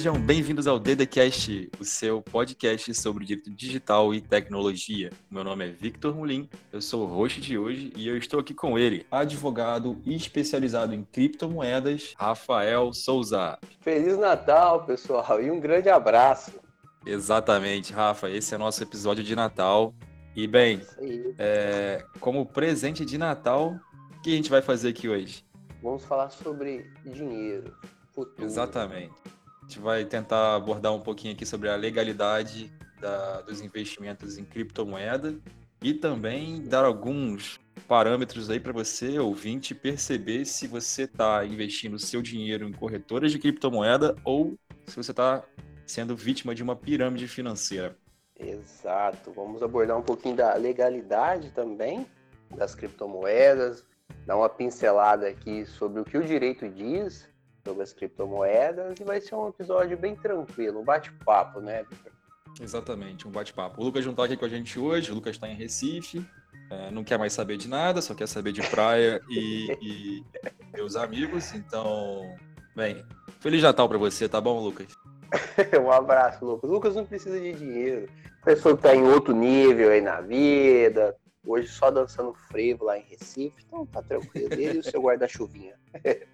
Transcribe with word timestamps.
Sejam 0.00 0.18
bem-vindos 0.18 0.66
ao 0.66 0.78
DDCast, 0.78 1.70
o 1.78 1.84
seu 1.84 2.22
podcast 2.22 2.94
sobre 2.94 3.26
direito 3.26 3.50
digital 3.50 4.14
e 4.14 4.20
tecnologia. 4.22 5.10
Meu 5.30 5.44
nome 5.44 5.68
é 5.68 5.70
Victor 5.70 6.16
Mulim, 6.16 6.48
eu 6.72 6.80
sou 6.80 7.02
o 7.02 7.06
host 7.06 7.38
de 7.38 7.58
hoje 7.58 7.92
e 7.94 8.08
eu 8.08 8.16
estou 8.16 8.40
aqui 8.40 8.54
com 8.54 8.78
ele, 8.78 9.06
advogado 9.10 10.00
especializado 10.06 10.94
em 10.94 11.04
criptomoedas, 11.04 12.14
Rafael 12.16 12.94
Souza. 12.94 13.58
Feliz 13.82 14.16
Natal, 14.16 14.86
pessoal, 14.86 15.38
e 15.42 15.50
um 15.50 15.60
grande 15.60 15.90
abraço. 15.90 16.58
Exatamente, 17.04 17.92
Rafa, 17.92 18.30
esse 18.30 18.54
é 18.54 18.56
nosso 18.56 18.82
episódio 18.82 19.22
de 19.22 19.36
Natal. 19.36 19.94
E 20.34 20.46
bem, 20.46 20.80
é, 21.38 22.02
como 22.18 22.46
presente 22.46 23.04
de 23.04 23.18
Natal, 23.18 23.74
o 24.16 24.22
que 24.22 24.32
a 24.32 24.36
gente 24.36 24.48
vai 24.48 24.62
fazer 24.62 24.88
aqui 24.88 25.10
hoje? 25.10 25.44
Vamos 25.82 26.06
falar 26.06 26.30
sobre 26.30 26.90
dinheiro, 27.04 27.76
futuro. 28.14 28.46
Exatamente 28.46 29.39
gente 29.70 29.78
vai 29.78 30.04
tentar 30.04 30.56
abordar 30.56 30.92
um 30.92 30.98
pouquinho 30.98 31.32
aqui 31.32 31.46
sobre 31.46 31.68
a 31.68 31.76
legalidade 31.76 32.72
da, 33.00 33.40
dos 33.42 33.60
investimentos 33.60 34.36
em 34.36 34.44
criptomoeda 34.44 35.36
e 35.80 35.94
também 35.94 36.60
dar 36.64 36.84
alguns 36.84 37.60
parâmetros 37.86 38.50
aí 38.50 38.58
para 38.58 38.72
você, 38.72 39.20
ouvinte, 39.20 39.72
perceber 39.72 40.44
se 40.44 40.66
você 40.66 41.02
está 41.02 41.44
investindo 41.44 42.00
seu 42.00 42.20
dinheiro 42.20 42.68
em 42.68 42.72
corretoras 42.72 43.30
de 43.30 43.38
criptomoeda 43.38 44.16
ou 44.24 44.58
se 44.86 44.96
você 44.96 45.12
está 45.12 45.44
sendo 45.86 46.16
vítima 46.16 46.52
de 46.52 46.64
uma 46.64 46.74
pirâmide 46.74 47.28
financeira. 47.28 47.96
Exato. 48.36 49.30
Vamos 49.30 49.62
abordar 49.62 49.96
um 49.96 50.02
pouquinho 50.02 50.34
da 50.34 50.52
legalidade 50.54 51.52
também 51.52 52.04
das 52.56 52.74
criptomoedas, 52.74 53.84
dar 54.26 54.36
uma 54.36 54.48
pincelada 54.48 55.28
aqui 55.28 55.64
sobre 55.64 56.00
o 56.00 56.04
que 56.04 56.18
o 56.18 56.24
direito 56.24 56.68
diz 56.68 57.29
sobre 57.64 57.82
as 57.82 57.92
criptomoedas 57.92 58.98
e 59.00 59.04
vai 59.04 59.20
ser 59.20 59.34
um 59.34 59.48
episódio 59.48 59.96
bem 59.96 60.16
tranquilo, 60.16 60.80
um 60.80 60.84
bate-papo, 60.84 61.60
né, 61.60 61.84
Victor? 61.88 62.12
Exatamente, 62.60 63.28
um 63.28 63.30
bate-papo. 63.30 63.80
O 63.80 63.84
Lucas 63.84 64.04
não 64.04 64.12
está 64.12 64.24
aqui 64.24 64.36
com 64.36 64.44
a 64.44 64.48
gente 64.48 64.78
hoje, 64.78 65.10
o 65.12 65.14
Lucas 65.14 65.36
está 65.36 65.48
em 65.48 65.54
Recife, 65.54 66.24
é, 66.70 66.90
não 66.90 67.04
quer 67.04 67.18
mais 67.18 67.32
saber 67.32 67.56
de 67.56 67.68
nada, 67.68 68.00
só 68.00 68.14
quer 68.14 68.26
saber 68.26 68.52
de 68.52 68.62
praia 68.68 69.20
e, 69.28 69.72
e 69.80 70.24
meus 70.72 70.96
amigos. 70.96 71.54
Então, 71.54 72.22
bem, 72.74 73.04
Feliz 73.40 73.62
Natal 73.62 73.88
para 73.88 73.98
você, 73.98 74.28
tá 74.28 74.40
bom, 74.40 74.60
Lucas? 74.60 74.88
um 75.82 75.90
abraço, 75.90 76.44
Lucas. 76.44 76.70
Lucas 76.70 76.96
não 76.96 77.04
precisa 77.04 77.40
de 77.40 77.52
dinheiro. 77.52 78.08
Pessoa 78.44 78.76
que 78.76 78.82
tá 78.82 78.94
em 78.94 79.02
outro 79.02 79.34
nível 79.34 79.90
aí 79.90 80.00
na 80.00 80.20
vida, 80.20 81.16
hoje 81.44 81.68
só 81.68 81.90
dançando 81.90 82.34
frevo 82.50 82.84
lá 82.84 82.98
em 82.98 83.02
Recife, 83.02 83.62
então 83.66 83.86
tá 83.86 84.02
tranquilo. 84.02 84.52
Ele 84.52 84.76
e 84.76 84.78
o 84.78 84.82
seu 84.82 85.02
guarda-chuvinha. 85.02 85.74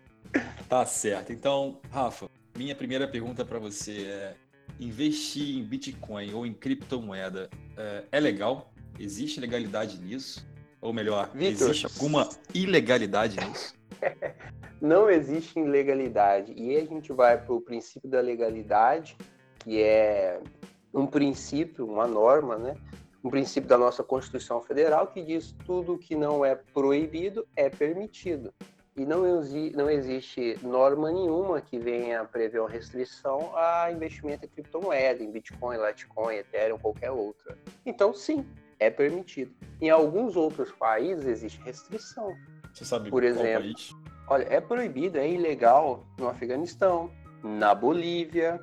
Tá 0.68 0.84
certo. 0.84 1.32
Então, 1.32 1.78
Rafa, 1.90 2.28
minha 2.56 2.74
primeira 2.74 3.06
pergunta 3.06 3.44
para 3.44 3.58
você 3.58 4.06
é: 4.06 4.34
investir 4.80 5.56
em 5.58 5.62
Bitcoin 5.62 6.32
ou 6.34 6.46
em 6.46 6.52
criptomoeda 6.52 7.48
é, 7.76 8.04
é 8.12 8.20
legal? 8.20 8.72
Existe 8.98 9.40
legalidade 9.40 9.98
nisso? 9.98 10.46
Ou 10.80 10.92
melhor, 10.92 11.30
Victor, 11.34 11.70
existe 11.70 11.86
alguma 11.86 12.28
ilegalidade 12.54 13.36
nisso? 13.46 13.74
Não 14.80 15.08
existe 15.08 15.58
ilegalidade. 15.58 16.52
E 16.56 16.70
aí 16.70 16.82
a 16.82 16.86
gente 16.86 17.12
vai 17.12 17.42
para 17.42 17.54
o 17.54 17.60
princípio 17.60 18.08
da 18.08 18.20
legalidade, 18.20 19.16
que 19.58 19.82
é 19.82 20.40
um 20.92 21.06
princípio, 21.06 21.86
uma 21.86 22.06
norma, 22.06 22.56
né? 22.56 22.76
Um 23.24 23.30
princípio 23.30 23.68
da 23.68 23.76
nossa 23.76 24.04
Constituição 24.04 24.62
Federal 24.62 25.08
que 25.08 25.22
diz 25.22 25.54
tudo 25.64 25.98
que 25.98 26.14
não 26.14 26.44
é 26.44 26.54
proibido 26.54 27.46
é 27.56 27.68
permitido 27.68 28.52
e 28.96 29.04
não, 29.04 29.22
não 29.74 29.90
existe 29.90 30.58
norma 30.62 31.12
nenhuma 31.12 31.60
que 31.60 31.78
venha 31.78 32.24
prever 32.24 32.60
uma 32.60 32.70
restrição 32.70 33.52
a 33.54 33.92
investimento 33.92 34.46
em 34.46 34.48
criptomoeda, 34.48 35.22
em 35.22 35.30
Bitcoin, 35.30 35.76
Litecoin, 35.76 36.36
Ethereum, 36.36 36.78
qualquer 36.78 37.10
outra. 37.10 37.58
Então, 37.84 38.14
sim, 38.14 38.46
é 38.78 38.90
permitido. 38.90 39.52
Em 39.80 39.90
alguns 39.90 40.34
outros 40.34 40.72
países 40.72 41.26
existe 41.26 41.60
restrição. 41.62 42.34
Você 42.72 42.84
sabe 42.84 43.10
Por 43.10 43.22
exemplo, 43.22 43.64
país? 43.64 43.90
Olha, 44.28 44.46
é 44.50 44.60
proibido, 44.60 45.18
é 45.18 45.28
ilegal 45.28 46.06
no 46.18 46.28
Afeganistão, 46.28 47.10
na 47.42 47.74
Bolívia, 47.74 48.58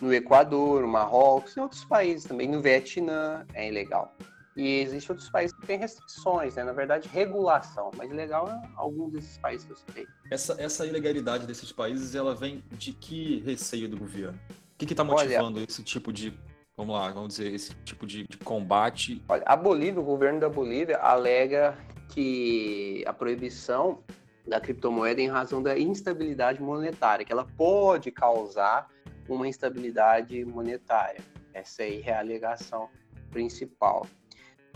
no 0.00 0.12
Equador, 0.12 0.82
no 0.82 0.88
Marrocos, 0.88 1.56
em 1.56 1.60
outros 1.60 1.84
países 1.84 2.24
também, 2.24 2.46
no 2.46 2.60
Vietnã 2.60 3.46
é 3.54 3.68
ilegal. 3.68 4.14
E 4.58 4.80
existem 4.80 5.14
outros 5.14 5.30
países 5.30 5.56
que 5.56 5.64
têm 5.64 5.78
restrições, 5.78 6.56
né? 6.56 6.64
na 6.64 6.72
verdade, 6.72 7.08
regulação, 7.08 7.92
mas 7.96 8.10
legal 8.10 8.48
é 8.48 8.60
alguns 8.74 9.12
desses 9.12 9.38
países 9.38 9.64
que 9.64 9.72
eu 9.72 9.76
citei. 9.76 10.06
Essa, 10.32 10.60
essa 10.60 10.84
ilegalidade 10.84 11.46
desses 11.46 11.70
países, 11.70 12.16
ela 12.16 12.34
vem 12.34 12.64
de 12.72 12.92
que 12.92 13.38
receio 13.46 13.88
do 13.88 13.96
governo? 13.96 14.36
O 14.50 14.76
que 14.76 14.92
está 14.92 15.04
motivando 15.04 15.58
Olha, 15.58 15.66
esse 15.68 15.84
tipo 15.84 16.12
de, 16.12 16.36
vamos 16.76 16.96
lá, 16.96 17.08
vamos 17.12 17.36
dizer, 17.36 17.54
esse 17.54 17.72
tipo 17.84 18.04
de, 18.04 18.26
de 18.26 18.36
combate? 18.38 19.22
Olha, 19.28 19.44
a 19.46 19.54
Bolívia, 19.54 20.00
o 20.00 20.04
governo 20.04 20.40
da 20.40 20.48
Bolívia 20.48 20.98
alega 20.98 21.78
que 22.08 23.04
a 23.06 23.12
proibição 23.12 24.02
da 24.44 24.60
criptomoeda 24.60 25.20
é 25.20 25.24
em 25.24 25.28
razão 25.28 25.62
da 25.62 25.78
instabilidade 25.78 26.60
monetária, 26.60 27.24
que 27.24 27.32
ela 27.32 27.46
pode 27.56 28.10
causar 28.10 28.88
uma 29.28 29.46
instabilidade 29.46 30.44
monetária. 30.44 31.20
Essa 31.54 31.84
aí 31.84 32.02
é 32.04 32.12
a 32.12 32.18
alegação 32.18 32.88
principal. 33.30 34.04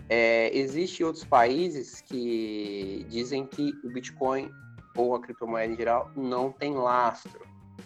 É, 0.08 0.56
Existem 0.56 1.06
outros 1.06 1.24
países 1.24 2.00
que 2.00 3.06
dizem 3.08 3.46
que 3.46 3.72
o 3.84 3.88
Bitcoin 3.90 4.50
ou 4.96 5.14
a 5.14 5.20
criptomoeda 5.20 5.72
em 5.72 5.76
geral 5.76 6.10
não 6.16 6.52
tem 6.52 6.74
lastro 6.74 7.40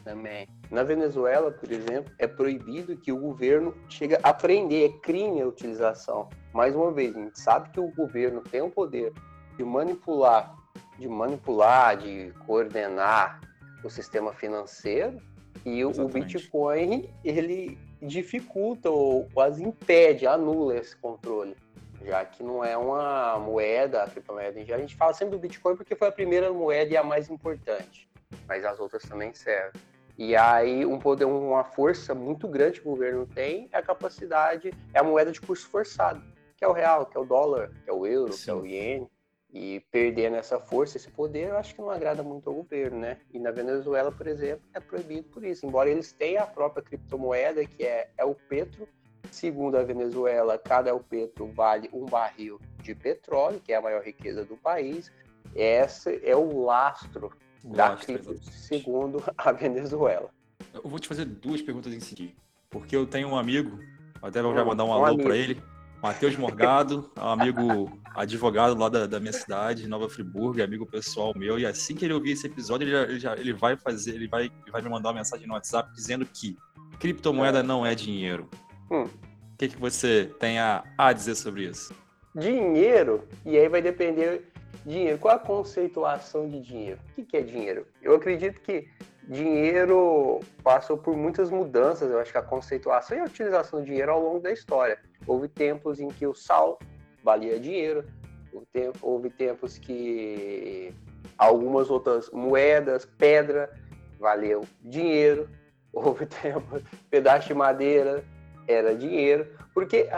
também. 0.04 0.48
Na 0.70 0.82
Venezuela, 0.82 1.50
por 1.50 1.70
exemplo, 1.70 2.12
é 2.18 2.26
proibido 2.26 2.96
que 2.96 3.12
o 3.12 3.18
governo 3.18 3.74
chegue 3.88 4.16
a 4.22 4.32
prender, 4.32 4.90
é 4.90 4.98
crime 5.00 5.42
a 5.42 5.46
utilização. 5.46 6.28
Mais 6.52 6.74
uma 6.74 6.92
vez, 6.92 7.14
a 7.16 7.20
gente 7.20 7.38
sabe 7.38 7.70
que 7.70 7.80
o 7.80 7.92
governo 7.94 8.40
tem 8.40 8.62
o 8.62 8.70
poder 8.70 9.12
de 9.56 9.64
manipular, 9.64 10.54
de 10.98 11.08
manipular, 11.08 11.96
de 11.96 12.32
coordenar 12.46 13.40
o 13.84 13.90
sistema 13.90 14.32
financeiro 14.32 15.20
e 15.64 15.84
o, 15.84 15.90
o 15.90 16.08
Bitcoin 16.08 17.08
ele 17.24 17.78
dificulta 18.00 18.90
ou 18.90 19.28
quase 19.32 19.64
impede, 19.64 20.26
anula 20.26 20.76
esse 20.76 20.96
controle 20.96 21.56
já 22.04 22.24
que 22.24 22.42
não 22.42 22.64
é 22.64 22.76
uma 22.76 23.38
moeda, 23.38 24.02
a 24.02 24.08
criptomoeda 24.08 24.60
em 24.60 24.64
geral. 24.64 24.78
A 24.78 24.82
gente 24.82 24.96
fala 24.96 25.12
sempre 25.12 25.36
do 25.36 25.40
Bitcoin 25.40 25.76
porque 25.76 25.94
foi 25.94 26.08
a 26.08 26.12
primeira 26.12 26.52
moeda 26.52 26.92
e 26.92 26.96
a 26.96 27.02
mais 27.02 27.30
importante, 27.30 28.08
mas 28.46 28.64
as 28.64 28.78
outras 28.78 29.02
também 29.02 29.32
servem. 29.34 29.80
E 30.18 30.34
aí 30.34 30.86
um 30.86 30.98
poder, 30.98 31.26
uma 31.26 31.64
força 31.64 32.14
muito 32.14 32.48
grande 32.48 32.80
que 32.80 32.88
o 32.88 32.92
governo 32.92 33.26
tem 33.26 33.68
é 33.70 33.76
a 33.76 33.82
capacidade, 33.82 34.72
é 34.94 34.98
a 34.98 35.04
moeda 35.04 35.30
de 35.30 35.40
curso 35.40 35.68
forçado, 35.68 36.22
que 36.56 36.64
é 36.64 36.68
o 36.68 36.72
real, 36.72 37.04
que 37.06 37.16
é 37.16 37.20
o 37.20 37.24
dólar, 37.24 37.70
que 37.84 37.90
é 37.90 37.92
o 37.92 38.06
euro, 38.06 38.32
Sim. 38.32 38.44
que 38.44 38.50
é 38.50 38.54
o 38.54 38.66
iene. 38.66 39.10
E 39.52 39.80
perdendo 39.90 40.36
essa 40.36 40.58
força, 40.58 40.96
esse 40.96 41.10
poder, 41.10 41.48
eu 41.48 41.56
acho 41.56 41.74
que 41.74 41.80
não 41.80 41.90
agrada 41.90 42.22
muito 42.22 42.48
ao 42.48 42.56
governo, 42.56 42.98
né? 42.98 43.18
E 43.32 43.38
na 43.38 43.50
Venezuela, 43.50 44.12
por 44.12 44.26
exemplo, 44.26 44.66
é 44.74 44.80
proibido 44.80 45.28
por 45.28 45.44
isso. 45.44 45.64
Embora 45.64 45.88
eles 45.88 46.12
tenham 46.12 46.42
a 46.42 46.46
própria 46.46 46.82
criptomoeda, 46.82 47.64
que 47.64 47.82
é, 47.82 48.10
é 48.18 48.24
o 48.24 48.34
Petro, 48.34 48.86
Segundo 49.30 49.76
a 49.76 49.82
Venezuela, 49.82 50.58
cada 50.58 50.90
El 50.90 51.00
Petro 51.00 51.46
vale 51.52 51.88
um 51.92 52.04
barril 52.04 52.60
de 52.82 52.94
petróleo, 52.94 53.60
que 53.60 53.72
é 53.72 53.76
a 53.76 53.82
maior 53.82 54.02
riqueza 54.02 54.44
do 54.44 54.56
país. 54.56 55.12
Esse 55.54 56.20
é 56.24 56.36
o 56.36 56.64
lastro 56.64 57.32
o 57.64 57.74
da 57.74 57.90
lastro, 57.90 58.06
cripto, 58.06 58.38
segundo 58.50 59.22
a 59.36 59.52
Venezuela. 59.52 60.30
Eu 60.72 60.88
vou 60.88 60.98
te 60.98 61.08
fazer 61.08 61.24
duas 61.24 61.60
perguntas 61.60 61.92
em 61.92 62.00
seguida, 62.00 62.32
porque 62.70 62.94
eu 62.94 63.06
tenho 63.06 63.28
um 63.28 63.36
amigo, 63.36 63.78
até 64.22 64.40
vou 64.40 64.54
já 64.54 64.64
mandar 64.64 64.84
um, 64.84 64.88
um 64.88 64.92
alô 64.92 65.18
para 65.18 65.36
ele, 65.36 65.60
Matheus 66.02 66.36
Morgado, 66.36 67.10
um 67.16 67.28
amigo 67.28 67.98
advogado 68.14 68.78
lá 68.78 68.88
da, 68.88 69.06
da, 69.06 69.18
minha 69.18 69.32
cidade, 69.32 69.88
Nova 69.88 70.08
Friburgo, 70.08 70.62
amigo 70.62 70.86
pessoal 70.86 71.32
meu, 71.34 71.58
e 71.58 71.66
assim 71.66 71.94
que 71.94 72.04
ele 72.04 72.14
ouvir 72.14 72.32
esse 72.32 72.46
episódio, 72.46 72.84
ele, 72.84 72.92
já, 72.92 73.02
ele, 73.02 73.18
já, 73.18 73.36
ele 73.36 73.52
vai 73.52 73.76
fazer, 73.76 74.14
ele 74.14 74.28
vai, 74.28 74.44
ele 74.44 74.70
vai 74.70 74.82
me 74.82 74.88
mandar 74.88 75.08
uma 75.08 75.16
mensagem 75.16 75.46
no 75.46 75.54
WhatsApp 75.54 75.92
dizendo 75.94 76.24
que 76.26 76.56
criptomoeda 77.00 77.60
é. 77.60 77.62
não 77.62 77.84
é 77.84 77.94
dinheiro. 77.94 78.48
Hum. 78.90 79.04
O 79.04 79.58
que, 79.58 79.68
que 79.68 79.76
você 79.78 80.30
tem 80.38 80.58
a, 80.58 80.84
a 80.98 81.12
dizer 81.12 81.34
sobre 81.34 81.64
isso? 81.64 81.94
Dinheiro, 82.34 83.26
e 83.44 83.56
aí 83.56 83.68
vai 83.68 83.80
depender 83.80 84.52
dinheiro. 84.84 85.18
Qual 85.18 85.34
a 85.34 85.38
conceituação 85.38 86.46
de 86.48 86.60
dinheiro? 86.60 87.00
O 87.10 87.14
que, 87.14 87.24
que 87.24 87.36
é 87.38 87.40
dinheiro? 87.40 87.86
Eu 88.02 88.14
acredito 88.14 88.60
que 88.60 88.86
dinheiro 89.26 90.40
passou 90.62 90.98
por 90.98 91.16
muitas 91.16 91.50
mudanças. 91.50 92.10
Eu 92.10 92.20
acho 92.20 92.30
que 92.30 92.38
a 92.38 92.42
conceituação 92.42 93.16
e 93.16 93.20
a 93.20 93.24
utilização 93.24 93.80
do 93.80 93.86
dinheiro 93.86 94.12
ao 94.12 94.20
longo 94.20 94.40
da 94.40 94.52
história. 94.52 94.98
Houve 95.26 95.48
tempos 95.48 95.98
em 96.00 96.08
que 96.08 96.26
o 96.26 96.34
sal 96.34 96.78
valia 97.24 97.58
dinheiro, 97.58 98.04
houve, 98.52 98.66
tempo, 98.72 98.98
houve 99.02 99.30
tempos 99.30 99.78
que 99.78 100.94
algumas 101.38 101.90
outras 101.90 102.30
moedas, 102.30 103.04
pedra, 103.04 103.72
valeu 104.20 104.64
dinheiro, 104.82 105.48
houve 105.92 106.26
tempo, 106.26 106.80
pedaço 107.10 107.48
de 107.48 107.54
madeira 107.54 108.22
era 108.66 108.94
dinheiro, 108.94 109.46
porque 109.74 110.08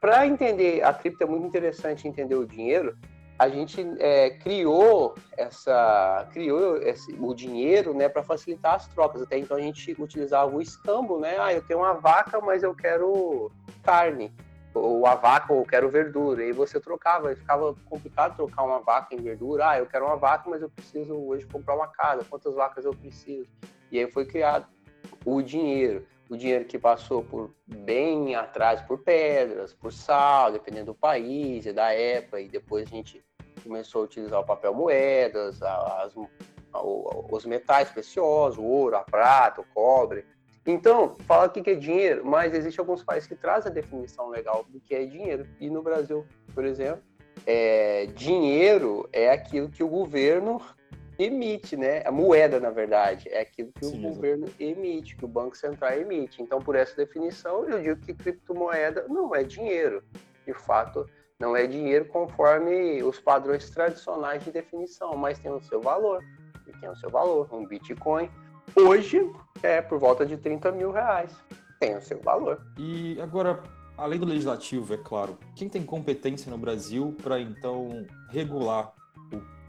para 0.00 0.26
entender 0.26 0.82
a 0.82 0.92
cripto 0.92 1.22
é 1.22 1.26
muito 1.26 1.46
interessante 1.46 2.06
entender 2.06 2.34
o 2.34 2.46
dinheiro, 2.46 2.96
a 3.38 3.48
gente 3.48 3.84
é, 3.98 4.30
criou 4.30 5.14
essa 5.36 6.28
criou 6.32 6.76
esse, 6.76 7.12
o 7.18 7.34
dinheiro 7.34 7.92
né 7.92 8.08
para 8.08 8.22
facilitar 8.22 8.74
as 8.74 8.86
trocas. 8.88 9.22
Até 9.22 9.38
então 9.38 9.56
a 9.56 9.60
gente 9.60 9.94
utilizava 9.98 10.54
o 10.54 10.62
escambo 10.62 11.18
né 11.18 11.36
ah 11.38 11.52
eu 11.52 11.62
tenho 11.62 11.80
uma 11.80 11.94
vaca 11.94 12.40
mas 12.40 12.62
eu 12.62 12.74
quero 12.74 13.50
carne 13.82 14.32
ou 14.72 15.06
a 15.06 15.14
vaca 15.14 15.52
ou 15.52 15.60
eu 15.60 15.66
quero 15.66 15.88
verdura. 15.88 16.44
E 16.44 16.52
você 16.52 16.80
trocava 16.80 17.32
e 17.32 17.36
ficava 17.36 17.74
complicado 17.84 18.36
trocar 18.36 18.64
uma 18.64 18.80
vaca 18.80 19.14
em 19.14 19.18
verdura. 19.18 19.70
Ah 19.70 19.78
eu 19.78 19.86
quero 19.86 20.06
uma 20.06 20.16
vaca 20.16 20.48
mas 20.48 20.62
eu 20.62 20.70
preciso 20.70 21.14
hoje 21.14 21.46
comprar 21.46 21.74
uma 21.74 21.88
casa 21.88 22.24
quantas 22.28 22.54
vacas 22.54 22.84
eu 22.84 22.94
preciso? 22.94 23.48
E 23.90 23.98
aí 23.98 24.10
foi 24.10 24.26
criado 24.26 24.66
o 25.24 25.42
dinheiro 25.42 26.06
o 26.28 26.36
dinheiro 26.36 26.64
que 26.64 26.78
passou 26.78 27.22
por 27.22 27.54
bem 27.66 28.34
atrás 28.34 28.80
por 28.82 28.98
pedras, 28.98 29.72
por 29.72 29.92
sal, 29.92 30.52
dependendo 30.52 30.86
do 30.86 30.94
país 30.94 31.66
e 31.66 31.72
da 31.72 31.92
época, 31.92 32.40
e 32.40 32.48
depois 32.48 32.86
a 32.86 32.90
gente 32.90 33.24
começou 33.62 34.02
a 34.02 34.04
utilizar 34.04 34.40
o 34.40 34.44
papel 34.44 34.74
moedas, 34.74 35.62
as, 35.62 36.14
os 37.30 37.46
metais 37.46 37.90
preciosos, 37.90 38.58
o 38.58 38.64
ouro, 38.64 38.96
a 38.96 39.02
prata, 39.02 39.60
o 39.60 39.64
cobre. 39.74 40.24
Então, 40.66 41.16
fala 41.26 41.48
que 41.48 41.70
é 41.70 41.74
dinheiro, 41.74 42.24
mas 42.24 42.54
existe 42.54 42.80
alguns 42.80 43.02
países 43.02 43.28
que 43.28 43.34
trazem 43.34 43.70
a 43.70 43.74
definição 43.74 44.28
legal 44.28 44.64
do 44.68 44.80
que 44.80 44.94
é 44.94 45.04
dinheiro. 45.04 45.46
E 45.60 45.68
no 45.68 45.82
Brasil, 45.82 46.24
por 46.54 46.64
exemplo, 46.64 47.02
é, 47.46 48.06
dinheiro 48.14 49.06
é 49.12 49.30
aquilo 49.30 49.68
que 49.68 49.82
o 49.82 49.88
governo 49.88 50.60
emite, 51.18 51.76
né? 51.76 52.02
A 52.04 52.10
moeda, 52.10 52.58
na 52.58 52.70
verdade, 52.70 53.28
é 53.28 53.40
aquilo 53.40 53.72
que 53.72 53.84
Sim, 53.84 53.98
o 53.98 54.10
governo 54.10 54.46
emite, 54.58 55.16
que 55.16 55.24
o 55.24 55.28
Banco 55.28 55.56
Central 55.56 55.92
emite. 55.92 56.42
Então, 56.42 56.60
por 56.60 56.74
essa 56.74 56.96
definição, 56.96 57.64
eu 57.68 57.80
digo 57.80 58.00
que 58.00 58.14
criptomoeda 58.14 59.06
não 59.08 59.34
é 59.34 59.42
dinheiro. 59.42 60.02
De 60.46 60.52
fato, 60.52 61.08
não 61.38 61.56
é 61.56 61.66
dinheiro 61.66 62.06
conforme 62.06 63.02
os 63.02 63.18
padrões 63.20 63.68
tradicionais 63.70 64.44
de 64.44 64.50
definição, 64.50 65.16
mas 65.16 65.38
tem 65.38 65.50
o 65.50 65.60
seu 65.60 65.80
valor. 65.80 66.22
E 66.66 66.72
tem 66.78 66.88
o 66.88 66.96
seu 66.96 67.10
valor. 67.10 67.48
Um 67.52 67.66
Bitcoin, 67.66 68.30
hoje, 68.76 69.20
é 69.62 69.80
por 69.80 69.98
volta 69.98 70.24
de 70.24 70.36
30 70.36 70.72
mil 70.72 70.90
reais. 70.90 71.32
Tem 71.80 71.96
o 71.96 72.00
seu 72.00 72.20
valor. 72.20 72.60
E 72.78 73.20
agora, 73.20 73.62
além 73.96 74.18
do 74.18 74.26
legislativo, 74.26 74.94
é 74.94 74.98
claro, 74.98 75.38
quem 75.54 75.68
tem 75.68 75.82
competência 75.82 76.50
no 76.50 76.58
Brasil 76.58 77.16
para 77.22 77.40
então 77.40 78.06
regular 78.30 78.92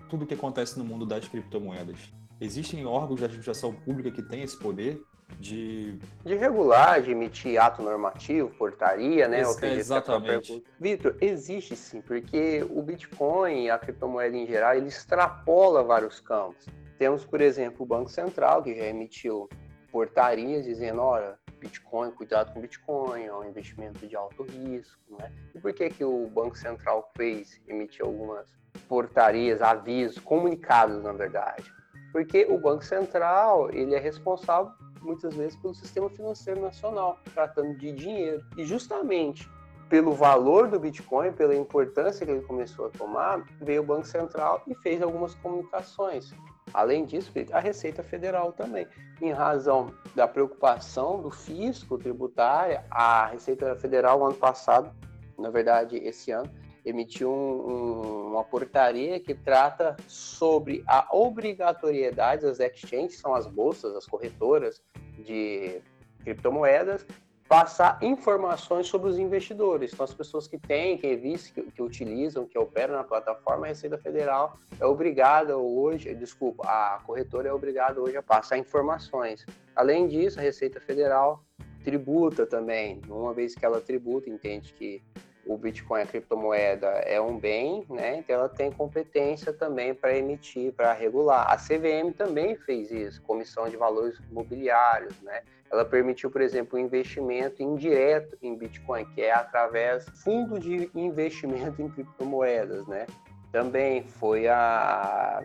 tudo 0.10 0.24
o 0.24 0.28
que 0.28 0.34
acontece 0.34 0.78
no 0.78 0.86
mundo 0.86 1.06
das 1.06 1.28
criptomoedas. 1.28 2.14
Existem 2.40 2.86
órgãos 2.86 3.20
de 3.20 3.26
administração 3.26 3.74
pública 3.74 4.12
que 4.12 4.22
têm 4.22 4.44
esse 4.44 4.58
poder 4.58 5.02
de... 5.40 5.98
De 6.24 6.36
regular, 6.36 7.02
de 7.02 7.12
emitir 7.12 7.62
ato 7.62 7.82
normativo, 7.82 8.50
portaria, 8.58 9.28
né? 9.28 9.42
Ex 9.42 9.64
exatamente. 9.64 10.64
Vitor, 10.80 11.16
existe 11.22 11.76
sim, 11.76 12.02
porque 12.02 12.66
o 12.70 12.82
Bitcoin, 12.82 13.70
a 13.70 13.78
criptomoeda 13.78 14.36
em 14.36 14.46
geral, 14.46 14.76
ele 14.76 14.88
extrapola 14.88 15.84
vários 15.84 16.20
campos. 16.20 16.66
Temos, 16.98 17.26
por 17.26 17.42
exemplo, 17.42 17.84
o 17.84 17.86
Banco 17.86 18.10
Central, 18.10 18.64
que 18.64 18.76
já 18.76 18.86
emitiu 18.86 19.50
portarias 19.92 20.66
dizendo, 20.66 21.02
olha, 21.02 21.40
Bitcoin, 21.60 22.12
cuidado 22.12 22.54
com 22.54 22.62
Bitcoin, 22.62 23.24
é 23.24 23.34
um 23.34 23.46
investimento 23.46 24.06
de 24.06 24.16
alto 24.16 24.44
risco, 24.44 25.18
né? 25.18 25.32
E 25.54 25.60
por 25.60 25.74
que 25.74 25.90
que 25.90 26.04
o 26.04 26.28
Banco 26.28 26.58
Central 26.58 27.12
fez, 27.16 27.62
emitiu 27.68 28.06
algumas 28.06 28.56
portarias, 28.78 29.62
avisos, 29.62 30.20
comunicados, 30.20 31.04
na 31.04 31.12
verdade. 31.12 31.74
Porque 32.12 32.46
o 32.50 32.58
Banco 32.58 32.84
Central, 32.84 33.70
ele 33.72 33.94
é 33.94 34.00
responsável 34.00 34.72
muitas 35.02 35.36
vezes 35.36 35.56
pelo 35.58 35.74
sistema 35.74 36.10
financeiro 36.10 36.62
nacional, 36.62 37.20
tratando 37.34 37.78
de 37.78 37.92
dinheiro. 37.92 38.44
E 38.58 38.66
justamente 38.66 39.50
pelo 39.90 40.14
valor 40.14 40.68
do 40.68 40.80
Bitcoin, 40.80 41.32
pela 41.32 41.56
importância 41.56 42.26
que 42.26 42.32
ele 42.32 42.42
começou 42.42 42.88
a 42.88 42.90
tomar, 42.90 43.46
veio 43.62 43.82
o 43.82 43.86
Banco 43.86 44.08
Central 44.08 44.64
e 44.68 44.74
fez 44.76 45.02
algumas 45.02 45.36
comunicações. 45.36 46.34
Além 46.74 47.06
disso, 47.06 47.32
a 47.52 47.60
Receita 47.60 48.04
Federal 48.04 48.52
também. 48.52 48.88
Em 49.22 49.32
razão 49.32 49.94
da 50.16 50.28
preocupação 50.28 51.22
do 51.22 51.30
fisco 51.30 51.98
tributário, 51.98 52.82
a 52.90 53.28
Receita 53.28 53.76
Federal, 53.76 54.26
ano 54.26 54.36
passado, 54.36 54.92
na 55.38 55.50
verdade, 55.50 55.98
esse 55.98 56.32
ano, 56.32 56.50
emitiu 56.86 57.32
um, 57.32 57.72
um, 57.72 58.28
uma 58.32 58.44
portaria 58.44 59.20
que 59.20 59.34
trata 59.34 59.98
sobre 60.08 60.84
a 60.88 61.08
obrigatoriedade 61.12 62.44
das 62.44 62.60
exchanges, 62.60 63.18
são 63.18 63.34
as 63.34 63.48
bolsas, 63.48 63.96
as 63.96 64.06
corretoras 64.06 64.82
de 65.18 65.82
criptomoedas, 66.24 67.06
passar 67.48 68.00
informações 68.02 68.88
sobre 68.88 69.10
os 69.10 69.20
investidores. 69.20 69.94
Então, 69.94 70.04
as 70.04 70.14
pessoas 70.14 70.48
que 70.48 70.58
têm, 70.58 70.98
que 70.98 71.08
revistam, 71.08 71.64
que, 71.64 71.72
que, 71.72 71.82
utilizam, 71.82 72.46
que 72.46 72.58
operam 72.58 72.96
na 72.96 73.04
plataforma, 73.04 73.66
a 73.66 73.70
Receita 73.70 73.98
Federal 73.98 74.58
é 74.80 74.86
obrigada 74.86 75.58
hoje, 75.58 76.14
desculpa, 76.16 76.64
a 76.68 77.00
corretora 77.06 77.50
é 77.50 77.54
obrigada 77.54 78.02
hoje 78.02 78.18
a 78.18 78.24
passar 78.24 78.58
informações. 78.58 79.46
Além 79.76 80.08
disso, 80.08 80.40
a 80.40 80.44
Receita 80.44 80.80
Federal 80.80 81.44
tributa 81.84 82.48
também. 82.48 83.00
Uma 83.08 83.34
vez 83.34 83.54
que 83.54 83.64
ela 83.64 83.80
tributa, 83.80 84.28
entende 84.28 84.74
que 84.74 85.04
o 85.46 85.58
Bitcoin, 85.58 86.02
a 86.02 86.06
criptomoeda, 86.06 86.88
é 86.88 87.22
um 87.22 87.38
bem, 87.38 87.86
né? 87.90 88.18
Então 88.18 88.36
ela 88.36 88.50
tem 88.50 88.72
competência 88.72 89.54
também 89.54 89.94
para 89.94 90.18
emitir, 90.18 90.74
para 90.74 90.92
regular. 90.94 91.52
A 91.52 91.58
CVM 91.58 92.12
também 92.16 92.56
fez 92.56 92.92
isso, 92.92 93.22
Comissão 93.22 93.70
de 93.70 93.78
Valores 93.78 94.20
Mobiliários, 94.32 95.20
né? 95.22 95.44
Ela 95.72 95.86
permitiu, 95.86 96.32
por 96.32 96.42
exemplo, 96.42 96.78
o 96.78 96.82
investimento 96.82 97.62
indireto 97.62 98.38
em 98.42 98.56
Bitcoin, 98.56 99.06
que 99.14 99.22
é 99.22 99.34
através 99.34 100.06
fundo 100.24 100.60
de 100.60 100.90
investimento 100.96 101.82
em 101.82 101.90
criptomoedas, 101.90 102.88
né? 102.88 103.06
Também 103.52 104.04
foi 104.04 104.48
a 104.48 105.44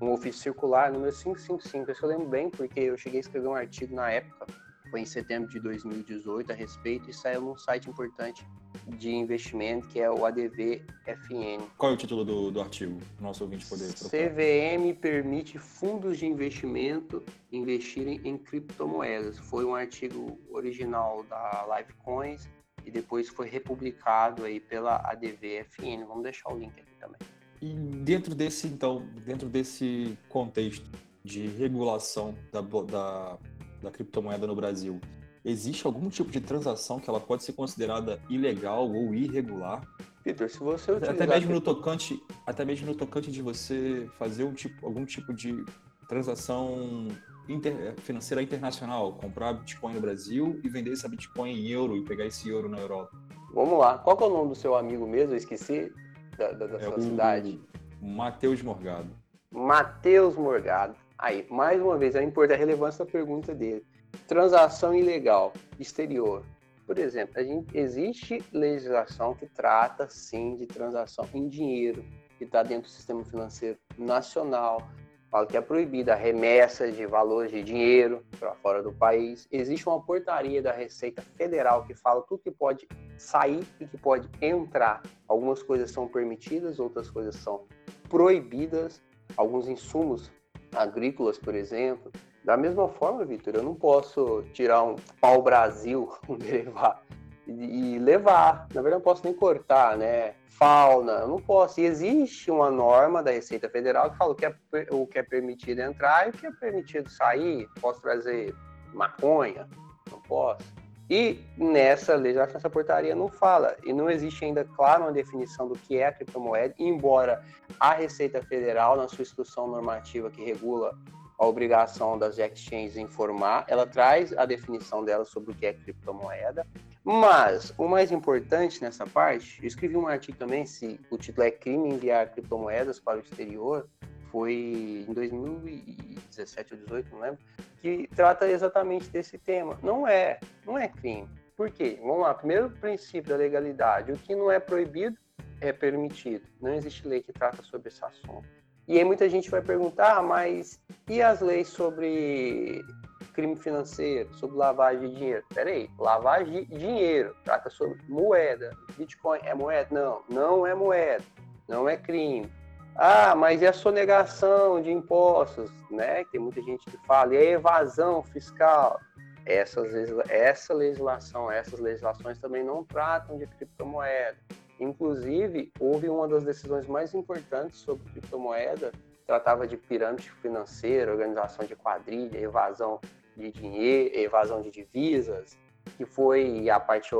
um 0.00 0.12
ofício 0.12 0.42
circular 0.42 0.90
número 0.90 1.12
555, 1.12 1.92
isso 1.92 2.04
eu 2.04 2.08
lembro 2.08 2.26
bem, 2.26 2.50
porque 2.50 2.80
eu 2.80 2.96
cheguei 2.96 3.20
a 3.20 3.20
escrever 3.20 3.46
um 3.46 3.54
artigo 3.54 3.94
na 3.94 4.10
época, 4.10 4.46
foi 4.90 5.00
em 5.00 5.06
setembro 5.06 5.48
de 5.48 5.60
2018 5.60 6.50
a 6.50 6.54
respeito 6.54 7.08
e 7.08 7.12
saiu 7.12 7.40
num 7.40 7.56
site 7.56 7.88
importante 7.88 8.44
de 8.86 9.10
investimento, 9.10 9.88
que 9.88 10.00
é 10.00 10.10
o 10.10 10.24
ADV-FN. 10.24 11.62
Qual 11.76 11.92
é 11.92 11.94
o 11.94 11.98
título 11.98 12.24
do, 12.24 12.50
do 12.50 12.60
artigo? 12.60 12.98
Nosso 13.20 13.44
ouvinte 13.44 13.66
poder 13.66 13.92
procurar. 13.92 14.10
CVM 14.10 14.94
permite 15.00 15.58
fundos 15.58 16.18
de 16.18 16.26
investimento 16.26 17.22
investirem 17.50 18.20
em 18.24 18.36
criptomoedas. 18.36 19.38
Foi 19.38 19.64
um 19.64 19.74
artigo 19.74 20.38
original 20.50 21.24
da 21.24 21.66
Livecoins 21.76 22.48
e 22.84 22.90
depois 22.90 23.28
foi 23.28 23.48
republicado 23.48 24.44
aí 24.44 24.58
pela 24.58 24.96
ADV-FN. 25.10 26.04
Vamos 26.06 26.24
deixar 26.24 26.52
o 26.52 26.58
link 26.58 26.72
aqui 26.72 26.94
também. 26.98 27.20
E 27.60 27.74
dentro 27.74 28.34
desse, 28.34 28.66
então, 28.66 29.06
dentro 29.24 29.48
desse 29.48 30.18
contexto 30.28 30.90
de 31.22 31.46
regulação 31.46 32.34
da, 32.50 32.60
da, 32.60 33.38
da 33.80 33.90
criptomoeda 33.90 34.46
no 34.46 34.56
Brasil, 34.56 35.00
existe 35.44 35.86
algum 35.86 36.08
tipo 36.08 36.30
de 36.30 36.40
transação 36.40 36.98
que 36.98 37.08
ela 37.08 37.20
pode 37.20 37.44
ser 37.44 37.52
considerada 37.52 38.20
ilegal 38.28 38.90
ou 38.90 39.14
irregular? 39.14 39.82
Peter, 40.22 40.48
se 40.48 40.58
você 40.58 40.92
utilizar... 40.92 41.14
até 41.14 41.26
mesmo 41.26 41.52
no 41.52 41.60
tocante, 41.60 42.22
até 42.46 42.64
mesmo 42.64 42.86
no 42.86 42.94
tocante 42.94 43.30
de 43.30 43.42
você 43.42 44.08
fazer 44.18 44.44
um 44.44 44.52
tipo, 44.52 44.86
algum 44.86 45.04
tipo 45.04 45.34
de 45.34 45.64
transação 46.08 47.08
inter, 47.48 47.94
financeira 48.00 48.42
internacional, 48.42 49.14
comprar 49.14 49.54
Bitcoin 49.54 49.94
no 49.94 50.00
Brasil 50.00 50.60
e 50.62 50.68
vender 50.68 50.92
essa 50.92 51.08
Bitcoin 51.08 51.50
em 51.50 51.68
euro 51.68 51.96
e 51.96 52.04
pegar 52.04 52.26
esse 52.26 52.48
euro 52.48 52.68
na 52.68 52.78
Europa. 52.78 53.10
Vamos 53.52 53.78
lá. 53.78 53.98
Qual 53.98 54.18
é 54.18 54.24
o 54.24 54.30
nome 54.30 54.48
do 54.50 54.54
seu 54.54 54.74
amigo 54.74 55.06
mesmo? 55.06 55.32
Eu 55.32 55.36
esqueci 55.36 55.92
da, 56.38 56.52
da, 56.52 56.66
da 56.66 56.76
é 56.76 56.80
sua 56.80 57.00
cidade. 57.00 57.60
Matheus 58.00 58.62
Morgado. 58.62 59.10
Matheus 59.50 60.36
Morgado. 60.36 60.94
Aí, 61.18 61.46
mais 61.50 61.80
uma 61.80 61.96
vez, 61.98 62.16
a 62.16 62.22
importância, 62.22 62.56
a 62.56 62.58
relevância 62.58 63.04
da 63.04 63.10
pergunta 63.10 63.54
dele. 63.54 63.84
Transação 64.26 64.94
ilegal, 64.94 65.52
exterior. 65.78 66.44
Por 66.86 66.98
exemplo, 66.98 67.38
a 67.38 67.42
gente, 67.42 67.76
existe 67.76 68.42
legislação 68.52 69.34
que 69.34 69.46
trata, 69.46 70.08
sim, 70.08 70.56
de 70.56 70.66
transação 70.66 71.28
em 71.32 71.48
dinheiro, 71.48 72.04
que 72.38 72.44
está 72.44 72.62
dentro 72.62 72.88
do 72.88 72.92
sistema 72.92 73.24
financeiro 73.24 73.78
nacional, 73.96 74.82
fala 75.30 75.46
que 75.46 75.56
é 75.56 75.60
proibida 75.60 76.12
a 76.12 76.16
remessa 76.16 76.92
de 76.92 77.06
valores 77.06 77.50
de 77.50 77.62
dinheiro 77.62 78.22
para 78.38 78.54
fora 78.56 78.82
do 78.82 78.92
país. 78.92 79.48
Existe 79.50 79.88
uma 79.88 80.02
portaria 80.02 80.60
da 80.60 80.72
Receita 80.72 81.22
Federal 81.22 81.84
que 81.86 81.94
fala 81.94 82.22
tudo 82.22 82.42
que 82.42 82.50
pode 82.50 82.86
sair 83.16 83.64
e 83.80 83.86
que 83.86 83.96
pode 83.96 84.28
entrar. 84.42 85.02
Algumas 85.26 85.62
coisas 85.62 85.90
são 85.90 86.06
permitidas, 86.06 86.78
outras 86.78 87.08
coisas 87.08 87.36
são 87.36 87.64
proibidas. 88.08 89.02
Alguns 89.34 89.68
insumos 89.68 90.30
agrícolas, 90.74 91.38
por 91.38 91.54
exemplo, 91.54 92.12
da 92.44 92.56
mesma 92.56 92.88
forma, 92.88 93.24
Vitor, 93.24 93.54
eu 93.54 93.62
não 93.62 93.74
posso 93.74 94.42
tirar 94.52 94.82
um 94.82 94.96
pau-brasil, 95.20 96.12
um 96.28 96.36
derivado, 96.36 97.00
e, 97.46 97.98
levar. 97.98 98.66
Na 98.72 98.82
verdade, 98.82 98.94
eu 98.94 98.98
não 98.98 99.00
posso 99.00 99.24
nem 99.24 99.34
cortar, 99.34 99.96
né? 99.96 100.34
Fauna, 100.50 101.12
eu 101.12 101.28
não 101.28 101.38
posso. 101.38 101.80
E 101.80 101.84
existe 101.84 102.50
uma 102.50 102.70
norma 102.70 103.22
da 103.22 103.30
Receita 103.30 103.68
Federal 103.68 104.10
que 104.10 104.16
fala 104.16 104.32
o 104.32 104.34
que 104.34 104.46
é, 104.46 104.54
o 104.90 105.06
que 105.06 105.18
é 105.18 105.22
permitido 105.22 105.80
entrar 105.80 106.26
e 106.26 106.30
o 106.30 106.32
que 106.32 106.46
é 106.46 106.52
permitido 106.52 107.08
sair. 107.10 107.68
Posso 107.80 108.00
trazer 108.00 108.54
maconha? 108.92 109.68
Não 110.10 110.20
posso. 110.20 110.64
E 111.10 111.40
nessa 111.58 112.14
legislação, 112.14 112.56
essa 112.56 112.70
portaria 112.70 113.14
não 113.14 113.28
fala, 113.28 113.76
e 113.84 113.92
não 113.92 114.08
existe 114.08 114.44
ainda, 114.44 114.64
claro, 114.64 115.02
uma 115.02 115.12
definição 115.12 115.68
do 115.68 115.74
que 115.74 115.98
é 115.98 116.06
a 116.06 116.12
criptomoeda, 116.12 116.74
embora 116.78 117.44
a 117.78 117.92
Receita 117.92 118.42
Federal, 118.42 118.96
na 118.96 119.08
sua 119.08 119.22
instrução 119.22 119.66
normativa 119.66 120.30
que 120.30 120.42
regula 120.42 120.96
a 121.42 121.46
obrigação 121.46 122.16
das 122.16 122.38
exchanges 122.38 122.96
informar, 122.96 123.64
ela 123.66 123.84
traz 123.84 124.32
a 124.38 124.46
definição 124.46 125.04
dela 125.04 125.24
sobre 125.24 125.50
o 125.50 125.54
que 125.54 125.66
é 125.66 125.72
criptomoeda, 125.72 126.64
mas 127.02 127.74
o 127.76 127.88
mais 127.88 128.12
importante 128.12 128.80
nessa 128.80 129.04
parte, 129.04 129.60
eu 129.60 129.66
escrevi 129.66 129.96
um 129.96 130.06
artigo 130.06 130.38
também, 130.38 130.64
se 130.64 131.00
o 131.10 131.18
título 131.18 131.44
é 131.44 131.50
crime 131.50 131.88
enviar 131.88 132.30
criptomoedas 132.30 133.00
para 133.00 133.18
o 133.18 133.20
exterior, 133.20 133.88
foi 134.30 135.04
em 135.08 135.12
2017 135.12 136.74
ou 136.74 136.78
2018, 136.78 137.10
não 137.10 137.20
lembro, 137.20 137.40
que 137.80 138.08
trata 138.14 138.48
exatamente 138.48 139.10
desse 139.10 139.36
tema. 139.36 139.76
Não 139.82 140.06
é, 140.06 140.38
não 140.64 140.78
é 140.78 140.86
crime. 140.86 141.28
Por 141.56 141.72
quê? 141.72 141.98
Vamos 142.00 142.20
lá, 142.20 142.34
primeiro 142.34 142.70
princípio 142.70 143.30
da 143.30 143.36
legalidade, 143.36 144.12
o 144.12 144.16
que 144.16 144.36
não 144.36 144.48
é 144.48 144.60
proibido 144.60 145.18
é 145.60 145.72
permitido. 145.72 146.46
Não 146.60 146.72
existe 146.72 147.06
lei 147.06 147.20
que 147.20 147.32
trata 147.32 147.64
sobre 147.64 147.88
esse 147.88 148.02
assunto. 148.04 148.61
E 148.92 148.98
aí 148.98 149.04
muita 149.04 149.26
gente 149.26 149.50
vai 149.50 149.62
perguntar, 149.62 150.18
ah, 150.18 150.22
mas 150.22 150.78
e 151.08 151.22
as 151.22 151.40
leis 151.40 151.68
sobre 151.68 152.84
crime 153.32 153.56
financeiro, 153.56 154.28
sobre 154.34 154.58
lavagem 154.58 155.08
de 155.08 155.16
dinheiro? 155.16 155.44
Peraí, 155.54 155.88
lavagem 155.98 156.66
de 156.66 156.76
dinheiro, 156.76 157.34
trata 157.42 157.70
sobre 157.70 157.98
moeda. 158.06 158.76
Bitcoin 158.98 159.40
é 159.44 159.54
moeda? 159.54 159.88
Não, 159.90 160.22
não 160.28 160.66
é 160.66 160.74
moeda, 160.74 161.24
não 161.66 161.88
é 161.88 161.96
crime. 161.96 162.52
Ah, 162.94 163.34
mas 163.34 163.62
e 163.62 163.66
a 163.66 163.72
sonegação 163.72 164.82
de 164.82 164.92
impostos, 164.92 165.70
né? 165.90 166.26
Tem 166.30 166.38
muita 166.38 166.60
gente 166.60 166.84
que 166.84 166.98
fala, 167.06 167.34
e 167.34 167.38
a 167.38 167.44
evasão 167.44 168.22
fiscal? 168.22 169.00
Essas, 169.46 169.90
essa 170.28 170.74
legislação, 170.74 171.50
essas 171.50 171.80
legislações 171.80 172.38
também 172.38 172.62
não 172.62 172.84
tratam 172.84 173.38
de 173.38 173.46
criptomoeda. 173.46 174.36
Inclusive, 174.80 175.72
houve 175.78 176.08
uma 176.08 176.26
das 176.26 176.44
decisões 176.44 176.86
mais 176.86 177.14
importantes 177.14 177.78
sobre 177.80 178.10
criptomoeda, 178.10 178.92
tratava 179.26 179.66
de 179.66 179.76
pirâmide 179.76 180.30
financeira, 180.42 181.12
organização 181.12 181.64
de 181.64 181.76
quadrilha, 181.76 182.38
evasão 182.38 183.00
de 183.36 183.50
dinheiro, 183.50 184.14
evasão 184.14 184.60
de 184.60 184.70
divisas, 184.70 185.56
que 185.96 186.04
foi 186.04 186.68
a 186.68 186.80
partir 186.80 187.14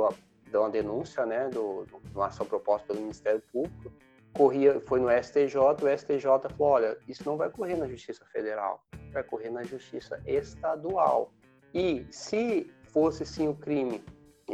de 0.49 0.57
uma 0.57 0.69
denúncia, 0.69 1.25
né, 1.25 1.49
do, 1.49 1.85
de 1.85 2.15
uma 2.15 2.27
ação 2.27 2.45
proposta 2.45 2.87
pelo 2.87 2.99
Ministério 2.99 3.41
Público, 3.51 3.91
corria, 4.33 4.79
foi 4.81 4.99
no 4.99 5.09
STJ, 5.09 5.57
o 5.57 5.97
STJ 5.97 6.25
falou, 6.57 6.73
olha, 6.73 6.97
isso 7.07 7.23
não 7.25 7.37
vai 7.37 7.49
correr 7.49 7.75
na 7.75 7.87
Justiça 7.87 8.25
Federal, 8.25 8.83
vai 9.11 9.23
correr 9.23 9.49
na 9.49 9.63
Justiça 9.63 10.21
Estadual. 10.25 11.31
E 11.73 12.05
se 12.11 12.71
fosse 12.85 13.25
sim 13.25 13.47
o 13.47 13.55
crime 13.55 14.03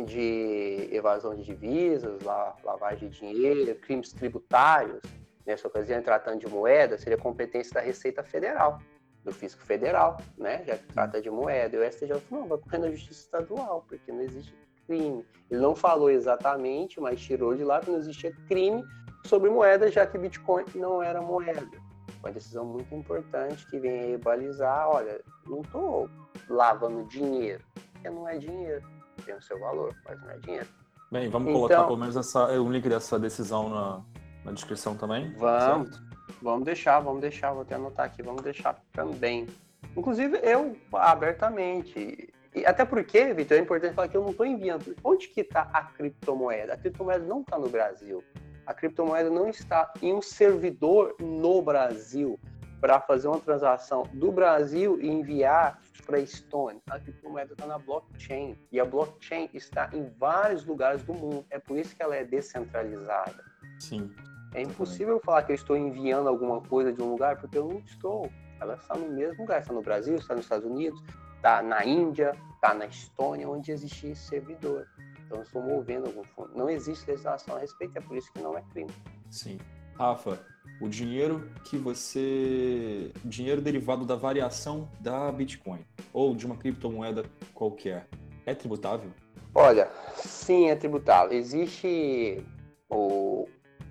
de 0.03 0.89
evasão 0.91 1.35
de 1.35 1.43
divisas, 1.43 2.21
lavagem 2.63 3.09
de 3.09 3.19
dinheiro, 3.19 3.75
crimes 3.79 4.11
tributários, 4.13 5.01
nessa 5.45 5.67
ocasião 5.67 6.01
tratando 6.01 6.39
de 6.39 6.47
moeda, 6.47 6.97
seria 6.97 7.17
competência 7.17 7.73
da 7.73 7.81
Receita 7.81 8.23
Federal, 8.23 8.79
do 9.23 9.31
Fisco 9.31 9.61
Federal, 9.61 10.17
né? 10.37 10.63
Já 10.65 10.77
que 10.77 10.93
trata 10.93 11.21
de 11.21 11.29
moeda. 11.29 11.75
E 11.75 11.79
o 11.79 11.91
STJ 11.91 12.19
falou, 12.21 12.43
não, 12.43 12.47
vai 12.47 12.57
correr 12.57 12.77
na 12.77 12.91
Justiça 12.91 13.21
Estadual, 13.21 13.85
porque 13.87 14.11
não 14.11 14.21
existe 14.21 14.55
crime. 14.85 15.25
Ele 15.49 15.61
não 15.61 15.75
falou 15.75 16.09
exatamente, 16.09 16.99
mas 16.99 17.21
tirou 17.21 17.55
de 17.55 17.63
lá 17.63 17.79
que 17.79 17.91
não 17.91 17.99
existia 17.99 18.33
crime 18.47 18.83
sobre 19.25 19.49
moeda, 19.49 19.91
já 19.91 20.05
que 20.05 20.17
Bitcoin 20.17 20.65
não 20.75 21.01
era 21.03 21.21
moeda. 21.21 21.77
Uma 22.19 22.31
decisão 22.31 22.65
muito 22.65 22.93
importante 22.93 23.65
que 23.67 23.79
vem 23.79 23.99
aí 23.99 24.17
balizar, 24.17 24.89
olha, 24.89 25.21
não 25.47 25.61
estou 25.61 26.09
lavando 26.49 27.03
dinheiro, 27.05 27.63
porque 27.93 28.09
não 28.09 28.27
é 28.27 28.37
dinheiro, 28.37 28.83
tem 29.21 29.35
o 29.35 29.41
seu 29.41 29.59
valor, 29.59 29.95
mas 30.05 30.21
não 30.21 30.29
é 30.31 30.37
dinheiro. 30.37 30.67
Bem, 31.11 31.29
vamos 31.29 31.49
então, 31.49 31.61
colocar 31.61 31.83
pelo 31.83 31.97
menos 31.97 32.15
essa, 32.15 32.45
um 32.61 32.71
link 32.71 32.87
dessa 32.87 33.17
decisão 33.17 33.69
na, 33.69 34.01
na 34.45 34.51
descrição 34.51 34.95
também. 34.95 35.33
Vamos, 35.37 35.89
certo? 35.89 36.03
vamos 36.41 36.65
deixar, 36.65 36.99
vamos 36.99 37.21
deixar, 37.21 37.51
vou 37.51 37.63
até 37.63 37.75
anotar 37.75 38.05
aqui, 38.05 38.21
vamos 38.21 38.43
deixar 38.43 38.79
também. 38.91 39.47
Inclusive, 39.95 40.39
eu 40.43 40.77
abertamente, 40.93 42.29
e 42.53 42.65
até 42.65 42.85
porque, 42.85 43.33
Vitor, 43.33 43.57
é 43.57 43.61
importante 43.61 43.95
falar 43.95 44.07
que 44.07 44.17
eu 44.17 44.21
não 44.21 44.31
estou 44.31 44.45
enviando. 44.45 44.95
Onde 45.03 45.27
que 45.27 45.41
está 45.41 45.69
a 45.73 45.83
criptomoeda? 45.83 46.73
A 46.73 46.77
criptomoeda 46.77 47.25
não 47.25 47.41
está 47.41 47.57
no 47.57 47.69
Brasil 47.69 48.23
a 48.69 48.73
criptomoeda 48.75 49.31
não 49.31 49.49
está 49.49 49.91
em 49.99 50.13
um 50.13 50.21
servidor 50.21 51.15
no 51.19 51.59
Brasil 51.59 52.39
para 52.79 53.01
fazer 53.01 53.27
uma 53.27 53.39
transação 53.39 54.03
do 54.13 54.31
Brasil 54.31 55.01
e 55.01 55.09
enviar 55.09 55.81
para 56.01 56.17
a 56.17 56.21
Estônia. 56.21 56.81
A 56.89 56.99
criptomoeda 56.99 57.53
está 57.53 57.65
na 57.65 57.77
blockchain 57.77 58.57
e 58.71 58.79
a 58.79 58.85
blockchain 58.85 59.49
está 59.53 59.89
em 59.93 60.09
vários 60.17 60.65
lugares 60.65 61.03
do 61.03 61.13
mundo. 61.13 61.45
É 61.49 61.59
por 61.59 61.77
isso 61.77 61.95
que 61.95 62.01
ela 62.01 62.15
é 62.15 62.23
descentralizada. 62.23 63.43
Sim. 63.79 64.11
É 64.53 64.61
impossível 64.61 65.19
falar 65.19 65.43
que 65.43 65.51
eu 65.51 65.55
estou 65.55 65.77
enviando 65.77 66.27
alguma 66.27 66.61
coisa 66.61 66.91
de 66.91 67.01
um 67.01 67.11
lugar 67.11 67.37
porque 67.37 67.57
eu 67.57 67.67
não 67.67 67.79
estou. 67.79 68.31
Ela 68.59 68.75
está 68.75 68.95
no 68.95 69.09
mesmo 69.09 69.41
lugar. 69.41 69.61
Está 69.61 69.73
no 69.73 69.81
Brasil, 69.81 70.15
está 70.15 70.33
nos 70.33 70.45
Estados 70.45 70.65
Unidos, 70.65 71.01
está 71.35 71.61
na 71.61 71.85
Índia, 71.85 72.35
está 72.55 72.73
na 72.73 72.85
Estônia, 72.85 73.47
onde 73.47 73.71
existe 73.71 74.15
servidor. 74.15 74.87
Então, 75.25 75.41
estou 75.41 75.61
movendo 75.61 76.07
algum 76.07 76.23
fundo. 76.23 76.51
Não 76.55 76.69
existe 76.69 77.09
legislação 77.09 77.55
a 77.55 77.59
respeito, 77.59 77.95
é 77.95 78.01
por 78.01 78.17
isso 78.17 78.31
que 78.33 78.41
não 78.41 78.57
é 78.57 78.63
crime. 78.73 78.91
Sim. 79.29 79.59
Rafa, 79.95 80.39
o 80.81 80.87
dinheiro 80.87 81.49
que 81.65 81.77
você. 81.77 83.11
dinheiro 83.23 83.61
derivado 83.61 84.05
da 84.05 84.15
variação 84.15 84.89
da 84.99 85.31
Bitcoin 85.31 85.85
ou 86.13 86.35
de 86.35 86.45
uma 86.45 86.55
criptomoeda 86.55 87.25
qualquer 87.53 88.07
é 88.45 88.53
tributável? 88.53 89.11
Olha, 89.53 89.89
sim, 90.15 90.69
é 90.69 90.75
tributável. 90.75 91.37
Existe 91.37 92.43
o. 92.89 93.47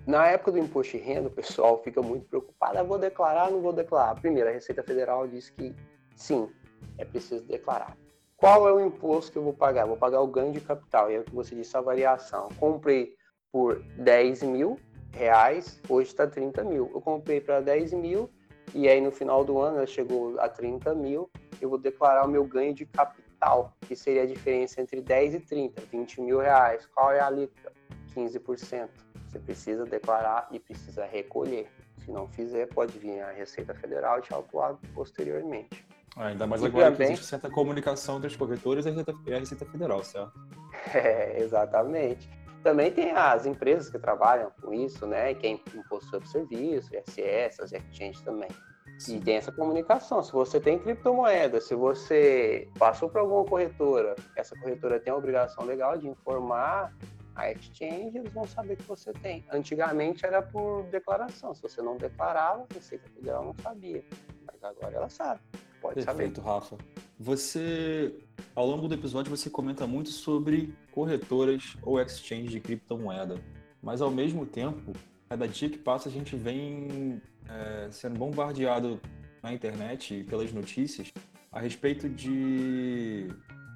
Na 0.07 0.25
época 0.27 0.53
do 0.53 0.57
imposto 0.57 0.97
de 0.97 1.03
renda, 1.03 1.27
o 1.27 1.31
pessoal 1.31 1.81
fica 1.83 2.01
muito 2.01 2.25
preocupado. 2.25 2.79
Ah, 2.79 2.83
vou 2.83 2.97
declarar, 2.97 3.51
não 3.51 3.61
vou 3.61 3.71
declarar. 3.71 4.15
Primeiro, 4.15 4.49
a 4.49 4.51
Receita 4.51 4.81
Federal 4.81 5.27
diz 5.27 5.49
que 5.51 5.75
sim, 6.15 6.49
é 6.97 7.05
preciso 7.05 7.45
declarar. 7.45 7.95
Qual 8.35 8.67
é 8.67 8.73
o 8.73 8.79
imposto 8.79 9.31
que 9.31 9.37
eu 9.37 9.43
vou 9.43 9.53
pagar? 9.53 9.85
Vou 9.85 9.97
pagar 9.97 10.21
o 10.21 10.27
ganho 10.27 10.51
de 10.51 10.61
capital. 10.61 11.11
E 11.11 11.15
é 11.15 11.19
o 11.19 11.23
que 11.23 11.35
você 11.35 11.53
disse, 11.53 11.75
a 11.77 11.81
variação. 11.81 12.47
Comprei 12.57 13.13
por 13.51 13.83
10 13.97 14.43
mil 14.43 14.79
reais, 15.13 15.79
hoje 15.87 16.09
está 16.09 16.27
30 16.27 16.63
mil. 16.63 16.89
Eu 16.93 17.01
comprei 17.01 17.41
para 17.41 17.61
10 17.61 17.93
mil 17.93 18.29
e 18.73 18.87
aí 18.87 19.01
no 19.01 19.11
final 19.11 19.43
do 19.43 19.59
ano 19.59 19.77
ela 19.77 19.87
chegou 19.87 20.39
a 20.39 20.47
30 20.47 20.93
mil. 20.95 21.29
Eu 21.61 21.69
vou 21.69 21.77
declarar 21.77 22.25
o 22.25 22.29
meu 22.29 22.45
ganho 22.45 22.73
de 22.73 22.85
capital, 22.85 23.73
que 23.81 23.95
seria 23.95 24.23
a 24.23 24.25
diferença 24.25 24.81
entre 24.81 25.01
10 25.01 25.35
e 25.35 25.39
30, 25.39 25.81
20 25.91 26.21
mil 26.21 26.39
reais. 26.39 26.87
Qual 26.93 27.11
é 27.11 27.19
a 27.19 27.27
alíquota? 27.27 27.71
15%. 28.15 28.89
Você 29.27 29.39
precisa 29.39 29.85
declarar 29.85 30.47
e 30.51 30.59
precisa 30.59 31.05
recolher. 31.05 31.67
Se 32.03 32.11
não 32.11 32.27
fizer, 32.27 32.67
pode 32.67 32.97
vir 32.97 33.21
a 33.21 33.31
Receita 33.31 33.73
Federal 33.75 34.19
e 34.19 34.21
te 34.23 34.33
autuar 34.33 34.75
posteriormente. 34.93 35.85
Ah, 36.15 36.27
ainda 36.27 36.47
mais 36.47 36.61
e 36.61 36.65
agora 36.65 36.85
também... 36.85 36.97
que 36.97 37.13
existe 37.13 37.25
certa 37.25 37.49
comunicação 37.49 38.17
entre 38.17 38.27
os 38.27 38.35
corretores 38.35 38.85
e 38.85 38.89
a 38.89 38.91
Receita, 38.91 39.13
e 39.27 39.33
a 39.33 39.39
Receita 39.39 39.65
Federal, 39.65 40.03
certo? 40.03 40.33
É, 40.93 41.41
exatamente. 41.41 42.29
Também 42.63 42.91
tem 42.91 43.11
as 43.11 43.45
empresas 43.45 43.89
que 43.89 43.97
trabalham 43.97 44.51
com 44.61 44.73
isso, 44.73 45.07
né? 45.07 45.33
Quem 45.33 45.55
é 45.55 45.77
imposto 45.77 46.09
sobre 46.09 46.27
serviço, 46.27 46.91
ISS, 46.93 47.59
as 47.59 47.71
exchanges 47.71 48.21
também. 48.21 48.49
Sim. 48.97 49.17
E 49.17 49.21
tem 49.21 49.37
essa 49.37 49.51
comunicação. 49.51 50.21
Se 50.21 50.31
você 50.31 50.59
tem 50.59 50.77
criptomoeda, 50.77 51.61
se 51.61 51.73
você 51.73 52.67
passou 52.77 53.09
por 53.09 53.19
alguma 53.19 53.45
corretora, 53.45 54.15
essa 54.35 54.57
corretora 54.59 54.99
tem 54.99 55.13
a 55.13 55.15
obrigação 55.15 55.63
legal 55.63 55.97
de 55.97 56.07
informar 56.07 56.93
a 57.33 57.51
exchange, 57.51 58.17
eles 58.17 58.33
vão 58.33 58.45
saber 58.45 58.75
que 58.75 58.83
você 58.83 59.13
tem. 59.13 59.45
Antigamente 59.49 60.25
era 60.25 60.41
por 60.41 60.83
declaração. 60.83 61.53
Se 61.53 61.61
você 61.61 61.81
não 61.81 61.95
declarava, 61.95 62.65
a 62.69 62.73
Receita 62.73 63.07
Federal 63.09 63.45
não 63.45 63.55
sabia. 63.63 64.03
Mas 64.45 64.61
agora 64.61 64.97
ela 64.97 65.09
sabe. 65.09 65.39
Pode 65.81 66.03
Perfeito, 66.03 66.41
saber. 66.41 66.49
Rafa. 66.49 66.77
Você, 67.17 68.13
ao 68.55 68.65
longo 68.65 68.87
do 68.87 68.93
episódio, 68.93 69.35
você 69.35 69.49
comenta 69.49 69.85
muito 69.87 70.09
sobre 70.09 70.73
corretoras 70.91 71.77
ou 71.81 71.99
exchange 71.99 72.49
de 72.49 72.59
criptomoeda, 72.59 73.41
mas 73.81 74.01
ao 74.01 74.11
mesmo 74.11 74.45
tempo, 74.45 74.93
cada 75.27 75.47
dia 75.47 75.69
que 75.69 75.77
passa 75.77 76.09
a 76.09 76.11
gente 76.11 76.35
vem 76.35 77.21
é, 77.47 77.89
sendo 77.91 78.17
bombardeado 78.17 78.99
na 79.41 79.53
internet 79.53 80.23
pelas 80.25 80.51
notícias 80.51 81.13
a 81.51 81.59
respeito 81.59 82.09
de 82.09 83.27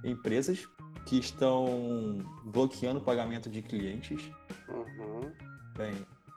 empresas 0.03 0.67
que 1.05 1.17
estão 1.17 2.19
bloqueando 2.45 2.99
o 2.99 3.03
pagamento 3.03 3.49
de 3.49 3.61
clientes. 3.61 4.29
Uhum. 4.69 5.31
Bem, 5.77 5.93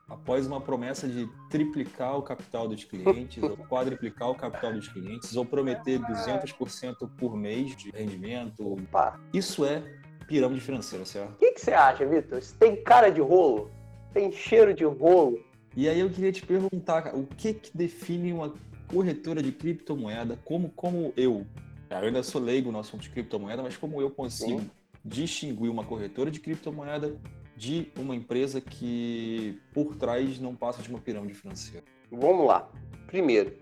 após 0.08 0.46
uma 0.46 0.60
promessa 0.60 1.08
de 1.08 1.28
triplicar 1.50 2.16
o 2.16 2.22
capital 2.22 2.68
dos 2.68 2.84
clientes, 2.84 3.42
ou 3.42 3.56
quadriplicar 3.66 4.30
o 4.30 4.34
capital 4.34 4.72
dos 4.72 4.88
clientes, 4.88 5.36
ou 5.36 5.44
prometer 5.44 6.00
200% 6.00 7.10
por 7.18 7.36
mês 7.36 7.75
de 7.76 7.90
rendimento. 7.90 8.75
Opa. 8.75 9.18
Isso 9.32 9.64
é 9.64 9.82
pirâmide 10.28 10.60
financeira, 10.60 11.04
certo? 11.04 11.32
O 11.32 11.36
que, 11.36 11.52
que, 11.52 11.60
você 11.60 11.72
acha, 11.72 12.06
Vitor? 12.06 12.38
Isso 12.38 12.56
tem 12.56 12.82
cara 12.82 13.10
de 13.10 13.20
rolo? 13.20 13.70
Tem 14.12 14.30
cheiro 14.30 14.72
de 14.72 14.84
rolo? 14.84 15.44
E 15.75 15.88
aí 15.88 16.00
eu 16.00 16.08
queria 16.08 16.32
te 16.32 16.44
perguntar, 16.44 17.14
o 17.14 17.26
que, 17.26 17.52
que 17.52 17.76
define 17.76 18.32
uma 18.32 18.54
corretora 18.88 19.42
de 19.42 19.52
criptomoeda? 19.52 20.38
Como, 20.44 20.70
como 20.70 21.12
eu, 21.16 21.46
eu 21.90 21.96
ainda 21.96 22.22
sou 22.22 22.40
leigo 22.40 22.72
no 22.72 22.78
assunto 22.78 23.02
de 23.02 23.10
criptomoeda, 23.10 23.62
mas 23.62 23.76
como 23.76 24.00
eu 24.00 24.10
consigo 24.10 24.60
Sim. 24.60 24.70
distinguir 25.04 25.70
uma 25.70 25.84
corretora 25.84 26.30
de 26.30 26.40
criptomoeda 26.40 27.16
de 27.56 27.90
uma 27.98 28.14
empresa 28.14 28.60
que 28.60 29.60
por 29.72 29.96
trás 29.96 30.38
não 30.38 30.54
passa 30.54 30.82
de 30.82 30.88
uma 30.90 31.00
pirâmide 31.00 31.34
financeira? 31.34 31.84
Vamos 32.10 32.46
lá. 32.46 32.68
Primeiro, 33.06 33.56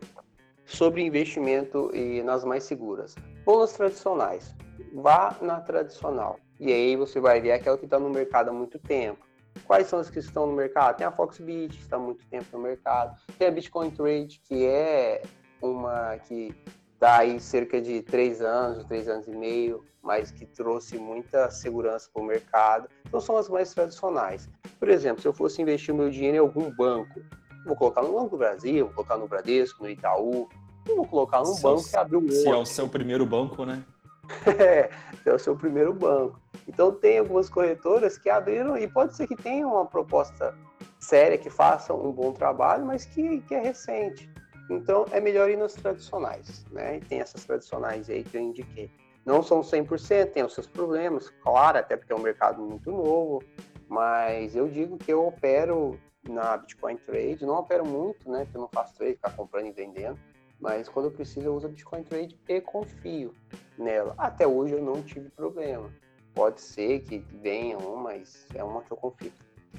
sobre 0.65 1.03
investimento 1.03 1.91
e 1.95 2.23
nas 2.23 2.45
mais 2.45 2.65
seguras. 2.65 3.15
Ou 3.47 3.61
nas 3.61 3.73
tradicionais. 3.73 4.55
Vá 4.93 5.37
na 5.41 5.61
tradicional. 5.61 6.39
E 6.59 6.73
aí 6.73 6.97
você 6.97 7.21
vai 7.21 7.41
ver 7.41 7.53
aquela 7.53 7.79
que 7.79 7.85
está 7.85 7.99
no 7.99 8.11
mercado 8.11 8.51
há 8.51 8.53
muito 8.53 8.79
tempo. 8.79 9.25
Quais 9.67 9.87
são 9.87 9.99
as 9.99 10.11
que 10.11 10.19
estão 10.19 10.47
no 10.47 10.53
mercado? 10.53 10.97
Tem 10.97 11.07
a 11.07 11.13
Foxbit, 11.13 11.77
que 11.77 11.83
está 11.83 11.97
há 11.97 11.99
muito 11.99 12.27
tempo 12.27 12.47
no 12.53 12.59
mercado. 12.59 13.17
Tem 13.39 13.49
a 13.49 13.51
Bitcoin 13.51 13.91
Trade, 13.91 14.41
que 14.45 14.67
é 14.67 15.23
uma 15.63 16.19
que 16.19 16.55
está 16.95 17.19
aí 17.19 17.39
cerca 17.39 17.81
de 17.81 18.03
três 18.03 18.41
anos, 18.41 18.85
três 18.85 19.09
anos 19.09 19.27
e 19.29 19.33
meio, 19.33 19.85
mas 20.03 20.31
que 20.31 20.47
trouxe 20.47 20.99
muita 20.99 21.51
segurança 21.51 22.09
para 22.13 22.23
o 22.23 22.27
mercado. 22.27 22.89
Então 23.07 23.21
são 23.21 23.37
as 23.37 23.49
mais 23.49 23.73
tradicionais. 23.73 24.49
Por 24.79 24.89
exemplo, 24.89 25.21
se 25.21 25.29
eu 25.29 25.33
fosse 25.33 25.61
investir 25.61 25.95
meu 25.95 26.11
dinheiro 26.11 26.37
em 26.37 26.41
algum 26.41 26.71
banco, 26.71 27.21
vou 27.65 27.77
colocar 27.77 28.03
no 28.03 28.13
Banco 28.13 28.31
do 28.31 28.39
Brasil, 28.39 28.87
vou 28.87 28.95
colocar 28.95 29.17
no 29.17 29.29
Bradesco, 29.29 29.83
no 29.83 29.91
Itaú, 29.91 30.49
não 30.87 30.97
vou 30.97 31.07
colocar 31.07 31.43
num 31.43 31.59
banco 31.61 31.89
que 31.89 31.97
abriu 31.97 32.21
um 32.21 32.31
Se 32.31 32.49
é 32.49 32.57
o 32.57 32.65
seu 32.65 32.89
primeiro 32.89 33.25
banco, 33.25 33.65
né? 33.65 33.83
é, 34.59 34.91
é 35.25 35.35
o 35.35 35.39
seu 35.39 35.57
primeiro 35.57 35.93
banco. 35.93 36.41
Então 36.69 36.93
tem 36.93 37.19
algumas 37.19 37.49
corretoras 37.49 38.19
que 38.19 38.29
abriram 38.31 38.77
e 38.77 38.89
pode 38.89 39.15
ser 39.17 39.27
que 39.27 39.37
tenham 39.37 39.73
uma 39.73 39.87
proposta 39.87 40.55
séria, 40.99 41.37
que 41.37 41.51
façam 41.51 42.01
um 42.03 42.13
bom 42.13 42.33
trabalho, 42.33 42.87
mas 42.87 43.05
que, 43.05 43.41
que 43.43 43.55
é 43.55 43.61
recente. 43.61 44.31
Então 44.71 45.05
é 45.11 45.21
melhor 45.21 45.51
ir 45.51 45.57
nas 45.57 45.75
tradicionais, 45.75 46.65
né? 46.71 46.97
E 46.97 47.01
tem 47.01 47.21
essas 47.21 47.45
tradicionais 47.45 48.09
aí 48.09 48.25
que 48.25 48.37
eu 48.37 48.41
indiquei. 48.41 48.91
Não 49.25 49.43
são 49.43 49.61
100%, 49.61 50.33
tem 50.33 50.45
os 50.45 50.53
seus 50.53 50.67
problemas, 50.67 51.31
claro, 51.43 51.79
até 51.79 51.97
porque 51.97 52.13
é 52.13 52.17
um 52.17 52.21
mercado 52.21 52.61
muito 52.63 52.91
novo, 52.91 53.43
mas 53.89 54.55
eu 54.55 54.69
digo 54.69 54.99
que 54.99 55.13
eu 55.13 55.27
opero 55.27 55.99
na 56.29 56.57
Bitcoin 56.57 56.97
Trade, 56.97 57.45
não 57.45 57.55
opero 57.55 57.87
muito, 57.87 58.31
né? 58.31 58.45
Porque 58.45 58.57
eu 58.57 58.63
não 58.63 58.69
faço 58.69 58.95
trade, 58.95 59.15
ficar 59.15 59.31
comprando 59.31 59.67
e 59.67 59.73
vendendo, 59.73 60.19
mas 60.61 60.89
quando 60.89 61.07
eu 61.07 61.13
preciso 61.13 61.47
eu 61.47 61.55
uso 61.55 61.67
a 61.67 61.71
Bitcoin 61.71 62.03
Trade 62.03 62.39
e 62.49 62.61
confio 62.61 63.35
nela. 63.79 64.15
Até 64.17 64.47
hoje 64.47 64.75
eu 64.75 64.83
não 64.83 65.03
tive 65.03 65.29
problema. 65.31 65.91
Pode 66.35 66.61
ser 66.61 67.01
que 67.01 67.19
venha 67.41 67.79
um, 67.79 67.97
mas 67.97 68.47
é 68.55 68.65
uma 68.65 68.83
que 68.83 68.91
eu 68.91 68.97
confio. 68.97 69.33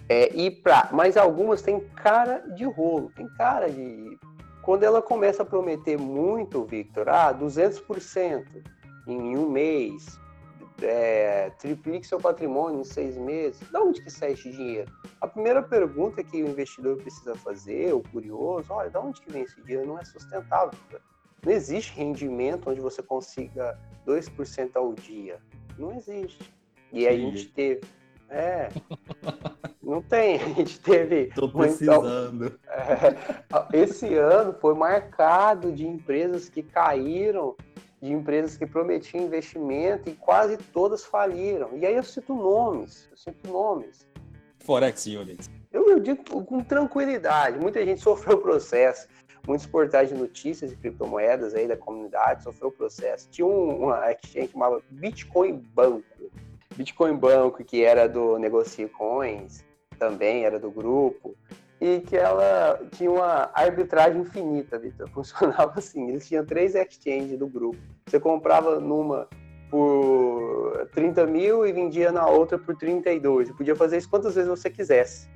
É, 0.08 0.34
e 0.36 0.52
pra, 0.52 0.90
mas 0.92 1.18
algumas 1.18 1.62
têm 1.62 1.80
cara 1.80 2.40
de 2.56 2.66
rolo, 2.66 3.12
tem 3.16 3.28
cara 3.36 3.70
de. 3.70 4.18
Quando 4.66 4.82
ela 4.82 5.00
começa 5.00 5.44
a 5.44 5.46
prometer 5.46 5.96
muito, 5.96 6.66
Victor, 6.66 7.08
ah, 7.08 7.32
200% 7.32 8.64
em 9.06 9.38
um 9.38 9.48
mês, 9.48 10.20
é, 10.82 11.52
triplique 11.60 12.08
seu 12.08 12.20
patrimônio 12.20 12.82
em 12.82 12.84
seis 12.84 13.16
meses, 13.16 13.60
de 13.60 13.78
onde 13.78 14.02
que 14.02 14.10
sai 14.10 14.32
esse 14.32 14.50
dinheiro? 14.50 14.92
A 15.22 15.28
primeira 15.28 15.62
pergunta 15.62 16.24
que 16.24 16.42
o 16.42 16.48
investidor 16.50 16.98
precisa 16.98 17.36
fazer, 17.36 17.94
o 17.94 18.02
curioso, 18.02 18.74
olha, 18.74 18.90
de 18.90 18.98
onde 18.98 19.22
que 19.22 19.32
vem 19.32 19.44
esse 19.44 19.62
dinheiro? 19.62 19.86
Não 19.86 20.00
é 20.00 20.04
sustentável. 20.04 20.74
Não 21.44 21.54
existe 21.54 21.96
rendimento 21.96 22.68
onde 22.68 22.82
você 22.82 23.04
consiga 23.04 23.80
2% 24.04 24.72
ao 24.74 24.94
dia. 24.94 25.40
Não 25.78 25.94
existe. 25.94 26.52
E 26.92 27.08
a 27.08 27.16
gente 27.16 27.50
teve. 27.50 27.82
É. 28.30 28.70
Não 29.86 30.02
tem. 30.02 30.42
A 30.42 30.48
gente 30.50 30.80
teve. 30.80 31.28
Tô 31.28 31.48
precisando. 31.48 32.60
Então, 33.46 33.68
é, 33.72 33.78
esse 33.78 34.14
ano 34.16 34.54
foi 34.60 34.74
marcado 34.74 35.72
de 35.72 35.88
empresas 35.88 36.50
que 36.50 36.64
caíram, 36.64 37.56
de 38.02 38.12
empresas 38.12 38.58
que 38.58 38.66
prometiam 38.66 39.24
investimento 39.24 40.10
e 40.10 40.14
quase 40.14 40.58
todas 40.58 41.06
faliram. 41.06 41.78
E 41.78 41.86
aí 41.86 41.96
eu 41.96 42.04
cito 42.04 42.34
nomes. 42.34 43.08
Eu 43.12 43.18
cito 43.18 43.50
nomes. 43.50 44.08
Forex 44.60 45.06
Units. 45.06 45.50
Eu, 45.72 45.88
eu 45.90 46.00
digo 46.00 46.24
com 46.24 46.64
tranquilidade. 46.64 47.60
Muita 47.60 47.86
gente 47.86 48.02
sofreu 48.02 48.38
o 48.38 48.42
processo 48.42 49.08
muitos 49.48 49.66
portais 49.66 50.10
de 50.10 50.16
notícias 50.16 50.72
e 50.72 50.76
criptomoedas 50.76 51.54
aí 51.54 51.68
da 51.68 51.78
comunidade 51.78 52.44
sofreu 52.44 52.70
o 52.70 52.72
processo. 52.72 53.30
Tinha 53.30 53.46
um, 53.46 53.84
uma 53.84 54.12
exchange 54.12 54.52
chamada 54.52 54.82
Bitcoin 54.90 55.64
Banco. 55.74 56.04
Bitcoin 56.76 57.16
Banco, 57.16 57.64
que 57.64 57.84
era 57.84 58.08
do 58.08 58.38
Negocie 58.38 58.88
Coins, 58.90 59.64
também 59.96 60.46
era 60.46 60.60
do 60.60 60.70
grupo, 60.72 61.36
e 61.80 62.00
que 62.02 62.16
ela 62.16 62.80
tinha 62.92 63.12
uma 63.12 63.50
arbitragem 63.54 64.22
infinita, 64.22 64.80
Vitor. 64.80 65.10
Funcionava 65.12 65.74
assim, 65.78 66.10
eles 66.10 66.28
tinham 66.28 66.46
três 66.46 66.76
exchanges 66.76 67.38
do 67.38 67.48
grupo. 67.48 67.78
Você 68.06 68.20
comprava 68.20 68.80
numa 68.80 69.28
por 69.70 70.88
30 70.94 71.26
mil 71.26 71.66
e 71.66 71.74
vendia 71.74 72.12
na 72.12 72.28
outra 72.28 72.58
por 72.58 72.76
32. 72.76 73.48
Você 73.48 73.54
podia 73.54 73.76
fazer 73.76 73.98
isso 73.98 74.10
quantas 74.10 74.36
vezes 74.36 74.50
você 74.50 74.70
quisesse. 74.70 75.28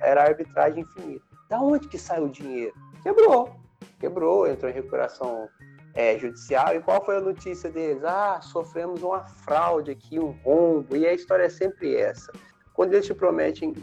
Era 0.00 0.22
arbitragem 0.22 0.82
infinita. 0.82 1.24
Da 1.48 1.60
onde 1.60 1.88
que 1.88 1.98
sai 1.98 2.22
o 2.22 2.28
dinheiro? 2.28 2.74
Quebrou. 3.02 3.50
Quebrou, 3.98 4.48
entrou 4.48 4.70
em 4.70 4.74
recuperação 4.74 5.48
é, 5.94 6.18
judicial. 6.18 6.74
E 6.74 6.80
qual 6.80 7.04
foi 7.04 7.16
a 7.16 7.20
notícia 7.20 7.68
deles? 7.68 8.04
Ah, 8.04 8.40
sofremos 8.40 9.02
uma 9.02 9.24
fraude 9.24 9.90
aqui, 9.90 10.18
um 10.18 10.30
rombo. 10.44 10.96
E 10.96 11.06
a 11.06 11.12
história 11.12 11.44
é 11.44 11.50
sempre 11.50 11.96
essa. 11.96 12.32
Quando 12.80 12.94
eles 12.94 13.04
te 13.04 13.12
prometem, 13.12 13.74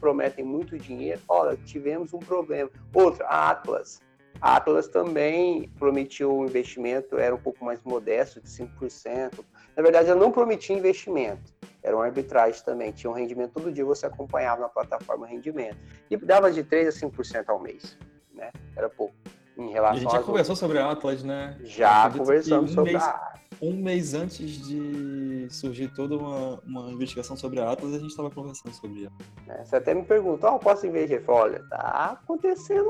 prometem 0.00 0.44
muito 0.44 0.76
dinheiro, 0.76 1.20
olha, 1.28 1.56
tivemos 1.64 2.12
um 2.12 2.18
problema. 2.18 2.68
Outra, 2.92 3.24
a 3.24 3.50
Atlas. 3.50 4.00
A 4.40 4.56
Atlas 4.56 4.88
também 4.88 5.70
prometiu 5.78 6.36
um 6.36 6.44
investimento, 6.44 7.16
era 7.16 7.32
um 7.32 7.38
pouco 7.38 7.64
mais 7.64 7.80
modesto, 7.84 8.40
de 8.40 8.48
5%. 8.48 9.44
Na 9.76 9.82
verdade, 9.84 10.10
ela 10.10 10.18
não 10.18 10.32
prometia 10.32 10.76
investimento, 10.76 11.54
era 11.84 11.94
uma 11.94 12.04
arbitragem 12.04 12.60
também. 12.64 12.90
Tinha 12.90 13.12
um 13.12 13.14
rendimento 13.14 13.52
todo 13.52 13.70
dia, 13.70 13.84
você 13.84 14.06
acompanhava 14.06 14.62
na 14.62 14.68
plataforma 14.68 15.24
rendimento. 15.24 15.78
E 16.10 16.16
dava 16.16 16.50
de 16.50 16.64
3% 16.64 16.88
a 16.88 16.90
5% 16.90 17.44
ao 17.46 17.60
mês 17.60 17.96
né? 18.34 18.50
Era 18.76 18.88
pouco. 18.88 19.14
Em 19.62 19.70
relação 19.70 19.96
a 19.96 20.00
gente 20.00 20.12
já 20.12 20.22
conversou 20.22 20.56
sobre 20.56 20.78
a 20.78 20.90
Atlas, 20.90 21.22
né? 21.22 21.56
Já 21.62 22.10
conversamos 22.10 22.70
um 22.70 22.74
sobre 22.74 22.92
mês, 22.92 23.02
a 23.02 23.34
Um 23.60 23.72
mês 23.74 24.14
antes 24.14 24.66
de 24.66 25.46
surgir 25.50 25.88
toda 25.94 26.16
uma, 26.16 26.60
uma 26.66 26.90
investigação 26.90 27.36
sobre 27.36 27.60
a 27.60 27.70
Atlas, 27.70 27.94
a 27.94 27.98
gente 27.98 28.10
estava 28.10 28.30
conversando 28.30 28.74
sobre 28.74 29.04
ela. 29.04 29.12
É, 29.48 29.64
você 29.64 29.76
até 29.76 29.94
me 29.94 30.02
perguntou, 30.02 30.54
oh, 30.54 30.58
posso 30.58 30.86
investir? 30.86 31.22
Falei, 31.22 31.54
olha, 31.54 31.68
tá 31.68 32.18
acontecendo 32.22 32.88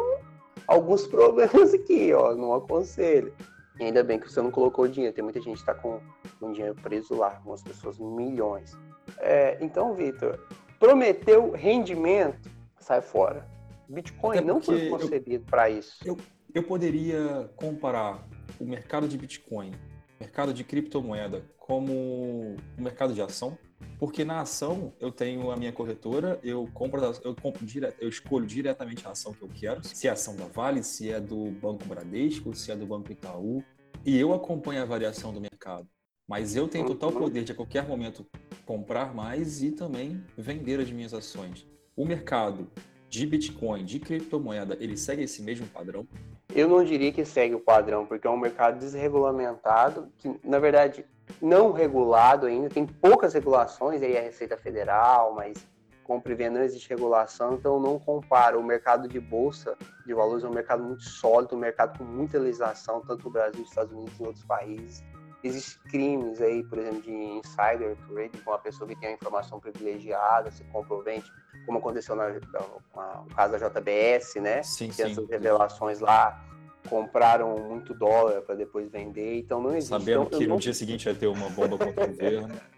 alguns 0.66 1.06
problemas 1.08 1.74
aqui, 1.74 2.12
ó, 2.14 2.34
não 2.34 2.54
aconselho. 2.54 3.34
E 3.78 3.84
ainda 3.84 4.02
bem 4.02 4.18
que 4.18 4.30
você 4.30 4.40
não 4.40 4.50
colocou 4.50 4.86
dinheiro, 4.88 5.14
tem 5.14 5.24
muita 5.24 5.40
gente 5.40 5.54
que 5.54 5.60
está 5.60 5.74
com, 5.74 6.00
com 6.38 6.52
dinheiro 6.52 6.74
preso 6.82 7.14
lá, 7.14 7.34
algumas 7.36 7.62
pessoas 7.62 7.98
milhões. 7.98 8.78
É, 9.18 9.58
então, 9.60 9.94
Vitor, 9.94 10.38
prometeu 10.78 11.50
rendimento, 11.50 12.50
sai 12.78 13.00
fora. 13.00 13.46
Bitcoin 13.88 14.40
não 14.40 14.60
foi 14.60 14.88
concebido 14.88 15.44
para 15.44 15.68
isso. 15.68 15.96
Eu, 16.04 16.16
eu 16.54 16.62
poderia 16.62 17.50
comparar 17.56 18.26
o 18.60 18.64
mercado 18.64 19.08
de 19.08 19.16
Bitcoin, 19.16 19.72
mercado 20.20 20.52
de 20.52 20.62
criptomoeda, 20.62 21.44
como 21.58 21.92
o 21.92 22.82
mercado 22.82 23.14
de 23.14 23.22
ação, 23.22 23.56
porque 23.98 24.24
na 24.24 24.40
ação 24.40 24.92
eu 25.00 25.10
tenho 25.10 25.50
a 25.50 25.56
minha 25.56 25.72
corretora, 25.72 26.38
eu 26.42 26.68
compro, 26.74 27.00
eu 27.24 27.34
compro 27.34 27.64
direto, 27.64 27.96
eu 28.00 28.08
escolho 28.08 28.46
diretamente 28.46 29.06
a 29.06 29.10
ação 29.10 29.32
que 29.32 29.42
eu 29.42 29.48
quero, 29.48 29.86
se 29.86 30.06
é 30.06 30.10
a 30.10 30.12
ação 30.12 30.36
da 30.36 30.46
Vale, 30.46 30.82
se 30.82 31.10
é 31.10 31.20
do 31.20 31.50
Banco 31.52 31.84
Bradesco, 31.86 32.54
se 32.54 32.70
é 32.70 32.76
do 32.76 32.86
Banco 32.86 33.10
Itaú, 33.10 33.62
e 34.04 34.18
eu 34.18 34.34
acompanho 34.34 34.82
a 34.82 34.84
variação 34.84 35.32
do 35.32 35.40
mercado. 35.40 35.88
Mas 36.28 36.56
eu 36.56 36.68
tenho 36.68 36.86
total 36.86 37.10
uhum. 37.10 37.18
poder 37.18 37.44
de 37.44 37.52
a 37.52 37.54
qualquer 37.54 37.86
momento 37.86 38.26
comprar 38.64 39.14
mais 39.14 39.62
e 39.62 39.70
também 39.70 40.24
vender 40.36 40.80
as 40.80 40.90
minhas 40.90 41.12
ações. 41.12 41.66
O 41.96 42.04
mercado 42.04 42.70
de 43.08 43.26
Bitcoin, 43.26 43.84
de 43.84 44.00
criptomoeda, 44.00 44.76
ele 44.80 44.96
segue 44.96 45.22
esse 45.22 45.42
mesmo 45.42 45.66
padrão? 45.66 46.06
Eu 46.54 46.68
não 46.68 46.84
diria 46.84 47.12
que 47.12 47.24
segue 47.24 47.54
o 47.54 47.60
padrão, 47.60 48.04
porque 48.04 48.26
é 48.26 48.30
um 48.30 48.36
mercado 48.36 48.78
desregulamentado, 48.78 50.08
que 50.18 50.38
na 50.44 50.58
verdade 50.58 51.04
não 51.40 51.72
regulado 51.72 52.46
ainda, 52.46 52.68
tem 52.68 52.86
poucas 52.86 53.32
regulações, 53.32 54.02
aí 54.02 54.16
a 54.18 54.20
Receita 54.20 54.56
Federal, 54.56 55.34
mas 55.34 55.66
compra 56.04 56.32
e 56.32 56.34
venda 56.34 56.58
não 56.58 56.64
existe 56.64 56.90
regulação, 56.90 57.54
então 57.54 57.80
não 57.80 57.98
comparo. 57.98 58.60
O 58.60 58.62
mercado 58.62 59.08
de 59.08 59.18
bolsa 59.18 59.76
de 60.04 60.12
valores 60.12 60.44
é 60.44 60.48
um 60.48 60.52
mercado 60.52 60.82
muito 60.82 61.04
sólido, 61.04 61.56
um 61.56 61.58
mercado 61.58 61.96
com 61.96 62.04
muita 62.04 62.38
legislação, 62.38 63.00
tanto 63.00 63.24
no 63.24 63.30
Brasil, 63.30 63.62
Estados 63.62 63.92
Unidos 63.92 64.18
e 64.18 64.22
outros 64.22 64.44
países. 64.44 65.02
Existem 65.44 65.82
crimes 65.90 66.40
aí, 66.40 66.62
por 66.62 66.78
exemplo, 66.78 67.02
de 67.02 67.12
insider 67.12 67.96
trading, 68.08 68.38
com 68.44 68.50
uma 68.50 68.58
pessoa 68.58 68.88
que 68.88 68.94
tem 68.96 69.10
a 69.10 69.12
informação 69.12 69.58
privilegiada, 69.58 70.50
se 70.50 70.64
vende 71.04 71.30
como 71.66 71.78
aconteceu 71.78 72.14
na, 72.14 72.28
no 72.30 73.34
caso 73.34 73.58
da 73.58 73.68
JBS, 73.68 74.36
né? 74.36 74.62
Sim, 74.62 74.88
que 74.88 74.94
sim. 74.94 75.02
essas 75.02 75.28
revelações 75.28 76.00
lá 76.00 76.44
compraram 76.88 77.56
muito 77.58 77.94
dólar 77.94 78.42
para 78.42 78.54
depois 78.54 78.90
vender, 78.90 79.38
então 79.38 79.60
não 79.60 79.70
existe. 79.70 79.88
Sabendo 79.88 80.22
então, 80.24 80.38
que 80.38 80.46
no 80.46 80.54
não... 80.54 80.56
dia 80.58 80.74
seguinte 80.74 81.04
vai 81.04 81.14
ter 81.14 81.26
uma 81.26 81.48
bomba 81.50 81.78
contra 81.78 82.04
o 82.04 82.08
governo. 82.08 82.54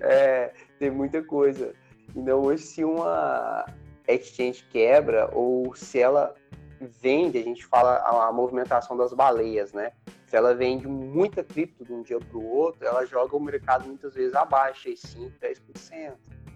É, 0.00 0.52
tem 0.78 0.90
muita 0.90 1.22
coisa. 1.22 1.72
Então 2.16 2.40
hoje 2.40 2.64
se 2.64 2.84
uma 2.84 3.64
exchange 4.08 4.64
quebra 4.70 5.30
ou 5.32 5.74
se 5.74 6.00
ela 6.00 6.34
vende, 6.80 7.38
a 7.38 7.42
gente 7.42 7.64
fala 7.64 7.98
a, 7.98 8.32
movimentação 8.32 8.96
das 8.96 9.12
baleias, 9.12 9.72
né? 9.72 9.92
Se 10.30 10.36
ela 10.36 10.54
vende 10.54 10.86
muita 10.86 11.42
cripto 11.42 11.84
de 11.84 11.92
um 11.92 12.02
dia 12.02 12.20
para 12.20 12.38
o 12.38 12.48
outro, 12.48 12.86
ela 12.86 13.04
joga 13.04 13.36
o 13.36 13.40
mercado 13.40 13.88
muitas 13.88 14.14
vezes 14.14 14.32
abaixo, 14.32 14.86
aí 14.86 14.96
5, 14.96 15.28
10%. 15.40 16.12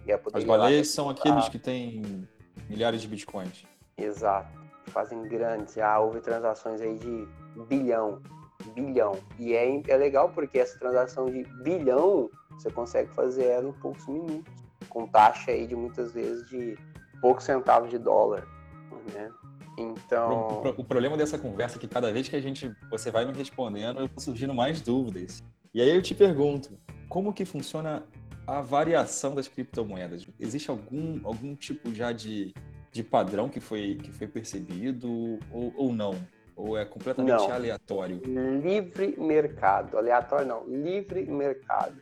E 0.07 0.13
é 0.13 0.21
As 0.33 0.45
baleias 0.45 0.91
são 0.91 1.11
aqueles 1.11 1.49
que 1.49 1.59
têm 1.59 2.29
milhares 2.71 3.03
de 3.03 3.09
bitcoins. 3.09 3.67
Exato. 3.99 4.49
Fazem 4.93 5.21
grandes. 5.23 5.75
Já 5.75 5.99
houve 5.99 6.21
transações 6.21 6.81
aí 6.81 6.97
de 6.97 7.27
bilhão. 7.67 8.23
Bilhão. 8.77 9.19
E 9.41 9.55
é, 9.55 9.83
é 9.89 9.97
legal 9.97 10.29
porque 10.29 10.61
essa 10.61 10.79
transação 10.79 11.27
de 11.27 11.43
bilhão 11.65 12.31
você 12.51 12.71
consegue 12.71 13.13
fazer 13.13 13.47
ela 13.47 13.69
em 13.69 13.73
poucos 13.73 14.07
minutos. 14.07 14.53
Com 14.89 15.09
taxa 15.09 15.51
aí 15.51 15.67
de 15.67 15.75
muitas 15.75 16.13
vezes 16.13 16.49
de 16.49 16.79
poucos 17.21 17.43
centavos 17.43 17.91
de 17.91 17.99
dólar. 17.99 18.47
Né? 19.13 19.33
Então. 19.79 20.63
O, 20.65 20.81
o, 20.81 20.85
problema 20.85 21.17
dessa 21.17 21.39
conversa 21.39 21.77
é 21.77 21.81
que 21.81 21.89
cada 21.89 22.13
vez 22.13 22.29
que 22.29 22.37
a 22.37 22.41
gente 22.41 22.73
você 22.91 23.11
vai 23.11 23.25
me 23.25 23.33
respondendo, 23.33 24.01
eu 24.01 24.09
vou 24.09 24.21
surgindo 24.21 24.55
mais 24.55 24.81
dúvidas. 24.81 25.43
E 25.73 25.81
aí 25.81 25.95
eu 25.95 26.03
te 26.03 26.15
pergunto, 26.15 26.79
como 27.09 27.33
que 27.33 27.45
funciona 27.45 28.05
a 28.47 28.61
variação 28.61 29.35
das 29.35 29.49
criptomoedas? 29.49 30.27
Existe 30.39 30.71
algum, 30.71 31.21
algum 31.25 31.55
tipo 31.57 31.93
já 31.93 32.13
de, 32.13 32.55
de 32.93 33.03
padrão 33.03 33.49
que 33.49 33.61
foi, 33.61 33.97
que 33.97 34.13
foi 34.13 34.29
percebido 34.29 35.39
ou, 35.51 35.73
ou 35.77 35.93
não? 35.93 36.15
Ou 36.57 36.79
é 36.79 36.85
completamente 36.85 37.37
não. 37.37 37.53
aleatório? 37.53 38.21
Livre 38.63 39.17
mercado. 39.19 39.99
Aleatório 39.99 40.47
não, 40.47 40.65
livre 40.67 41.27
mercado. 41.27 41.97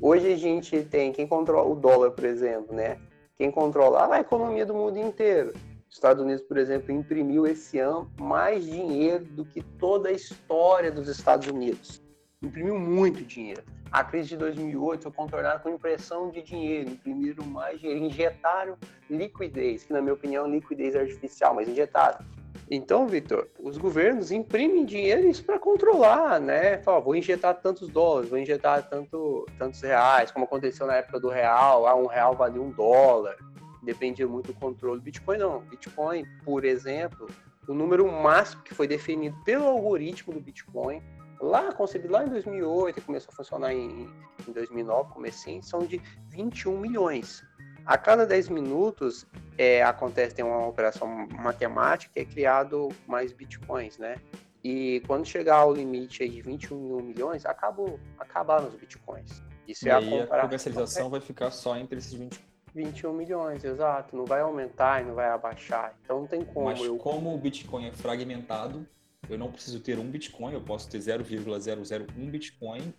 Hoje 0.00 0.32
a 0.32 0.36
gente 0.36 0.82
tem 0.84 1.12
quem 1.12 1.26
controla 1.26 1.68
o 1.68 1.74
dólar, 1.74 2.12
por 2.12 2.24
exemplo, 2.24 2.74
né? 2.74 2.98
Quem 3.36 3.50
controla 3.50 4.14
a 4.14 4.20
economia 4.20 4.64
do 4.64 4.74
mundo 4.74 4.98
inteiro. 4.98 5.52
Estados 5.90 6.22
Unidos, 6.22 6.42
por 6.42 6.58
exemplo, 6.58 6.92
imprimiu 6.92 7.46
esse 7.46 7.78
ano 7.78 8.10
mais 8.20 8.64
dinheiro 8.64 9.24
do 9.24 9.44
que 9.44 9.62
toda 9.62 10.10
a 10.10 10.12
história 10.12 10.92
dos 10.92 11.08
Estados 11.08 11.48
Unidos. 11.48 12.02
Imprimiu 12.42 12.78
muito 12.78 13.24
dinheiro. 13.24 13.62
A 13.90 14.04
crise 14.04 14.28
de 14.28 14.36
2008 14.36 15.02
foi 15.02 15.12
contornada 15.12 15.58
com 15.60 15.70
impressão 15.70 16.30
de 16.30 16.42
dinheiro, 16.42 16.90
imprimiram 16.90 17.44
mais 17.46 17.80
dinheiro, 17.80 18.04
injetaram 18.04 18.76
liquidez, 19.08 19.84
que 19.84 19.92
na 19.92 20.02
minha 20.02 20.12
opinião 20.12 20.44
é 20.44 20.50
liquidez 20.50 20.94
artificial, 20.94 21.54
mas 21.54 21.68
injetaram. 21.68 22.24
Então, 22.70 23.06
Vitor, 23.06 23.48
os 23.58 23.78
governos 23.78 24.30
imprimem 24.30 24.84
dinheiro 24.84 25.26
isso 25.26 25.42
para 25.42 25.58
controlar, 25.58 26.38
né? 26.38 26.76
Fala, 26.82 27.00
vou 27.00 27.16
injetar 27.16 27.54
tantos 27.62 27.88
dólares, 27.88 28.28
vou 28.28 28.38
injetar 28.38 28.86
tanto, 28.90 29.46
tantos 29.58 29.80
reais, 29.80 30.30
como 30.30 30.44
aconteceu 30.44 30.86
na 30.86 30.96
época 30.96 31.18
do 31.18 31.28
real, 31.28 31.86
ah, 31.86 31.96
um 31.96 32.06
real 32.06 32.34
valia 32.34 32.60
um 32.60 32.70
dólar 32.70 33.36
dependia 33.82 34.26
muito 34.26 34.48
do 34.48 34.54
controle. 34.54 35.00
Bitcoin 35.00 35.38
não. 35.38 35.60
Bitcoin, 35.60 36.24
por 36.44 36.64
exemplo, 36.64 37.28
o 37.68 37.74
número 37.74 38.10
máximo 38.10 38.62
que 38.62 38.74
foi 38.74 38.86
definido 38.86 39.36
pelo 39.44 39.64
algoritmo 39.66 40.32
do 40.32 40.40
Bitcoin, 40.40 41.02
lá 41.40 41.72
concebido 41.72 42.12
lá 42.12 42.24
em 42.24 42.28
2008 42.28 42.98
e 42.98 43.02
começou 43.02 43.30
a 43.32 43.36
funcionar 43.36 43.72
em, 43.72 44.08
em 44.46 44.52
2009, 44.52 45.12
comecinho, 45.12 45.62
são 45.62 45.80
de 45.80 46.00
21 46.28 46.78
milhões. 46.78 47.42
A 47.84 47.96
cada 47.96 48.26
10 48.26 48.50
minutos 48.50 49.26
é, 49.56 49.82
acontece, 49.82 50.34
tem 50.34 50.44
uma 50.44 50.66
operação 50.66 51.26
matemática 51.28 52.20
é 52.20 52.24
criado 52.24 52.88
mais 53.06 53.32
bitcoins, 53.32 53.96
né? 53.98 54.16
E 54.62 55.02
quando 55.06 55.24
chegar 55.24 55.56
ao 55.56 55.72
limite 55.72 56.22
aí 56.22 56.28
de 56.28 56.42
21 56.42 57.00
milhões, 57.02 57.46
acabou, 57.46 57.98
acabaram 58.18 58.68
os 58.68 58.74
bitcoins. 58.74 59.42
Isso 59.66 59.86
e 59.86 59.90
é 59.90 59.92
a, 59.92 59.98
a 59.98 60.40
comercialização 60.42 61.08
vai 61.08 61.20
ficar 61.20 61.50
só 61.50 61.76
entre 61.76 61.98
esses 61.98 62.12
20, 62.12 62.40
21 62.78 63.12
milhões, 63.12 63.64
exato. 63.64 64.16
Não 64.16 64.24
vai 64.24 64.40
aumentar 64.40 65.02
e 65.02 65.04
não 65.04 65.14
vai 65.14 65.28
abaixar. 65.28 65.94
Então 66.04 66.20
não 66.20 66.26
tem 66.26 66.44
como. 66.44 66.66
Mas 66.66 66.80
eu... 66.80 66.96
como 66.96 67.34
o 67.34 67.38
Bitcoin 67.38 67.86
é 67.88 67.92
fragmentado, 67.92 68.86
eu 69.28 69.36
não 69.36 69.50
preciso 69.50 69.80
ter 69.80 69.98
um 69.98 70.08
Bitcoin, 70.08 70.54
eu 70.54 70.60
posso 70.60 70.88
ter 70.88 71.00
0,001 71.00 72.30
Bitcoin. 72.30 72.94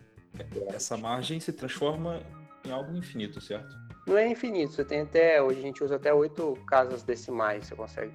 Essa 0.68 0.96
margem 0.96 1.40
se 1.40 1.52
transforma 1.52 2.20
em 2.64 2.70
algo 2.70 2.94
infinito, 2.94 3.40
certo? 3.40 3.74
Não 4.06 4.16
é 4.16 4.28
infinito, 4.28 4.72
você 4.72 4.84
tem 4.84 5.00
até, 5.00 5.42
hoje 5.42 5.58
a 5.58 5.62
gente 5.62 5.82
usa 5.82 5.96
até 5.96 6.12
oito 6.12 6.56
casas 6.66 7.02
decimais, 7.02 7.66
você 7.66 7.74
consegue, 7.74 8.12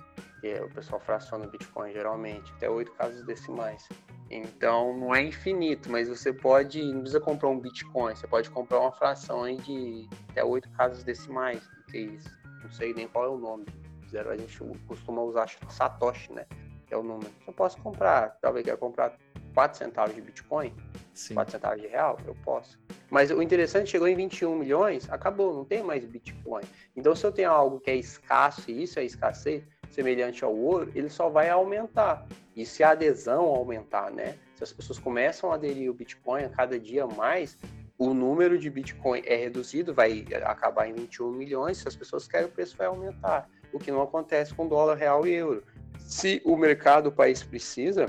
o 0.54 0.70
pessoal 0.70 1.00
fraciona 1.00 1.46
o 1.46 1.50
Bitcoin 1.50 1.92
geralmente, 1.92 2.52
até 2.54 2.70
oito 2.70 2.92
casas 2.94 3.24
decimais. 3.26 3.88
Então 4.30 4.98
não 4.98 5.14
é 5.14 5.24
infinito, 5.24 5.92
mas 5.92 6.08
você 6.08 6.34
pode, 6.34 6.82
não 6.82 7.02
precisa 7.02 7.20
comprar 7.20 7.50
um 7.50 7.60
Bitcoin, 7.60 8.16
você 8.16 8.28
pode 8.28 8.50
comprar 8.50 8.80
uma 8.80 8.92
fração 8.92 9.44
de 9.56 10.08
até 10.30 10.44
oito 10.44 10.70
casas 10.72 11.04
decimais, 11.04 11.68
que 11.90 11.98
isso. 11.98 12.30
Não 12.64 12.72
sei 12.72 12.94
nem 12.94 13.08
qual 13.08 13.26
é 13.26 13.30
o 13.30 13.38
nome. 13.38 13.66
Zero, 14.10 14.30
a 14.30 14.38
gente 14.38 14.60
costuma 14.88 15.22
usar 15.22 15.50
Satoshi, 15.70 16.32
né? 16.32 16.46
Que 16.88 16.94
é 16.94 16.98
o 16.98 17.04
número. 17.04 17.32
Eu 17.46 17.54
posso 17.54 17.78
comprar, 17.82 18.38
talvez 18.42 18.66
quer 18.66 18.78
comprar 18.78 19.16
4 19.56 19.78
centavos 19.78 20.14
de 20.14 20.22
Bitcoin, 20.22 20.76
Sim. 21.14 21.34
4 21.34 21.54
centavos 21.54 21.82
de 21.82 21.88
real, 21.88 22.20
eu 22.28 22.36
posso. 22.44 22.78
Mas 23.10 23.32
o 23.32 23.42
interessante, 23.42 23.90
chegou 23.90 24.08
em 24.08 24.16
21 24.16 24.56
milhões, 24.56 25.10
acabou, 25.10 25.54
não 25.54 25.64
tem 25.64 25.82
mais 25.82 26.04
Bitcoin. 26.04 26.64
Então, 26.96 27.16
se 27.16 27.26
eu 27.26 27.32
tenho 27.32 27.50
algo 27.50 27.80
que 27.80 27.90
é 27.90 27.96
escasso, 27.96 28.70
e 28.70 28.84
isso 28.84 29.00
é 29.00 29.06
escassez, 29.06 29.64
semelhante 29.96 30.44
ao 30.44 30.56
ouro, 30.56 30.92
ele 30.94 31.10
só 31.10 31.30
vai 31.30 31.50
aumentar. 31.50 32.28
E 32.56 32.66
se 32.66 32.84
a 32.84 32.92
adesão 32.92 33.46
aumentar, 33.46 34.12
né? 34.12 34.38
Se 34.56 34.64
as 34.64 34.72
pessoas 34.72 35.00
começam 35.00 35.52
a 35.52 35.56
aderir 35.56 35.90
o 35.90 35.94
Bitcoin 35.94 36.44
a 36.44 36.50
cada 36.50 36.80
dia 36.80 37.08
mais, 37.08 37.58
o 37.98 38.14
número 38.14 38.58
de 38.60 38.70
Bitcoin 38.70 39.22
é 39.26 39.36
reduzido, 39.36 39.94
vai 39.94 40.26
acabar 40.44 40.88
em 40.88 40.94
21 40.94 41.32
milhões. 41.32 41.78
Se 41.78 41.88
as 41.88 41.96
pessoas 41.96 42.28
querem, 42.28 42.48
o 42.48 42.52
preço 42.52 42.76
vai 42.78 42.88
aumentar. 42.88 43.50
O 43.72 43.80
que 43.80 43.92
não 43.92 44.02
acontece 44.02 44.54
com 44.54 44.68
dólar, 44.68 44.96
real 44.96 45.26
e 45.26 45.34
euro. 45.34 45.64
Se 45.98 46.42
o 46.46 46.56
mercado, 46.58 47.08
o 47.08 47.12
país 47.12 47.42
precisa, 47.42 48.08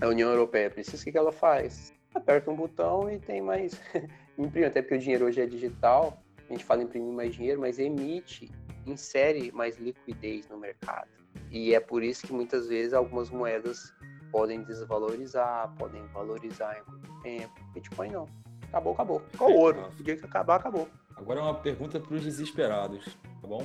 a 0.00 0.06
União 0.08 0.30
Europeia 0.30 0.70
precisa, 0.70 1.02
o 1.02 1.12
que 1.12 1.18
ela 1.18 1.32
faz? 1.32 1.92
Aperta 2.14 2.50
um 2.50 2.56
botão 2.56 3.10
e 3.10 3.18
tem 3.18 3.42
mais. 3.42 3.80
imprime, 4.38 4.66
até 4.66 4.80
porque 4.80 4.94
o 4.94 4.98
dinheiro 4.98 5.26
hoje 5.26 5.40
é 5.40 5.46
digital. 5.46 6.22
A 6.48 6.52
gente 6.52 6.64
fala 6.64 6.82
imprimir 6.82 7.12
mais 7.12 7.34
dinheiro, 7.34 7.60
mas 7.60 7.78
emite, 7.78 8.50
insere 8.86 9.50
mais 9.52 9.76
liquidez 9.78 10.48
no 10.48 10.58
mercado. 10.58 11.08
E 11.50 11.74
é 11.74 11.80
por 11.80 12.02
isso 12.02 12.26
que 12.26 12.32
muitas 12.32 12.68
vezes 12.68 12.92
algumas 12.92 13.30
moedas 13.30 13.92
podem 14.30 14.62
desvalorizar, 14.62 15.72
podem 15.78 16.04
valorizar 16.08 16.76
em 16.76 16.90
muito 16.90 17.22
tempo. 17.22 17.54
Bitcoin 17.72 18.10
não. 18.10 18.28
Acabou, 18.68 18.92
acabou. 18.92 19.22
Ficou 19.30 19.52
ouro. 19.52 19.88
O 19.98 20.02
dia 20.02 20.16
que 20.16 20.24
acabar, 20.24 20.56
acabou. 20.56 20.88
Agora 21.16 21.38
é 21.38 21.42
uma 21.42 21.54
pergunta 21.54 22.00
para 22.00 22.14
os 22.14 22.22
desesperados, 22.22 23.16
tá 23.40 23.46
bom? 23.46 23.64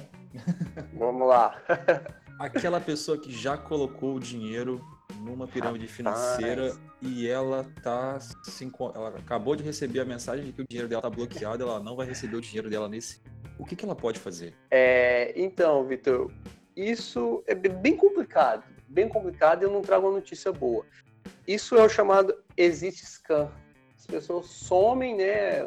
Vamos 0.93 1.27
lá. 1.27 1.59
Aquela 2.39 2.79
pessoa 2.79 3.17
que 3.17 3.31
já 3.31 3.57
colocou 3.57 4.15
o 4.15 4.19
dinheiro 4.19 4.79
numa 5.21 5.47
pirâmide 5.47 5.87
financeira 5.87 6.75
e 7.01 7.27
ela 7.27 7.65
tá 7.83 8.19
se, 8.19 8.71
ela 8.95 9.09
acabou 9.09 9.55
de 9.55 9.63
receber 9.63 9.99
a 9.99 10.05
mensagem 10.05 10.45
de 10.45 10.53
que 10.53 10.61
o 10.61 10.65
dinheiro 10.67 10.87
dela 10.87 11.01
tá 11.01 11.09
bloqueado, 11.09 11.63
ela 11.63 11.79
não 11.79 11.95
vai 11.95 12.05
receber 12.05 12.35
o 12.37 12.41
dinheiro 12.41 12.69
dela 12.69 12.87
nesse. 12.87 13.21
O 13.57 13.65
que, 13.65 13.75
que 13.75 13.83
ela 13.83 13.95
pode 13.95 14.19
fazer? 14.19 14.53
É, 14.71 15.33
então, 15.35 15.83
Vitor, 15.85 16.31
isso 16.79 17.43
é 17.47 17.53
bem 17.53 17.95
complicado, 17.95 18.63
bem 18.87 19.09
complicado 19.09 19.61
e 19.61 19.65
eu 19.65 19.71
não 19.71 19.81
trago 19.81 20.07
uma 20.07 20.15
notícia 20.15 20.51
boa. 20.51 20.85
Isso 21.47 21.75
é 21.75 21.83
o 21.83 21.89
chamado 21.89 22.35
exit 22.55 23.05
scam. 23.05 23.51
As 23.97 24.05
pessoas 24.05 24.45
somem, 24.45 25.15
né? 25.15 25.59
É 25.59 25.65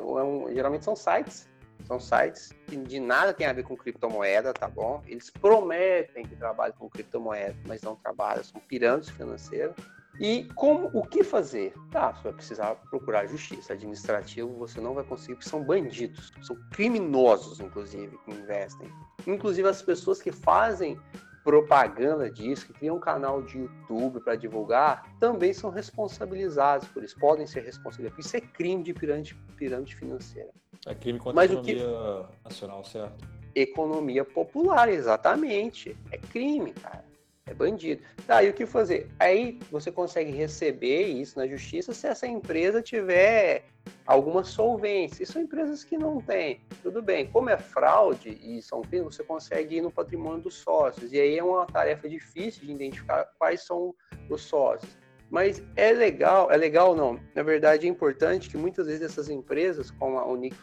geralmente 0.54 0.84
são 0.84 0.96
sites, 0.96 1.48
são 1.86 2.00
sites 2.00 2.52
que 2.66 2.76
de 2.76 2.98
nada 2.98 3.34
tem 3.34 3.46
a 3.46 3.52
ver 3.52 3.64
com 3.64 3.76
criptomoeda, 3.76 4.54
tá 4.54 4.68
bom? 4.68 5.02
Eles 5.06 5.28
prometem 5.28 6.24
que 6.24 6.34
trabalham 6.36 6.74
com 6.78 6.88
criptomoeda, 6.88 7.56
mas 7.66 7.82
não 7.82 7.94
trabalham, 7.96 8.42
são 8.42 8.60
pirâmides 8.60 9.10
financeiras. 9.10 9.74
E 10.20 10.44
como 10.54 10.90
o 10.92 11.02
que 11.02 11.24
fazer? 11.24 11.74
Tá, 11.90 12.12
você 12.12 12.24
vai 12.24 12.32
precisar 12.34 12.74
procurar 12.90 13.26
justiça 13.26 13.72
administrativa, 13.72 14.46
você 14.48 14.80
não 14.80 14.94
vai 14.94 15.04
conseguir, 15.04 15.34
porque 15.34 15.48
são 15.48 15.64
bandidos, 15.64 16.30
são 16.42 16.56
criminosos, 16.70 17.60
inclusive, 17.60 18.18
que 18.24 18.30
investem. 18.30 18.88
Inclusive 19.26 19.68
as 19.68 19.80
pessoas 19.80 20.20
que 20.20 20.30
fazem 20.30 20.98
propaganda 21.42 22.30
disso, 22.30 22.66
que 22.66 22.72
criam 22.72 22.96
um 22.96 23.00
canal 23.00 23.42
de 23.42 23.58
YouTube 23.58 24.20
para 24.20 24.36
divulgar, 24.36 25.16
também 25.18 25.52
são 25.52 25.70
responsabilizados 25.70 26.86
por 26.88 27.02
isso, 27.02 27.18
podem 27.18 27.46
ser 27.46 27.64
responsabilizados. 27.64 28.24
Isso 28.24 28.36
é 28.36 28.40
crime 28.40 28.82
de 28.82 28.94
pirâmide, 28.94 29.34
pirâmide 29.56 29.96
financeira. 29.96 30.50
É 30.86 30.94
crime 30.94 31.18
contra 31.18 31.34
Mas 31.34 31.50
a 31.50 31.54
economia 31.54 31.84
que... 31.84 32.44
nacional, 32.44 32.84
certo? 32.84 33.28
Economia 33.54 34.24
popular, 34.24 34.88
exatamente. 34.88 35.96
É 36.10 36.18
crime, 36.18 36.72
cara. 36.72 37.04
É 37.46 37.52
bandido. 37.52 38.02
Tá, 38.26 38.42
e 38.42 38.50
o 38.50 38.52
que 38.52 38.64
fazer? 38.64 39.10
Aí 39.18 39.58
você 39.70 39.90
consegue 39.90 40.30
receber 40.30 41.06
isso 41.06 41.38
na 41.38 41.46
justiça 41.46 41.92
se 41.92 42.06
essa 42.06 42.26
empresa 42.26 42.80
tiver 42.80 43.64
alguma 44.06 44.44
solvência. 44.44 45.22
E 45.22 45.26
são 45.26 45.42
empresas 45.42 45.82
que 45.82 45.98
não 45.98 46.20
têm. 46.20 46.60
Tudo 46.82 47.02
bem. 47.02 47.26
Como 47.26 47.50
é 47.50 47.58
fraude 47.58 48.38
e 48.40 48.62
são 48.62 48.82
crimes, 48.82 49.16
você 49.16 49.24
consegue 49.24 49.76
ir 49.76 49.80
no 49.80 49.90
patrimônio 49.90 50.42
dos 50.42 50.54
sócios. 50.54 51.12
E 51.12 51.20
aí 51.20 51.36
é 51.36 51.42
uma 51.42 51.66
tarefa 51.66 52.08
difícil 52.08 52.64
de 52.64 52.72
identificar 52.72 53.28
quais 53.38 53.62
são 53.62 53.92
os 54.30 54.42
sócios. 54.42 54.96
Mas 55.28 55.62
é 55.76 55.92
legal, 55.92 56.52
é 56.52 56.56
legal 56.56 56.94
não. 56.94 57.18
Na 57.34 57.42
verdade, 57.42 57.86
é 57.86 57.90
importante 57.90 58.50
que 58.50 58.56
muitas 58.56 58.86
vezes 58.86 59.02
essas 59.02 59.28
empresas, 59.28 59.90
como 59.90 60.18
a 60.18 60.26
Unique, 60.26 60.56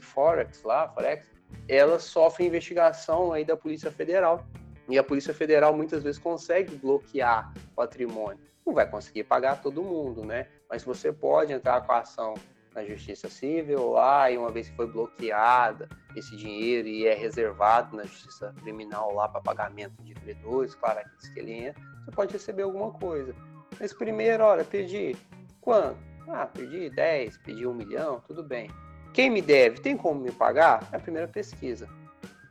Forex 0.00 0.62
lá, 0.64 0.88
Forex, 0.88 1.26
elas 1.68 2.02
sofrem 2.02 2.48
investigação 2.48 3.32
aí 3.32 3.44
da 3.44 3.56
Polícia 3.56 3.90
Federal 3.90 4.44
E 4.88 4.98
a 4.98 5.04
Polícia 5.04 5.34
Federal 5.34 5.74
muitas 5.74 6.02
vezes 6.02 6.18
consegue 6.18 6.76
bloquear 6.76 7.52
patrimônio. 7.74 8.40
Não 8.64 8.74
vai 8.74 8.88
conseguir 8.88 9.24
pagar 9.24 9.62
todo 9.62 9.82
mundo, 9.82 10.24
né? 10.24 10.46
Mas 10.68 10.84
você 10.84 11.12
pode 11.12 11.52
entrar 11.52 11.80
com 11.82 11.92
a 11.92 12.00
ação 12.00 12.34
na 12.74 12.84
Justiça 12.84 13.28
Civil 13.28 13.92
lá 13.92 14.30
e 14.30 14.36
uma 14.36 14.50
vez 14.50 14.68
que 14.68 14.76
foi 14.76 14.86
bloqueada 14.86 15.88
esse 16.14 16.36
dinheiro 16.36 16.86
e 16.86 17.06
é 17.06 17.14
reservado 17.14 17.96
na 17.96 18.04
Justiça 18.04 18.54
Criminal 18.62 19.14
lá 19.14 19.28
para 19.28 19.40
pagamento 19.40 20.02
de 20.02 20.14
credores, 20.14 20.74
claro, 20.74 21.00
aqueles 21.00 21.28
que 21.30 21.40
ele 21.40 21.52
entra, 21.52 21.82
você 22.04 22.10
pode 22.10 22.32
receber 22.32 22.62
alguma 22.62 22.92
coisa. 22.92 23.34
Mas 23.80 23.92
primeiro, 23.92 24.44
olha, 24.44 24.64
perdi 24.64 25.16
quanto? 25.60 25.98
Ah, 26.28 26.46
perdi 26.46 26.90
10, 26.90 27.38
perdi 27.38 27.66
um 27.66 27.74
milhão, 27.74 28.20
tudo 28.26 28.42
bem. 28.42 28.70
Quem 29.14 29.30
me 29.30 29.40
deve, 29.40 29.80
tem 29.80 29.96
como 29.96 30.20
me 30.20 30.32
pagar? 30.32 30.86
É 30.92 30.96
a 30.96 31.00
primeira 31.00 31.28
pesquisa. 31.28 31.88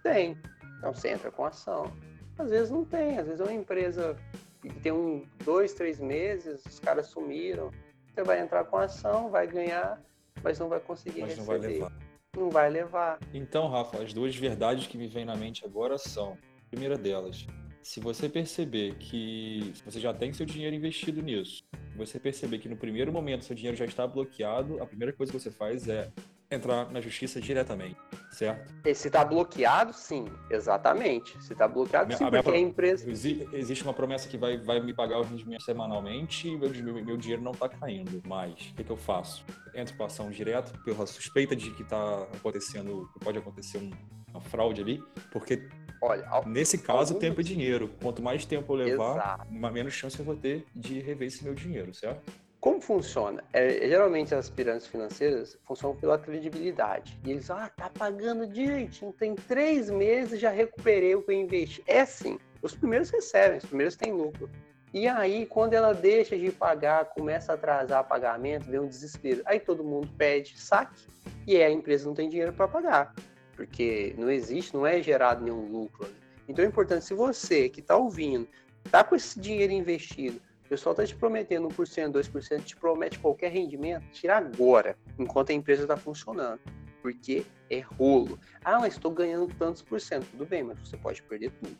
Tem. 0.02 0.38
Então 0.78 0.93
você 0.93 1.10
entra 1.10 1.30
com 1.30 1.45
ação. 1.45 1.91
Às 2.38 2.50
vezes 2.50 2.69
não 2.69 2.84
tem, 2.84 3.17
às 3.17 3.26
vezes 3.26 3.39
é 3.39 3.43
uma 3.43 3.54
empresa 3.54 4.17
que 4.62 4.80
tem 4.80 4.91
um, 4.91 5.26
dois, 5.43 5.74
três 5.74 6.00
meses, 6.00 6.63
os 6.65 6.80
caras 6.80 7.08
sumiram. 7.08 7.71
Você 8.13 8.24
vai 8.24 8.39
entrar 8.39 8.65
com 8.65 8.78
ação, 8.78 9.30
vai 9.30 9.48
ganhar, 9.48 10.02
mas 10.43 10.60
não 10.60 10.69
vai 10.69 10.80
conseguir 10.80 11.21
mas 11.21 11.38
receber. 11.38 11.52
Não 11.52 11.60
vai 11.60 11.69
levar. 11.69 11.91
Não 12.36 12.50
vai 12.50 12.69
levar. 12.69 13.19
Então, 13.34 13.67
Rafa, 13.69 14.02
as 14.02 14.13
duas 14.13 14.36
verdades 14.36 14.88
que 14.88 14.98
me 14.98 15.08
vêm 15.08 15.26
na 15.26 15.36
mente 15.36 15.65
agora 15.65 15.98
são: 15.98 16.34
a 16.34 16.69
primeira 16.69 16.98
delas, 16.98 17.45
se 17.82 18.00
você 18.00 18.28
perceber 18.28 18.95
que 18.95 19.74
você 19.86 20.00
já 20.00 20.13
tem 20.13 20.34
seu 20.34 20.45
dinheiro 20.45 20.76
investido 20.76 21.21
nisso, 21.21 21.63
você 21.95 22.19
perceber 22.19 22.60
que 22.60 22.67
no 22.67 22.76
primeiro 22.76 23.12
momento 23.12 23.45
seu 23.45 23.56
dinheiro 23.56 23.78
já 23.78 23.86
está 23.86 24.06
bloqueado, 24.06 24.82
a 24.82 24.86
primeira 24.86 25.13
coisa 25.13 25.32
que 25.32 25.39
você 25.39 25.52
faz 25.52 25.88
é 25.88 26.12
entrar 26.49 26.91
na 26.91 27.01
justiça 27.01 27.41
diretamente, 27.41 27.97
certo? 28.31 28.73
E 28.86 28.93
se 28.93 29.08
está 29.08 29.25
bloqueado, 29.25 29.93
sim, 29.93 30.25
exatamente. 30.49 31.31
Se 31.43 31.53
está 31.53 31.67
bloqueado, 31.67 32.15
sim, 32.15 32.23
a 32.23 32.31
porque 32.31 32.51
a 32.51 32.60
empresa... 32.60 33.10
Existe 33.10 33.84
uma 33.84 33.93
promessa 33.93 34.27
que 34.27 34.38
vai, 34.38 34.58
vai 34.58 34.79
me 34.79 34.93
pagar 34.93 35.19
o 35.19 35.23
rendimento 35.23 35.63
semanalmente 35.63 36.47
e 36.47 36.58
meu, 36.58 36.69
meu, 36.69 37.05
meu 37.05 37.17
dinheiro 37.17 37.41
não 37.41 37.51
está 37.51 37.67
caindo 37.67 38.21
mais. 38.27 38.53
O 38.53 38.75
que, 38.75 38.84
que, 38.84 38.91
eu 38.91 38.97
faço? 38.97 39.43
Entro 39.73 39.95
com 39.97 40.03
a 40.03 40.05
ação 40.05 40.29
direto 40.29 40.77
pela 40.84 41.05
suspeita 41.05 41.55
de 41.55 41.71
que 41.71 41.81
está 41.81 42.23
acontecendo, 42.36 43.10
que 43.13 43.19
pode 43.19 43.38
acontecer 43.38 43.77
um, 43.77 43.91
uma 44.29 44.41
fraude 44.41 44.81
ali, 44.81 45.03
porque 45.31 45.67
Olha, 46.01 46.27
nesse 46.45 46.77
caso, 46.77 47.13
algum... 47.13 47.19
tempo 47.19 47.41
é 47.41 47.43
dinheiro. 47.43 47.89
Quanto 48.01 48.21
mais 48.21 48.45
tempo 48.45 48.73
eu 48.73 48.77
levar, 48.77 49.15
Exato. 49.15 49.73
menos 49.73 49.93
chance 49.93 50.19
eu 50.19 50.25
vou 50.25 50.36
ter 50.36 50.65
de 50.75 50.99
rever 50.99 51.27
esse 51.27 51.43
meu 51.43 51.53
dinheiro, 51.53 51.93
certo? 51.93 52.31
Como 52.65 52.82
funciona? 52.82 53.43
É, 53.54 53.88
geralmente 53.88 54.34
as 54.34 54.49
pirâmides 54.49 54.88
financeiras 54.88 55.56
funcionam 55.65 55.95
pela 55.95 56.17
credibilidade. 56.17 57.15
E 57.23 57.30
eles, 57.30 57.51
ah, 57.51 57.69
tá 57.69 57.91
pagando 57.91 58.47
direitinho, 58.47 59.13
tem 59.13 59.36
três 59.36 59.91
meses 59.91 60.39
já 60.39 60.49
recuperei 60.49 61.13
o 61.13 61.21
que 61.21 61.32
eu 61.32 61.36
investi. 61.36 61.84
É 61.86 62.01
assim, 62.01 62.39
os 62.63 62.73
primeiros 62.73 63.12
recebem, 63.12 63.60
os 63.60 63.65
primeiros 63.65 63.95
têm 63.95 64.12
lucro. 64.12 64.49
E 64.91 65.08
aí, 65.08 65.45
quando 65.45 65.73
ela 65.73 65.93
deixa 65.93 66.36
de 66.36 66.51
pagar, 66.51 67.06
começa 67.06 67.51
a 67.51 67.56
atrasar 67.56 68.04
pagamento, 68.08 68.65
vem 68.65 68.80
um 68.80 68.88
desespero. 68.88 69.43
Aí 69.45 69.60
todo 69.60 69.84
mundo 69.84 70.10
pede 70.17 70.60
saque 70.60 71.06
e 71.45 71.62
a 71.62 71.69
empresa 71.69 72.08
não 72.08 72.15
tem 72.15 72.28
dinheiro 72.28 72.51
para 72.51 72.67
pagar 72.67 73.13
porque 73.56 74.15
não 74.17 74.30
existe, 74.32 74.73
não 74.73 74.88
é 74.88 75.04
gerado 75.04 75.43
nenhum 75.43 75.71
lucro. 75.71 76.10
Então 76.47 76.65
é 76.65 76.67
importante, 76.67 77.06
se 77.06 77.13
você 77.13 77.69
que 77.69 77.80
está 77.80 77.95
ouvindo, 77.95 78.47
está 78.84 79.04
com 79.04 79.15
esse 79.15 79.39
dinheiro 79.39 79.71
investido, 79.71 80.41
o 80.65 80.69
pessoal 80.69 80.93
está 80.93 81.06
te 81.06 81.15
prometendo 81.15 81.67
1%, 81.67 82.12
2%, 82.12 82.63
te 82.63 82.75
promete 82.75 83.19
qualquer 83.19 83.51
rendimento, 83.51 84.06
tira 84.12 84.38
agora, 84.38 84.97
enquanto 85.17 85.51
a 85.51 85.54
empresa 85.54 85.84
está 85.84 85.95
funcionando. 85.95 86.60
Porque 87.01 87.45
é 87.69 87.82
rolo. 87.82 88.39
Ah, 88.63 88.80
mas 88.80 88.93
estou 88.93 89.12
ganhando 89.12 89.47
tantos 89.60 89.84
por 89.84 90.01
cento. 90.01 90.25
Tudo 90.32 90.45
bem, 90.45 90.63
mas 90.63 90.80
você 90.80 90.97
pode 90.97 91.21
perder 91.21 91.51
tudo. 91.51 91.78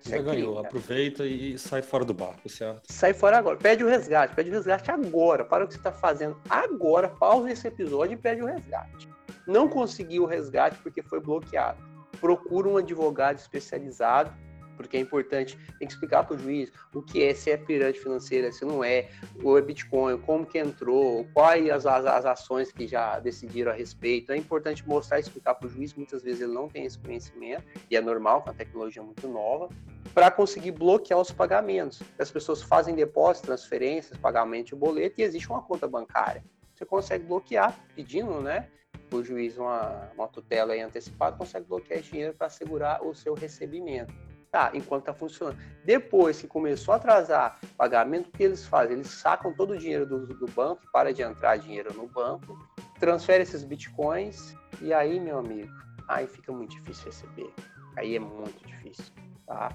Você 0.00 0.22
ganhou, 0.22 0.58
aproveita 0.58 1.24
e 1.24 1.58
sai 1.58 1.80
fora 1.80 2.04
do 2.04 2.12
barco, 2.12 2.48
certo? 2.48 2.82
Sai 2.92 3.14
fora 3.14 3.38
agora. 3.38 3.56
Pede 3.56 3.82
o 3.82 3.88
resgate, 3.88 4.34
pede 4.34 4.50
o 4.50 4.52
resgate 4.52 4.90
agora. 4.90 5.44
Para 5.44 5.64
o 5.64 5.66
que 5.66 5.72
você 5.72 5.80
está 5.80 5.90
fazendo 5.90 6.38
agora, 6.48 7.08
pausa 7.08 7.50
esse 7.50 7.66
episódio 7.66 8.14
e 8.14 8.16
pede 8.18 8.42
o 8.42 8.46
resgate 8.46 9.08
não 9.46 9.68
conseguiu 9.68 10.24
o 10.24 10.26
resgate 10.26 10.78
porque 10.82 11.02
foi 11.02 11.20
bloqueado. 11.20 11.78
Procura 12.20 12.68
um 12.68 12.76
advogado 12.76 13.38
especializado, 13.38 14.32
porque 14.76 14.96
é 14.96 15.00
importante, 15.00 15.58
tem 15.78 15.88
que 15.88 15.94
explicar 15.94 16.24
para 16.24 16.36
o 16.36 16.38
juiz 16.38 16.72
o 16.94 17.02
que 17.02 17.22
é, 17.22 17.34
se 17.34 17.50
é 17.50 17.56
pirâmide 17.56 17.98
financeira, 17.98 18.52
se 18.52 18.64
não 18.64 18.84
é, 18.84 19.08
o 19.42 19.56
é 19.56 19.62
Bitcoin, 19.62 20.18
como 20.18 20.44
que 20.44 20.58
entrou, 20.58 21.26
quais 21.32 21.68
as, 21.70 21.86
as, 21.86 22.06
as 22.06 22.26
ações 22.26 22.70
que 22.70 22.86
já 22.86 23.18
decidiram 23.18 23.72
a 23.72 23.74
respeito. 23.74 24.32
É 24.32 24.36
importante 24.36 24.86
mostrar 24.86 25.18
e 25.18 25.20
explicar 25.22 25.54
para 25.54 25.66
o 25.66 25.70
juiz, 25.70 25.94
muitas 25.94 26.22
vezes 26.22 26.42
ele 26.42 26.52
não 26.52 26.68
tem 26.68 26.84
esse 26.84 26.98
conhecimento, 26.98 27.64
e 27.90 27.96
é 27.96 28.00
normal, 28.00 28.42
com 28.42 28.50
a 28.50 28.54
tecnologia 28.54 29.02
muito 29.02 29.26
nova, 29.26 29.68
para 30.14 30.30
conseguir 30.30 30.72
bloquear 30.72 31.20
os 31.20 31.30
pagamentos. 31.30 32.02
As 32.18 32.30
pessoas 32.30 32.62
fazem 32.62 32.94
depósitos, 32.94 33.46
transferências, 33.46 34.18
pagamento 34.18 34.68
de 34.68 34.76
boleto, 34.76 35.20
e 35.20 35.24
existe 35.24 35.48
uma 35.48 35.62
conta 35.62 35.86
bancária. 35.86 36.44
Você 36.74 36.84
consegue 36.84 37.24
bloquear, 37.24 37.78
pedindo, 37.94 38.40
né? 38.40 38.68
o 39.12 39.22
juiz 39.22 39.56
uma, 39.56 40.10
uma 40.14 40.28
tutela 40.28 40.74
antecipada 40.74 41.36
consegue 41.36 41.66
bloquear 41.66 42.00
esse 42.00 42.10
dinheiro 42.10 42.34
para 42.34 42.46
assegurar 42.46 43.04
o 43.04 43.14
seu 43.14 43.34
recebimento. 43.34 44.12
Tá, 44.56 44.70
enquanto 44.72 45.02
está 45.02 45.12
funcionando. 45.12 45.58
Depois 45.84 46.40
que 46.40 46.46
começou 46.46 46.94
a 46.94 46.96
atrasar 46.96 47.60
pagamento, 47.76 48.28
o 48.28 48.32
que 48.32 48.42
eles 48.42 48.64
fazem? 48.64 48.94
Eles 48.94 49.08
sacam 49.08 49.52
todo 49.52 49.74
o 49.74 49.76
dinheiro 49.76 50.06
do, 50.06 50.26
do 50.26 50.46
banco, 50.46 50.80
para 50.90 51.12
de 51.12 51.20
entrar 51.20 51.58
dinheiro 51.58 51.92
no 51.92 52.06
banco, 52.06 52.58
transfere 52.98 53.42
esses 53.42 53.62
bitcoins 53.62 54.56
e 54.80 54.94
aí, 54.94 55.20
meu 55.20 55.40
amigo, 55.40 55.70
aí 56.08 56.26
fica 56.26 56.50
muito 56.52 56.70
difícil 56.70 57.04
receber. 57.04 57.52
Aí 57.98 58.16
é 58.16 58.18
muito 58.18 58.66
difícil, 58.66 59.12
tá? 59.46 59.70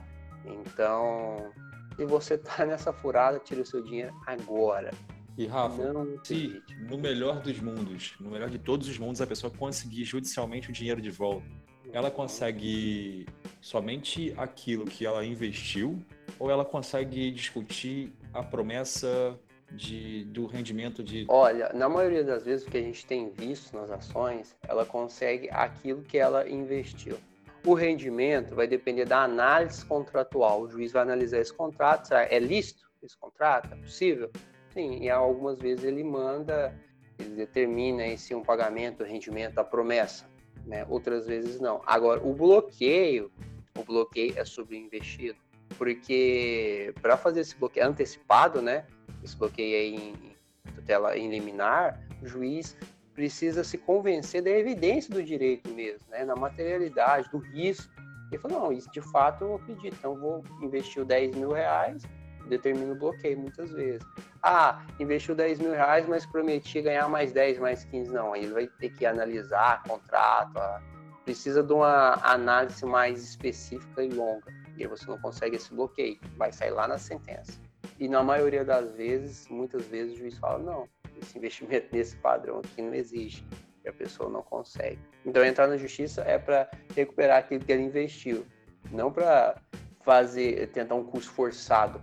Então, 0.45 1.51
se 1.95 2.03
você 2.03 2.35
tá 2.35 2.65
nessa 2.65 2.91
furada, 2.91 3.37
tira 3.37 3.61
o 3.61 3.65
seu 3.67 3.83
dinheiro 3.83 4.19
agora. 4.25 4.89
E 5.37 5.45
Rafa, 5.45 5.93
não, 5.93 6.19
se 6.23 6.59
no 6.89 6.97
melhor 6.97 7.39
dos 7.39 7.59
mundos, 7.59 8.15
no 8.19 8.31
melhor 8.31 8.49
de 8.49 8.57
todos 8.57 8.87
os 8.87 8.97
mundos, 8.97 9.21
a 9.21 9.27
pessoa 9.27 9.53
conseguir 9.53 10.05
judicialmente 10.05 10.71
o 10.71 10.73
dinheiro 10.73 10.99
de 10.99 11.11
volta, 11.11 11.45
ela 11.91 12.11
consegue 12.11 13.25
somente 13.59 14.33
aquilo 14.37 14.85
que 14.85 15.05
ela 15.05 15.25
investiu 15.25 16.03
ou 16.39 16.49
ela 16.49 16.65
consegue 16.65 17.31
discutir 17.31 18.13
a 18.33 18.41
promessa 18.41 19.37
de, 19.71 20.25
do 20.25 20.45
rendimento 20.45 21.03
de. 21.03 21.25
Olha, 21.29 21.71
na 21.73 21.87
maioria 21.87 22.23
das 22.23 22.43
vezes 22.43 22.65
o 22.65 22.69
que 22.69 22.77
a 22.77 22.81
gente 22.81 23.05
tem 23.05 23.29
visto 23.29 23.75
nas 23.75 23.89
ações, 23.89 24.55
ela 24.67 24.85
consegue 24.85 25.49
aquilo 25.51 26.01
que 26.01 26.17
ela 26.17 26.49
investiu. 26.49 27.17
O 27.65 27.73
rendimento 27.73 28.55
vai 28.55 28.67
depender 28.67 29.05
da 29.05 29.23
análise 29.23 29.85
contratual. 29.85 30.61
O 30.61 30.69
juiz 30.69 30.91
vai 30.91 31.03
analisar 31.03 31.39
esse 31.39 31.53
contrato, 31.53 32.13
é 32.13 32.39
lícito 32.39 32.81
esse 33.03 33.17
contrato? 33.17 33.71
É 33.71 33.75
possível? 33.75 34.31
Sim, 34.73 34.99
e 35.03 35.09
algumas 35.09 35.59
vezes 35.59 35.83
ele 35.83 36.03
manda, 36.03 36.73
ele 37.19 37.35
determina 37.35 38.15
se 38.17 38.33
um 38.33 38.41
pagamento, 38.41 39.03
rendimento, 39.03 39.59
a 39.59 39.63
promessa, 39.63 40.25
né? 40.65 40.85
Outras 40.89 41.25
vezes 41.27 41.59
não. 41.59 41.81
Agora, 41.85 42.21
o 42.25 42.33
bloqueio, 42.33 43.31
o 43.77 43.83
bloqueio 43.83 44.33
é 44.37 44.45
sobre 44.45 44.77
investido, 44.77 45.39
porque 45.77 46.93
para 47.01 47.17
fazer 47.17 47.41
esse 47.41 47.55
bloqueio 47.55 47.87
antecipado, 47.87 48.61
né? 48.61 48.85
Esse 49.23 49.35
bloqueio 49.35 49.75
aí 49.75 49.95
em 49.95 50.71
tutela 50.73 51.17
em 51.17 51.29
liminar, 51.29 51.99
o 52.21 52.27
juiz 52.27 52.77
precisa 53.13 53.63
se 53.63 53.77
convencer 53.77 54.41
da 54.41 54.49
evidência 54.49 55.13
do 55.13 55.21
direito 55.21 55.69
mesmo, 55.69 56.09
né? 56.09 56.23
Na 56.23 56.35
materialidade, 56.35 57.29
do 57.29 57.37
risco. 57.37 57.91
Ele 58.31 58.41
falou, 58.41 58.61
não, 58.61 58.71
isso 58.71 58.89
de 58.91 59.01
fato 59.01 59.43
eu 59.43 59.55
acredito, 59.55 59.93
então 59.99 60.15
vou 60.15 60.43
investir 60.61 61.03
10 61.03 61.35
mil 61.35 61.51
reais, 61.51 62.03
determina 62.47 62.93
o 62.93 62.95
bloqueio 62.95 63.39
muitas 63.39 63.71
vezes. 63.71 64.05
Ah, 64.41 64.85
investiu 64.99 65.35
10 65.35 65.59
mil 65.59 65.71
reais, 65.71 66.07
mas 66.07 66.25
prometia 66.25 66.81
ganhar 66.81 67.07
mais 67.07 67.31
10, 67.31 67.59
mais 67.59 67.83
15. 67.85 68.11
Não, 68.11 68.33
aí 68.33 68.43
ele 68.43 68.53
vai 68.53 68.67
ter 68.67 68.89
que 68.89 69.05
analisar 69.05 69.83
contrato, 69.83 70.57
ah, 70.57 70.81
precisa 71.23 71.61
de 71.63 71.73
uma 71.73 72.15
análise 72.23 72.85
mais 72.85 73.23
específica 73.23 74.03
e 74.03 74.09
longa. 74.09 74.51
E 74.77 74.83
aí 74.83 74.87
você 74.87 75.05
não 75.07 75.19
consegue 75.19 75.55
esse 75.55 75.73
bloqueio, 75.73 76.19
vai 76.37 76.51
sair 76.51 76.71
lá 76.71 76.87
na 76.87 76.97
sentença. 76.97 77.59
E 77.99 78.07
na 78.07 78.23
maioria 78.23 78.65
das 78.65 78.91
vezes, 78.95 79.47
muitas 79.47 79.85
vezes 79.85 80.15
o 80.15 80.17
juiz 80.17 80.37
fala, 80.37 80.59
não, 80.59 80.89
esse 81.21 81.37
investimento 81.37 81.87
nesse 81.93 82.15
padrão 82.17 82.59
aqui 82.59 82.81
não 82.81 82.93
existe, 82.93 83.45
e 83.85 83.89
a 83.89 83.93
pessoa 83.93 84.29
não 84.29 84.41
consegue. 84.41 84.99
Então 85.25 85.43
entrar 85.45 85.67
na 85.67 85.77
justiça 85.77 86.21
é 86.21 86.37
para 86.37 86.69
recuperar 86.95 87.39
aquilo 87.39 87.63
que 87.63 87.71
ele 87.71 87.83
investiu, 87.83 88.45
não 88.91 89.11
para 89.11 89.55
fazer, 90.03 90.67
tentar 90.69 90.95
um 90.95 91.03
curso 91.03 91.29
forçado 91.29 92.01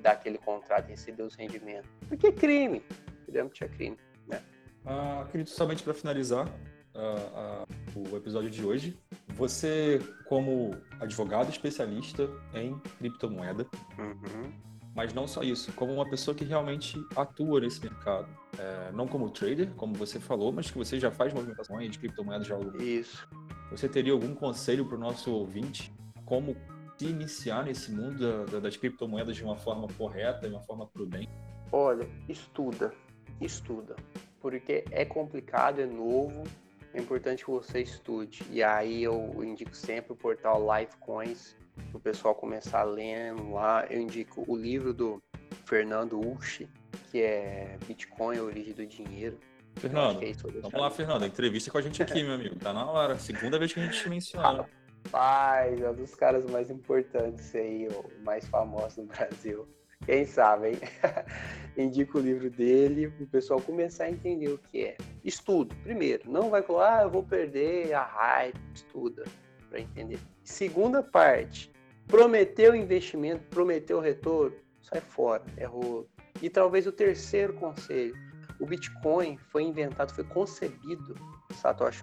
daquele 0.00 0.38
contrato 0.38 0.88
e 0.88 0.90
receber 0.90 1.22
os 1.22 1.34
rendimentos. 1.34 1.90
Porque 2.08 2.28
é 2.28 2.32
crime. 2.32 2.82
Pirâmide 3.26 3.64
é 3.64 3.68
crime. 3.68 3.96
Né? 4.26 4.42
Ah, 4.84 5.22
acredito 5.22 5.50
somente 5.50 5.82
para 5.82 5.94
finalizar 5.94 6.46
uh, 6.94 7.98
uh, 7.98 8.12
o 8.12 8.16
episódio 8.16 8.50
de 8.50 8.64
hoje. 8.64 8.98
Você, 9.34 10.00
como 10.26 10.76
advogado 11.00 11.50
especialista 11.50 12.28
em 12.54 12.78
criptomoeda, 12.98 13.66
uhum. 13.98 14.52
mas 14.94 15.14
não 15.14 15.26
só 15.26 15.42
isso, 15.42 15.72
como 15.72 15.94
uma 15.94 16.08
pessoa 16.08 16.34
que 16.34 16.44
realmente 16.44 16.98
atua 17.16 17.60
nesse 17.60 17.80
mercado. 17.80 18.28
É, 18.58 18.92
não 18.92 19.06
como 19.06 19.30
trader, 19.30 19.70
como 19.74 19.94
você 19.94 20.20
falou, 20.20 20.52
mas 20.52 20.70
que 20.70 20.76
você 20.76 21.00
já 21.00 21.10
faz 21.10 21.32
movimentações 21.32 21.90
de 21.90 21.98
criptomoedas 21.98 22.46
já 22.46 22.54
há 22.54 22.58
algum 22.58 22.76
Isso. 22.78 23.26
Você 23.70 23.88
teria 23.88 24.12
algum 24.12 24.34
conselho 24.34 24.84
para 24.84 24.96
o 24.96 24.98
nosso 24.98 25.32
ouvinte? 25.32 25.94
Como 26.26 26.56
se 27.00 27.06
iniciar 27.06 27.64
nesse 27.64 27.90
mundo 27.90 28.46
da, 28.46 28.60
das 28.60 28.76
criptomoedas 28.76 29.34
de 29.34 29.42
uma 29.42 29.56
forma 29.56 29.88
correta, 29.96 30.46
de 30.46 30.54
uma 30.54 30.60
forma 30.60 30.86
prudente? 30.86 31.30
Olha, 31.72 32.06
estuda, 32.28 32.92
estuda, 33.40 33.96
porque 34.38 34.84
é 34.90 35.02
complicado, 35.06 35.80
é 35.80 35.86
novo, 35.86 36.44
é 36.92 37.00
importante 37.00 37.42
que 37.42 37.50
você 37.50 37.80
estude. 37.80 38.42
E 38.50 38.62
aí 38.62 39.02
eu 39.02 39.42
indico 39.42 39.74
sempre 39.74 40.12
o 40.12 40.16
portal 40.16 40.60
Lifecoins, 40.60 41.56
para 41.90 41.96
o 41.96 42.00
pessoal 42.00 42.34
começar 42.34 42.82
lendo 42.82 43.50
lá. 43.52 43.86
Eu 43.88 44.02
indico 44.02 44.44
o 44.46 44.54
livro 44.54 44.92
do 44.92 45.22
Fernando 45.64 46.20
Uchi, 46.20 46.68
que 47.10 47.22
é 47.22 47.78
Bitcoin, 47.86 48.36
a 48.36 48.42
origem 48.42 48.74
do 48.74 48.86
dinheiro. 48.86 49.38
Fernando, 49.76 50.22
é 50.22 50.32
vamos 50.60 50.72
lá, 50.74 50.90
Fernando, 50.90 51.24
entrevista 51.24 51.70
com 51.70 51.78
a 51.78 51.82
gente 51.82 52.02
aqui, 52.02 52.22
meu 52.22 52.34
amigo. 52.34 52.56
Tá 52.56 52.74
na 52.74 52.84
hora. 52.84 53.18
Segunda 53.18 53.58
vez 53.58 53.72
que 53.72 53.80
a 53.80 53.84
gente 53.86 54.02
te 54.02 54.10
menciona. 54.10 54.68
Rapaz, 55.06 55.80
é 55.80 55.90
um 55.90 55.94
dos 55.94 56.14
caras 56.14 56.44
mais 56.46 56.70
importantes 56.70 57.54
aí, 57.54 57.88
o 57.88 58.24
mais 58.24 58.46
famoso 58.46 59.02
no 59.02 59.08
Brasil. 59.08 59.66
Quem 60.06 60.24
sabe, 60.24 60.70
hein? 60.70 60.78
Indico 61.76 62.18
o 62.18 62.20
livro 62.20 62.50
dele 62.50 63.08
para 63.10 63.24
o 63.24 63.26
pessoal 63.26 63.60
começar 63.60 64.04
a 64.04 64.10
entender 64.10 64.48
o 64.48 64.58
que 64.58 64.84
é. 64.84 64.96
Estudo, 65.24 65.74
primeiro. 65.82 66.30
Não 66.30 66.48
vai 66.48 66.62
falar, 66.62 67.00
ah, 67.00 67.02
eu 67.02 67.10
vou 67.10 67.22
perder 67.22 67.92
a 67.92 68.04
hype. 68.04 68.58
Estuda 68.74 69.24
para 69.68 69.80
entender. 69.80 70.18
Segunda 70.42 71.02
parte, 71.02 71.70
prometeu 72.06 72.74
investimento, 72.74 73.44
prometeu 73.50 74.00
retorno, 74.00 74.56
sai 74.80 75.00
fora, 75.00 75.44
errou. 75.56 76.08
E 76.42 76.48
talvez 76.48 76.86
o 76.86 76.92
terceiro 76.92 77.52
conselho, 77.54 78.16
o 78.60 78.66
Bitcoin 78.66 79.38
foi 79.38 79.64
inventado, 79.64 80.12
foi 80.12 80.24
concebido, 80.24 81.14
Satoshi 81.54 82.02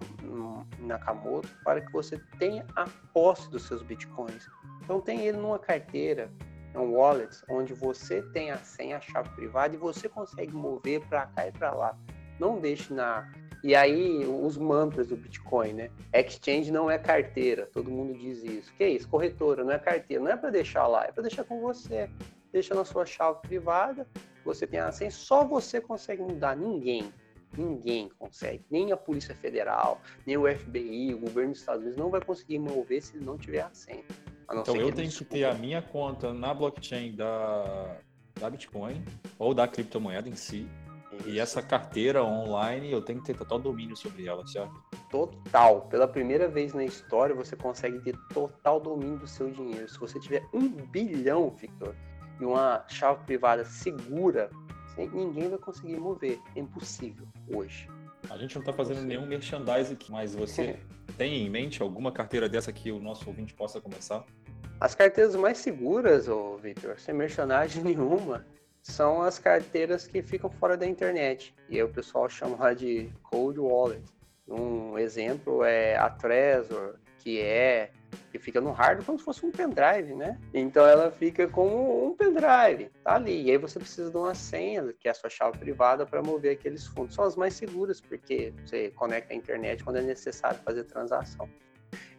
Nakamoto, 0.80 1.48
para 1.64 1.80
que 1.80 1.92
você 1.92 2.18
tenha 2.38 2.66
a 2.74 2.86
posse 3.14 3.48
dos 3.50 3.62
seus 3.62 3.82
Bitcoins. 3.82 4.48
Então 4.82 5.00
tem 5.00 5.26
ele 5.26 5.38
numa 5.38 5.58
carteira, 5.58 6.30
é 6.74 6.78
um 6.78 6.94
wallet, 6.94 7.34
onde 7.48 7.72
você 7.72 8.22
tem 8.32 8.50
a 8.50 8.58
senha, 8.58 8.98
a 8.98 9.00
chave 9.00 9.28
privada 9.30 9.74
e 9.74 9.78
você 9.78 10.08
consegue 10.08 10.52
mover 10.52 11.00
para 11.06 11.26
cá 11.26 11.46
e 11.46 11.52
para 11.52 11.72
lá. 11.72 11.96
Não 12.38 12.60
deixe 12.60 12.92
na 12.92 13.30
e 13.62 13.74
aí, 13.74 14.24
os 14.24 14.56
mantras 14.56 15.08
do 15.08 15.16
Bitcoin, 15.16 15.72
né? 15.72 15.90
Exchange 16.14 16.70
não 16.70 16.88
é 16.88 16.96
carteira, 16.96 17.68
todo 17.72 17.90
mundo 17.90 18.16
diz 18.16 18.44
isso. 18.44 18.72
Que 18.74 18.84
é 18.84 18.90
isso? 18.90 19.08
Corretora, 19.08 19.64
não 19.64 19.72
é 19.72 19.78
carteira, 19.78 20.22
não 20.22 20.30
é 20.30 20.36
para 20.36 20.50
deixar 20.50 20.86
lá, 20.86 21.04
é 21.04 21.10
para 21.10 21.22
deixar 21.22 21.42
com 21.42 21.60
você. 21.60 22.08
Deixa 22.52 22.74
na 22.74 22.84
sua 22.84 23.04
chave 23.04 23.40
privada, 23.42 24.06
você 24.44 24.66
tem 24.66 24.80
a 24.80 24.90
senha, 24.90 25.10
só 25.10 25.44
você 25.44 25.80
consegue 25.80 26.22
mudar, 26.22 26.56
ninguém. 26.56 27.12
Ninguém 27.56 28.10
consegue, 28.18 28.64
nem 28.70 28.92
a 28.92 28.96
Polícia 28.96 29.34
Federal, 29.34 30.00
nem 30.26 30.36
o 30.36 30.44
FBI, 30.46 31.14
o 31.14 31.18
governo 31.18 31.52
dos 31.52 31.60
Estados 31.60 31.82
Unidos 31.82 31.98
não 31.98 32.10
vai 32.10 32.20
conseguir 32.20 32.58
mover 32.58 33.02
se 33.02 33.16
não 33.16 33.38
tiver 33.38 33.62
a 33.62 33.70
senha. 33.72 34.04
A 34.46 34.56
então 34.56 34.76
eu 34.76 34.92
tenho 34.92 35.10
que 35.10 35.24
ter 35.24 35.44
a 35.44 35.54
minha 35.54 35.80
conta 35.80 36.32
na 36.32 36.52
blockchain 36.52 37.16
da, 37.16 37.96
da 38.38 38.50
Bitcoin 38.50 39.02
ou 39.38 39.54
da 39.54 39.66
criptomoeda 39.66 40.28
em 40.28 40.36
si, 40.36 40.68
e 41.26 41.40
essa 41.40 41.62
carteira 41.62 42.22
online, 42.22 42.92
eu 42.92 43.02
tenho 43.02 43.20
que 43.20 43.26
ter 43.26 43.36
total 43.36 43.58
domínio 43.58 43.96
sobre 43.96 44.26
ela, 44.26 44.46
certo? 44.46 44.82
Total. 45.10 45.82
Pela 45.82 46.06
primeira 46.06 46.48
vez 46.48 46.74
na 46.74 46.84
história, 46.84 47.34
você 47.34 47.56
consegue 47.56 47.98
ter 48.00 48.16
total 48.32 48.78
domínio 48.78 49.18
do 49.18 49.26
seu 49.26 49.50
dinheiro. 49.50 49.88
Se 49.88 49.98
você 49.98 50.20
tiver 50.20 50.44
um 50.52 50.68
bilhão, 50.68 51.50
Victor, 51.50 51.94
e 52.40 52.44
uma 52.44 52.84
chave 52.88 53.24
privada 53.24 53.64
segura, 53.64 54.50
ninguém 54.96 55.48
vai 55.48 55.58
conseguir 55.58 55.96
mover. 55.98 56.40
É 56.54 56.60
impossível 56.60 57.26
hoje. 57.52 57.88
A 58.30 58.36
gente 58.36 58.54
não 58.54 58.62
está 58.62 58.72
fazendo 58.72 59.02
nenhum 59.02 59.26
merchandising 59.26 59.94
aqui, 59.94 60.10
mas 60.10 60.34
você 60.34 60.78
tem 61.16 61.46
em 61.46 61.50
mente 61.50 61.82
alguma 61.82 62.12
carteira 62.12 62.48
dessa 62.48 62.72
que 62.72 62.90
o 62.90 62.98
nosso 62.98 63.28
ouvinte 63.28 63.54
possa 63.54 63.80
começar? 63.80 64.24
As 64.80 64.94
carteiras 64.94 65.34
mais 65.34 65.58
seguras, 65.58 66.28
ô 66.28 66.56
Victor, 66.56 66.98
sem 66.98 67.14
merchandising 67.14 67.82
nenhuma, 67.84 68.44
são 68.82 69.22
as 69.22 69.38
carteiras 69.38 70.06
que 70.06 70.22
ficam 70.22 70.50
fora 70.50 70.76
da 70.76 70.86
internet. 70.86 71.54
E 71.68 71.76
aí 71.76 71.82
o 71.82 71.88
pessoal 71.88 72.28
chama 72.28 72.74
de 72.74 73.10
cold 73.22 73.58
wallet. 73.58 74.02
Um 74.46 74.98
exemplo 74.98 75.62
é 75.64 75.96
a 75.96 76.08
Trezor, 76.08 76.96
que 77.18 77.40
é 77.40 77.90
que 78.30 78.38
fica 78.38 78.60
no 78.60 78.72
hardware 78.72 79.04
como 79.04 79.18
se 79.18 79.24
fosse 79.24 79.44
um 79.44 79.50
pendrive, 79.50 80.14
né? 80.14 80.38
Então 80.52 80.86
ela 80.86 81.10
fica 81.10 81.48
como 81.48 82.06
um 82.06 82.14
pendrive, 82.14 82.90
tá 83.02 83.14
ali. 83.14 83.42
E 83.44 83.50
aí 83.50 83.58
você 83.58 83.78
precisa 83.78 84.10
de 84.10 84.16
uma 84.16 84.34
senha, 84.34 84.92
que 84.98 85.08
é 85.08 85.10
a 85.10 85.14
sua 85.14 85.30
chave 85.30 85.58
privada, 85.58 86.06
para 86.06 86.22
mover 86.22 86.52
aqueles 86.52 86.86
fundos. 86.86 87.14
São 87.14 87.24
as 87.24 87.36
mais 87.36 87.54
seguras, 87.54 88.00
porque 88.00 88.52
você 88.64 88.90
conecta 88.90 89.32
a 89.32 89.36
internet 89.36 89.82
quando 89.84 89.96
é 89.96 90.02
necessário 90.02 90.58
fazer 90.60 90.84
transação. 90.84 91.48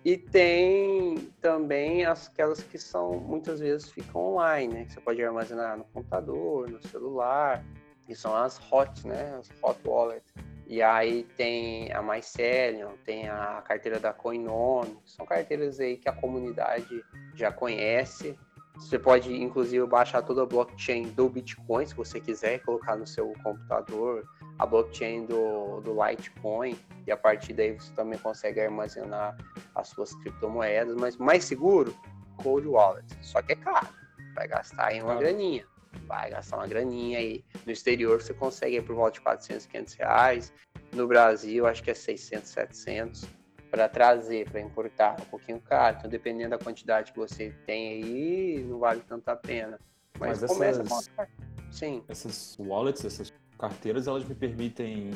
E 0.04 0.18
tem 0.18 1.30
também 1.42 2.06
aquelas 2.06 2.64
que 2.64 2.78
são 2.78 3.20
muitas 3.20 3.60
vezes 3.60 3.92
ficam 3.92 4.34
online, 4.34 4.74
né? 4.74 4.86
Que 4.86 4.94
você 4.94 5.02
pode 5.02 5.24
armazenar 5.24 5.78
no 5.78 5.84
computador, 5.86 6.70
no 6.70 6.82
celular. 6.88 7.64
E 8.08 8.16
são 8.16 8.34
as 8.36 8.60
hot, 8.72 9.06
né? 9.06 9.36
As 9.38 9.50
hot 9.62 9.80
wallet. 9.86 10.24
E 10.70 10.84
aí 10.84 11.24
tem 11.36 11.92
a 11.92 12.00
Mycelium, 12.00 12.96
tem 13.04 13.28
a 13.28 13.60
carteira 13.68 14.00
da 14.00 14.14
Coinome. 14.14 15.00
São 15.04 15.26
carteiras 15.26 15.80
aí 15.80 15.98
que 15.98 16.08
a 16.08 16.14
comunidade 16.14 17.04
já 17.34 17.52
conhece. 17.52 18.38
Você 18.76 19.00
pode, 19.00 19.34
inclusive, 19.34 19.84
baixar 19.88 20.22
toda 20.22 20.44
a 20.44 20.46
blockchain 20.46 21.10
do 21.10 21.28
Bitcoin, 21.28 21.88
se 21.88 21.96
você 21.96 22.22
quiser, 22.22 22.60
colocar 22.60 22.96
no 22.96 23.08
seu 23.08 23.34
computador 23.44 24.24
a 24.60 24.66
blockchain 24.66 25.26
do, 25.26 25.82
do 25.82 25.92
Litecoin 25.92 26.78
e 27.08 27.12
a 27.12 27.18
partir 27.18 27.54
daí 27.54 27.74
você 27.74 27.92
também 27.94 28.20
consegue 28.20 28.62
armazenar 28.62 29.36
as 29.74 29.88
suas 29.88 30.14
criptomoedas, 30.16 30.96
mas 30.96 31.18
mais 31.18 31.46
seguro, 31.46 31.96
Cold 32.44 32.68
Wallet. 32.68 33.08
Só 33.22 33.42
que 33.42 33.54
é 33.54 33.56
caro, 33.56 33.90
vai 34.36 34.48
gastar 34.48 34.90
aí 34.90 35.02
uma 35.02 35.16
graninha, 35.16 35.66
vai 36.06 36.32
gastar 36.32 36.58
uma 36.58 36.68
graninha 36.68 37.20
aí. 37.20 37.44
No 37.66 37.72
exterior 37.72 38.22
você 38.22 38.34
consegue 38.34 38.82
por 38.82 38.96
volta 38.96 39.14
de 39.14 39.22
400, 39.22 39.66
500 39.66 39.94
reais. 39.96 40.54
No 40.94 41.08
Brasil 41.08 41.66
acho 41.66 41.84
que 41.84 41.92
é 41.92 41.94
600, 41.94 42.50
700 42.50 43.28
para 43.70 43.88
trazer, 43.88 44.50
para 44.50 44.60
importar, 44.60 45.16
um 45.22 45.26
pouquinho 45.26 45.60
caro. 45.60 45.98
Então 46.00 46.10
dependendo 46.10 46.52
da 46.52 46.58
quantidade 46.58 47.12
que 47.12 47.20
você 47.20 47.54
tem 47.66 48.04
aí, 48.04 48.64
não 48.64 48.80
vale 48.80 49.02
tanto 49.02 49.30
a 49.30 49.36
pena. 49.36 49.80
Mas, 50.20 50.42
Mas 50.42 50.52
começa 50.52 50.82
essas, 50.82 51.08
com... 51.10 51.26
Sim. 51.72 52.04
Essas 52.08 52.58
wallets, 52.60 53.06
essas 53.06 53.34
carteiras 53.58 54.08
elas 54.08 54.26
me 54.26 54.36
permitem 54.36 55.12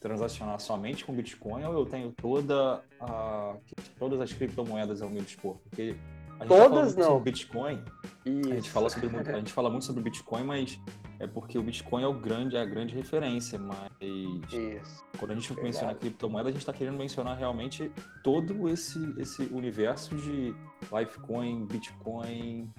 transacionar 0.00 0.60
somente 0.60 1.04
com 1.04 1.12
Bitcoin 1.12 1.64
ou 1.64 1.72
eu 1.72 1.86
tenho 1.86 2.12
toda 2.12 2.82
a, 3.00 3.56
todas 3.98 4.20
as 4.20 4.32
criptomoedas 4.32 5.02
ao 5.02 5.10
meu 5.10 5.22
dispor? 5.22 5.58
Porque 5.58 5.96
todas 6.46 6.94
fala 6.94 7.08
não. 7.08 7.20
Bitcoin, 7.20 7.82
a 8.26 8.54
gente 8.54 8.70
fala 8.70 8.90
sobre 8.90 9.08
a 9.16 9.38
gente 9.38 9.52
fala 9.52 9.70
muito 9.70 9.84
sobre 9.84 10.02
Bitcoin, 10.02 10.44
mas 10.44 10.78
é 11.18 11.26
porque 11.26 11.58
o 11.58 11.62
Bitcoin 11.62 12.02
é 12.02 12.06
o 12.06 12.14
grande 12.14 12.56
é 12.56 12.60
a 12.60 12.64
grande 12.64 12.94
referência, 12.94 13.58
mas 13.58 13.90
Isso. 14.00 15.04
quando 15.18 15.32
a 15.32 15.34
gente 15.34 15.48
Verdade. 15.48 15.66
menciona 15.66 15.94
criptomoeda, 15.94 16.48
a 16.48 16.52
gente 16.52 16.60
está 16.60 16.72
querendo 16.72 16.96
mencionar 16.96 17.36
realmente 17.36 17.90
todo 18.22 18.68
esse 18.68 18.98
esse 19.18 19.42
universo 19.46 20.14
de 20.16 20.54
Litecoin, 20.92 21.66
Bitcoin, 21.66 22.70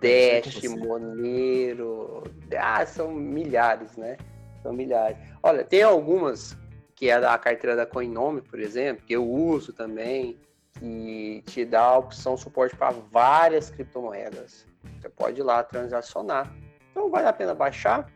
Dash, 0.00 0.62
Monero, 0.64 2.24
ah, 2.58 2.84
são 2.84 3.12
milhares, 3.12 3.96
né? 3.96 4.16
São 4.62 4.72
milhares. 4.72 5.16
Olha, 5.42 5.64
tem 5.64 5.82
algumas 5.82 6.56
que 6.94 7.10
é 7.10 7.20
da 7.20 7.36
carteira 7.38 7.76
da 7.76 7.86
Coinome, 7.86 8.40
por 8.40 8.58
exemplo, 8.60 9.04
que 9.04 9.14
eu 9.14 9.28
uso 9.28 9.72
também, 9.72 10.38
que 10.78 11.42
te 11.46 11.64
dá 11.64 11.82
a 11.82 11.98
opção 11.98 12.36
suporte 12.36 12.76
para 12.76 12.90
várias 13.10 13.70
criptomoedas. 13.70 14.66
Você 15.00 15.08
pode 15.08 15.40
ir 15.40 15.44
lá 15.44 15.62
transacionar. 15.62 16.54
Então 16.90 17.10
vale 17.10 17.26
a 17.26 17.32
pena 17.32 17.54
baixar 17.54 18.10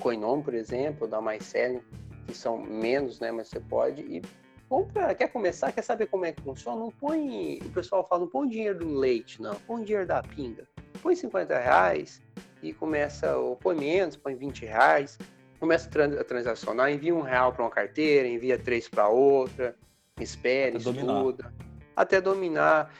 Coinome, 0.00 0.42
por 0.42 0.54
exemplo, 0.54 1.06
da 1.06 1.20
MyCelling, 1.20 1.82
que 2.26 2.34
são 2.34 2.58
menos, 2.58 3.20
né? 3.20 3.30
Mas 3.30 3.48
você 3.48 3.60
pode 3.60 4.02
e 4.02 4.22
compra, 4.68 5.14
quer 5.14 5.28
começar, 5.28 5.70
quer 5.72 5.82
saber 5.82 6.06
como 6.06 6.24
é 6.24 6.32
que 6.32 6.42
funciona? 6.42 6.78
Não 6.78 6.90
põe, 6.90 7.58
o 7.64 7.70
pessoal 7.70 8.04
fala, 8.04 8.22
não 8.22 8.28
põe 8.28 8.48
dinheiro 8.48 8.80
do 8.80 8.88
leite, 8.88 9.40
não, 9.40 9.54
põe 9.54 9.84
dinheiro 9.84 10.06
da 10.06 10.22
pinga. 10.22 10.66
Põe 11.00 11.14
50 11.14 11.58
reais 11.58 12.20
e 12.62 12.72
começa, 12.72 13.36
ou 13.36 13.56
põe 13.56 13.76
menos, 13.76 14.16
põe 14.16 14.34
20 14.34 14.64
reais 14.64 15.18
começa 15.64 15.88
a 15.88 16.24
transacionar, 16.24 16.92
envia 16.92 17.14
um 17.14 17.22
real 17.22 17.50
para 17.50 17.64
uma 17.64 17.70
carteira, 17.70 18.28
envia 18.28 18.58
três 18.58 18.86
para 18.86 19.08
outra, 19.08 19.74
espere, 20.20 20.76
até 20.76 20.90
estuda. 20.90 21.54
Até 21.96 22.20
dominar. 22.20 22.90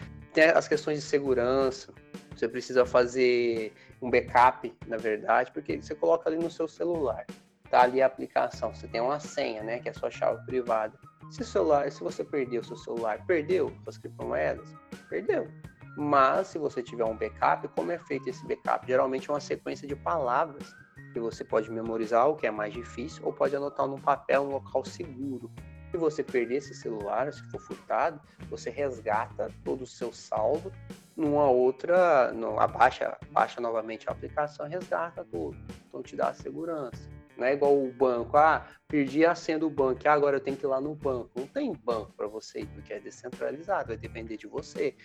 As 0.54 0.66
questões 0.66 0.98
de 0.98 1.04
segurança, 1.04 1.92
você 2.34 2.48
precisa 2.48 2.84
fazer 2.84 3.72
um 4.02 4.10
backup, 4.10 4.74
na 4.86 4.96
verdade, 4.96 5.52
porque 5.52 5.80
você 5.80 5.94
coloca 5.94 6.28
ali 6.28 6.36
no 6.36 6.50
seu 6.50 6.66
celular, 6.66 7.24
tá 7.70 7.82
ali 7.82 8.02
a 8.02 8.06
aplicação, 8.06 8.74
você 8.74 8.88
tem 8.88 9.00
uma 9.00 9.20
senha, 9.20 9.62
né, 9.62 9.78
que 9.78 9.88
é 9.88 9.92
a 9.92 9.94
sua 9.94 10.10
chave 10.10 10.44
privada. 10.44 10.98
Se 11.30 11.42
o 11.42 11.44
celular, 11.44 11.90
se 11.90 12.02
você 12.02 12.24
perdeu 12.24 12.60
o 12.60 12.64
seu 12.64 12.76
celular, 12.76 13.24
perdeu 13.26 13.72
as 13.86 13.96
criptomoedas, 13.96 14.68
perdeu. 15.08 15.48
Mas 15.96 16.48
se 16.48 16.58
você 16.58 16.82
tiver 16.82 17.04
um 17.04 17.16
backup, 17.16 17.68
como 17.68 17.92
é 17.92 17.98
feito 17.98 18.28
esse 18.28 18.44
backup? 18.46 18.84
Geralmente 18.86 19.30
é 19.30 19.32
uma 19.32 19.40
sequência 19.40 19.86
de 19.86 19.94
palavras 19.94 20.74
que 21.12 21.20
você 21.20 21.44
pode 21.44 21.70
memorizar, 21.70 22.28
o 22.28 22.34
que 22.34 22.46
é 22.46 22.50
mais 22.50 22.74
difícil, 22.74 23.24
ou 23.24 23.32
pode 23.32 23.54
anotar 23.54 23.86
num 23.86 24.00
papel, 24.00 24.42
um 24.42 24.48
local 24.48 24.84
seguro. 24.84 25.48
Se 25.94 25.98
você 25.98 26.24
perder 26.24 26.56
esse 26.56 26.74
celular, 26.74 27.32
se 27.32 27.40
for 27.52 27.60
furtado, 27.60 28.20
você 28.50 28.68
resgata 28.68 29.48
todo 29.62 29.82
o 29.82 29.86
seu 29.86 30.12
saldo 30.12 30.72
numa 31.16 31.48
outra, 31.48 32.32
no, 32.32 32.58
abaixa, 32.58 33.16
baixa 33.30 33.60
novamente 33.60 34.08
a 34.08 34.12
aplicação, 34.12 34.66
resgata 34.66 35.24
tudo. 35.24 35.56
Então 35.86 36.02
te 36.02 36.16
dá 36.16 36.34
segurança. 36.34 37.08
Não 37.36 37.46
é 37.46 37.52
igual 37.52 37.80
o 37.80 37.92
banco, 37.92 38.36
ah, 38.36 38.66
perdi 38.88 39.24
a 39.24 39.36
senha 39.36 39.56
do 39.56 39.70
banco, 39.70 40.00
ah, 40.04 40.12
agora 40.12 40.38
eu 40.38 40.40
tenho 40.40 40.56
que 40.56 40.66
ir 40.66 40.68
lá 40.68 40.80
no 40.80 40.96
banco. 40.96 41.30
Não 41.36 41.46
tem 41.46 41.72
banco 41.72 42.12
para 42.16 42.26
você 42.26 42.62
ir, 42.62 42.66
porque 42.66 42.92
é 42.92 42.98
descentralizado, 42.98 43.86
vai 43.86 43.96
depender 43.96 44.36
de 44.36 44.48
você. 44.48 44.96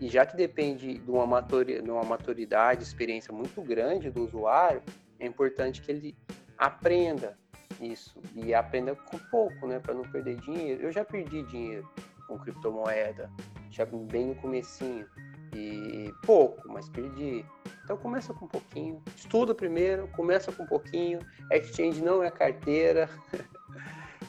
E 0.00 0.06
já 0.06 0.24
que 0.24 0.36
depende 0.36 0.98
de 0.98 1.10
uma, 1.10 1.26
matori 1.26 1.82
de 1.82 1.90
uma 1.90 2.04
maturidade, 2.04 2.84
experiência 2.84 3.34
muito 3.34 3.60
grande 3.60 4.08
do 4.08 4.22
usuário, 4.22 4.84
é 5.18 5.26
importante 5.26 5.82
que 5.82 5.90
ele 5.90 6.16
aprenda 6.56 7.36
isso 7.80 8.20
e 8.34 8.54
aprenda 8.54 8.94
com 8.94 9.18
pouco, 9.30 9.66
né, 9.66 9.78
para 9.78 9.94
não 9.94 10.02
perder 10.02 10.36
dinheiro. 10.36 10.82
Eu 10.82 10.92
já 10.92 11.04
perdi 11.04 11.42
dinheiro 11.44 11.88
com 12.26 12.38
criptomoeda, 12.38 13.30
já 13.70 13.86
bem 13.86 14.28
no 14.28 14.34
comecinho 14.36 15.06
e 15.54 16.12
pouco, 16.24 16.68
mas 16.68 16.88
perdi. 16.88 17.44
Então 17.84 17.96
começa 17.96 18.34
com 18.34 18.44
um 18.44 18.48
pouquinho, 18.48 19.02
estuda 19.16 19.54
primeiro, 19.54 20.08
começa 20.08 20.52
com 20.52 20.62
um 20.62 20.66
pouquinho. 20.66 21.20
Exchange 21.50 22.02
não 22.02 22.22
é 22.22 22.30
carteira. 22.30 23.08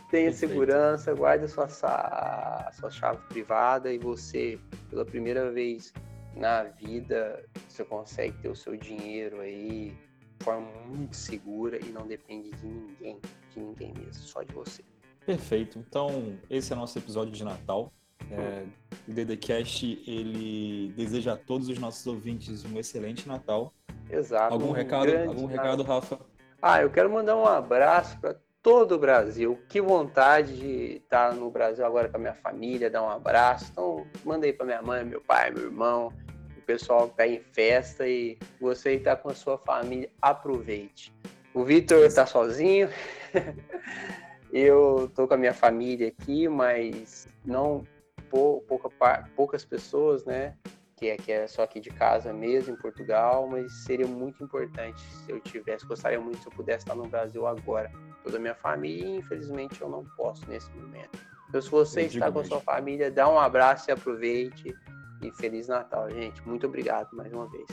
Tenha 0.09 0.31
Perfeito. 0.31 0.51
segurança, 0.51 1.13
guarde 1.13 1.47
sua, 1.47 1.67
sua 1.67 2.89
chave 2.89 3.19
privada 3.27 3.93
e 3.93 3.99
você, 3.99 4.57
pela 4.89 5.05
primeira 5.05 5.51
vez 5.51 5.93
na 6.35 6.63
vida, 6.63 7.45
você 7.67 7.83
consegue 7.83 8.35
ter 8.41 8.49
o 8.49 8.55
seu 8.55 8.75
dinheiro 8.75 9.39
aí 9.39 9.95
de 10.39 10.43
forma 10.43 10.67
muito 10.87 11.15
segura 11.15 11.77
e 11.77 11.89
não 11.89 12.07
depende 12.07 12.49
de 12.51 12.65
ninguém, 12.65 13.19
de 13.53 13.59
ninguém 13.59 13.93
mesmo, 13.93 14.23
só 14.23 14.43
de 14.43 14.53
você. 14.53 14.83
Perfeito. 15.25 15.77
Então, 15.79 16.37
esse 16.49 16.73
é 16.73 16.75
o 16.75 16.79
nosso 16.79 16.97
episódio 16.97 17.31
de 17.31 17.43
Natal. 17.43 17.91
É, 18.31 18.65
o 19.07 19.13
DDCast 19.13 20.03
ele 20.05 20.93
deseja 20.95 21.33
a 21.33 21.37
todos 21.37 21.67
os 21.69 21.79
nossos 21.79 22.05
ouvintes 22.05 22.65
um 22.65 22.77
excelente 22.77 23.27
Natal. 23.27 23.73
Exato. 24.09 24.53
Algum 24.53 24.69
um 24.69 24.71
recado, 24.71 25.15
algum 25.27 25.45
recado, 25.45 25.83
Rafa? 25.83 26.19
Ah, 26.61 26.81
eu 26.81 26.89
quero 26.89 27.09
mandar 27.09 27.35
um 27.37 27.45
abraço 27.45 28.19
para 28.19 28.35
todo 28.61 28.95
o 28.95 28.97
Brasil. 28.97 29.59
Que 29.69 29.79
vontade 29.79 30.57
de 30.57 30.97
estar 30.97 31.33
no 31.33 31.49
Brasil 31.49 31.85
agora 31.85 32.09
com 32.09 32.17
a 32.17 32.19
minha 32.19 32.33
família, 32.33 32.89
dar 32.89 33.03
um 33.03 33.09
abraço. 33.09 33.69
Então, 33.71 34.05
mandei 34.25 34.51
para 34.51 34.65
minha 34.65 34.81
mãe, 34.81 35.03
meu 35.05 35.21
pai, 35.21 35.51
meu 35.51 35.65
irmão, 35.65 36.11
o 36.57 36.61
pessoal 36.61 37.07
que 37.07 37.13
está 37.13 37.27
em 37.27 37.39
festa 37.53 38.07
e 38.07 38.37
você 38.59 38.93
está 38.93 39.15
com 39.15 39.29
a 39.29 39.35
sua 39.35 39.57
família, 39.57 40.09
aproveite. 40.21 41.13
O 41.53 41.63
Vitor 41.63 42.05
está 42.05 42.25
sozinho. 42.25 42.89
eu 44.51 45.11
tô 45.15 45.27
com 45.27 45.33
a 45.33 45.37
minha 45.37 45.53
família 45.53 46.07
aqui, 46.07 46.47
mas 46.47 47.27
não 47.45 47.83
pouca, 48.29 48.89
poucas 49.35 49.65
pessoas, 49.65 50.25
né? 50.25 50.55
Que 50.95 51.09
é, 51.09 51.17
que 51.17 51.31
é 51.31 51.47
só 51.47 51.63
aqui 51.63 51.79
de 51.79 51.89
casa 51.89 52.33
mesmo, 52.33 52.73
em 52.73 52.77
Portugal, 52.77 53.47
mas 53.47 53.71
seria 53.85 54.05
muito 54.05 54.43
importante 54.43 55.01
se 55.01 55.31
eu 55.31 55.39
tivesse, 55.39 55.85
gostaria 55.85 56.19
muito 56.19 56.39
se 56.39 56.47
eu 56.47 56.51
pudesse 56.51 56.79
estar 56.79 56.95
no 56.95 57.07
Brasil 57.07 57.47
agora. 57.47 57.89
Toda 58.23 58.37
a 58.37 58.39
minha 58.39 58.55
família, 58.55 59.07
e 59.07 59.17
infelizmente 59.17 59.81
eu 59.81 59.89
não 59.89 60.03
posso 60.17 60.47
nesse 60.49 60.69
momento. 60.71 61.17
Então, 61.47 61.61
se 61.61 61.69
você 61.69 62.01
está 62.01 62.31
com 62.31 62.39
a 62.39 62.43
sua 62.43 62.59
família, 62.59 63.09
dá 63.09 63.27
um 63.27 63.39
abraço 63.39 63.89
e 63.89 63.91
aproveite. 63.91 64.75
E 65.21 65.31
Feliz 65.31 65.67
Natal, 65.67 66.09
gente. 66.11 66.45
Muito 66.47 66.67
obrigado 66.67 67.09
mais 67.13 67.33
uma 67.33 67.47
vez. 67.49 67.67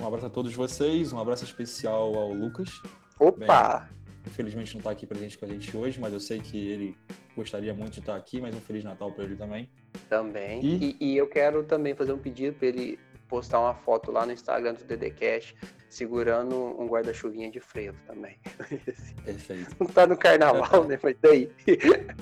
Um 0.00 0.06
abraço 0.06 0.26
a 0.26 0.30
todos 0.30 0.54
vocês, 0.54 1.12
um 1.12 1.18
abraço 1.18 1.44
especial 1.44 2.14
ao 2.14 2.32
Lucas. 2.32 2.80
Opa! 3.18 3.78
Bem, 3.78 3.96
infelizmente 4.26 4.74
não 4.74 4.80
está 4.80 4.90
aqui 4.90 5.06
presente 5.06 5.38
com 5.38 5.44
a 5.44 5.48
gente 5.48 5.76
hoje, 5.76 6.00
mas 6.00 6.12
eu 6.12 6.20
sei 6.20 6.40
que 6.40 6.68
ele 6.68 6.96
gostaria 7.34 7.72
muito 7.72 7.92
de 7.92 8.00
estar 8.00 8.16
aqui, 8.16 8.40
mas 8.40 8.54
um 8.54 8.60
Feliz 8.60 8.84
Natal 8.84 9.12
para 9.12 9.24
ele 9.24 9.36
também. 9.36 9.68
Também. 10.08 10.64
E... 10.64 10.96
E, 11.00 11.12
e 11.12 11.16
eu 11.16 11.26
quero 11.28 11.64
também 11.64 11.94
fazer 11.94 12.12
um 12.12 12.18
pedido 12.18 12.56
para 12.56 12.68
ele 12.68 12.98
postar 13.28 13.60
uma 13.60 13.74
foto 13.74 14.10
lá 14.10 14.24
no 14.24 14.32
Instagram 14.32 14.74
do 14.74 14.84
DDCast 14.84 15.56
segurando 15.88 16.54
um 16.80 16.86
guarda-chuvinha 16.86 17.50
de 17.50 17.60
frevo 17.60 17.96
também. 18.06 18.38
Perfeito. 19.24 19.76
Não 19.80 19.86
tá 19.86 20.06
no 20.06 20.16
carnaval, 20.16 20.84
é, 20.84 20.88
né? 20.88 20.98
Mas 21.02 21.16
daí. 21.20 21.50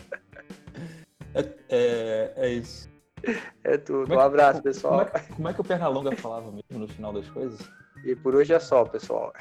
É, 1.37 1.53
é, 1.69 2.33
é, 2.37 2.49
isso. 2.53 2.89
É 3.65 3.77
tudo. 3.77 4.13
É, 4.13 4.17
um 4.17 4.21
abraço, 4.21 4.63
pessoal. 4.63 5.05
Como 5.05 5.19
é, 5.19 5.27
como 5.35 5.49
é 5.49 5.53
que 5.53 5.61
o 5.61 5.65
Pernalonga 5.65 6.15
falava 6.15 6.53
mesmo 6.53 6.79
no 6.79 6.87
final 6.87 7.13
das 7.13 7.29
coisas? 7.29 7.59
E 8.05 8.15
por 8.15 8.37
hoje 8.37 8.55
é 8.55 8.61
só, 8.61 8.85
pessoal. 8.85 9.33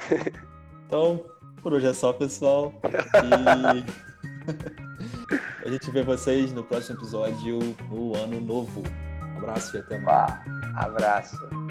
Então, 0.88 1.24
por 1.64 1.72
hoje 1.72 1.86
é 1.86 1.94
só, 1.94 2.12
pessoal. 2.12 2.74
E 3.24 3.84
a 5.66 5.70
gente 5.70 5.90
vê 5.90 6.02
vocês 6.02 6.52
no 6.52 6.62
próximo 6.62 6.98
episódio 6.98 7.58
no 7.90 8.14
ano 8.14 8.38
novo. 8.38 8.82
Um 9.22 9.38
abraço 9.38 9.74
e 9.74 9.80
até 9.80 9.98
mais. 9.98 10.30
abraço. 10.76 11.63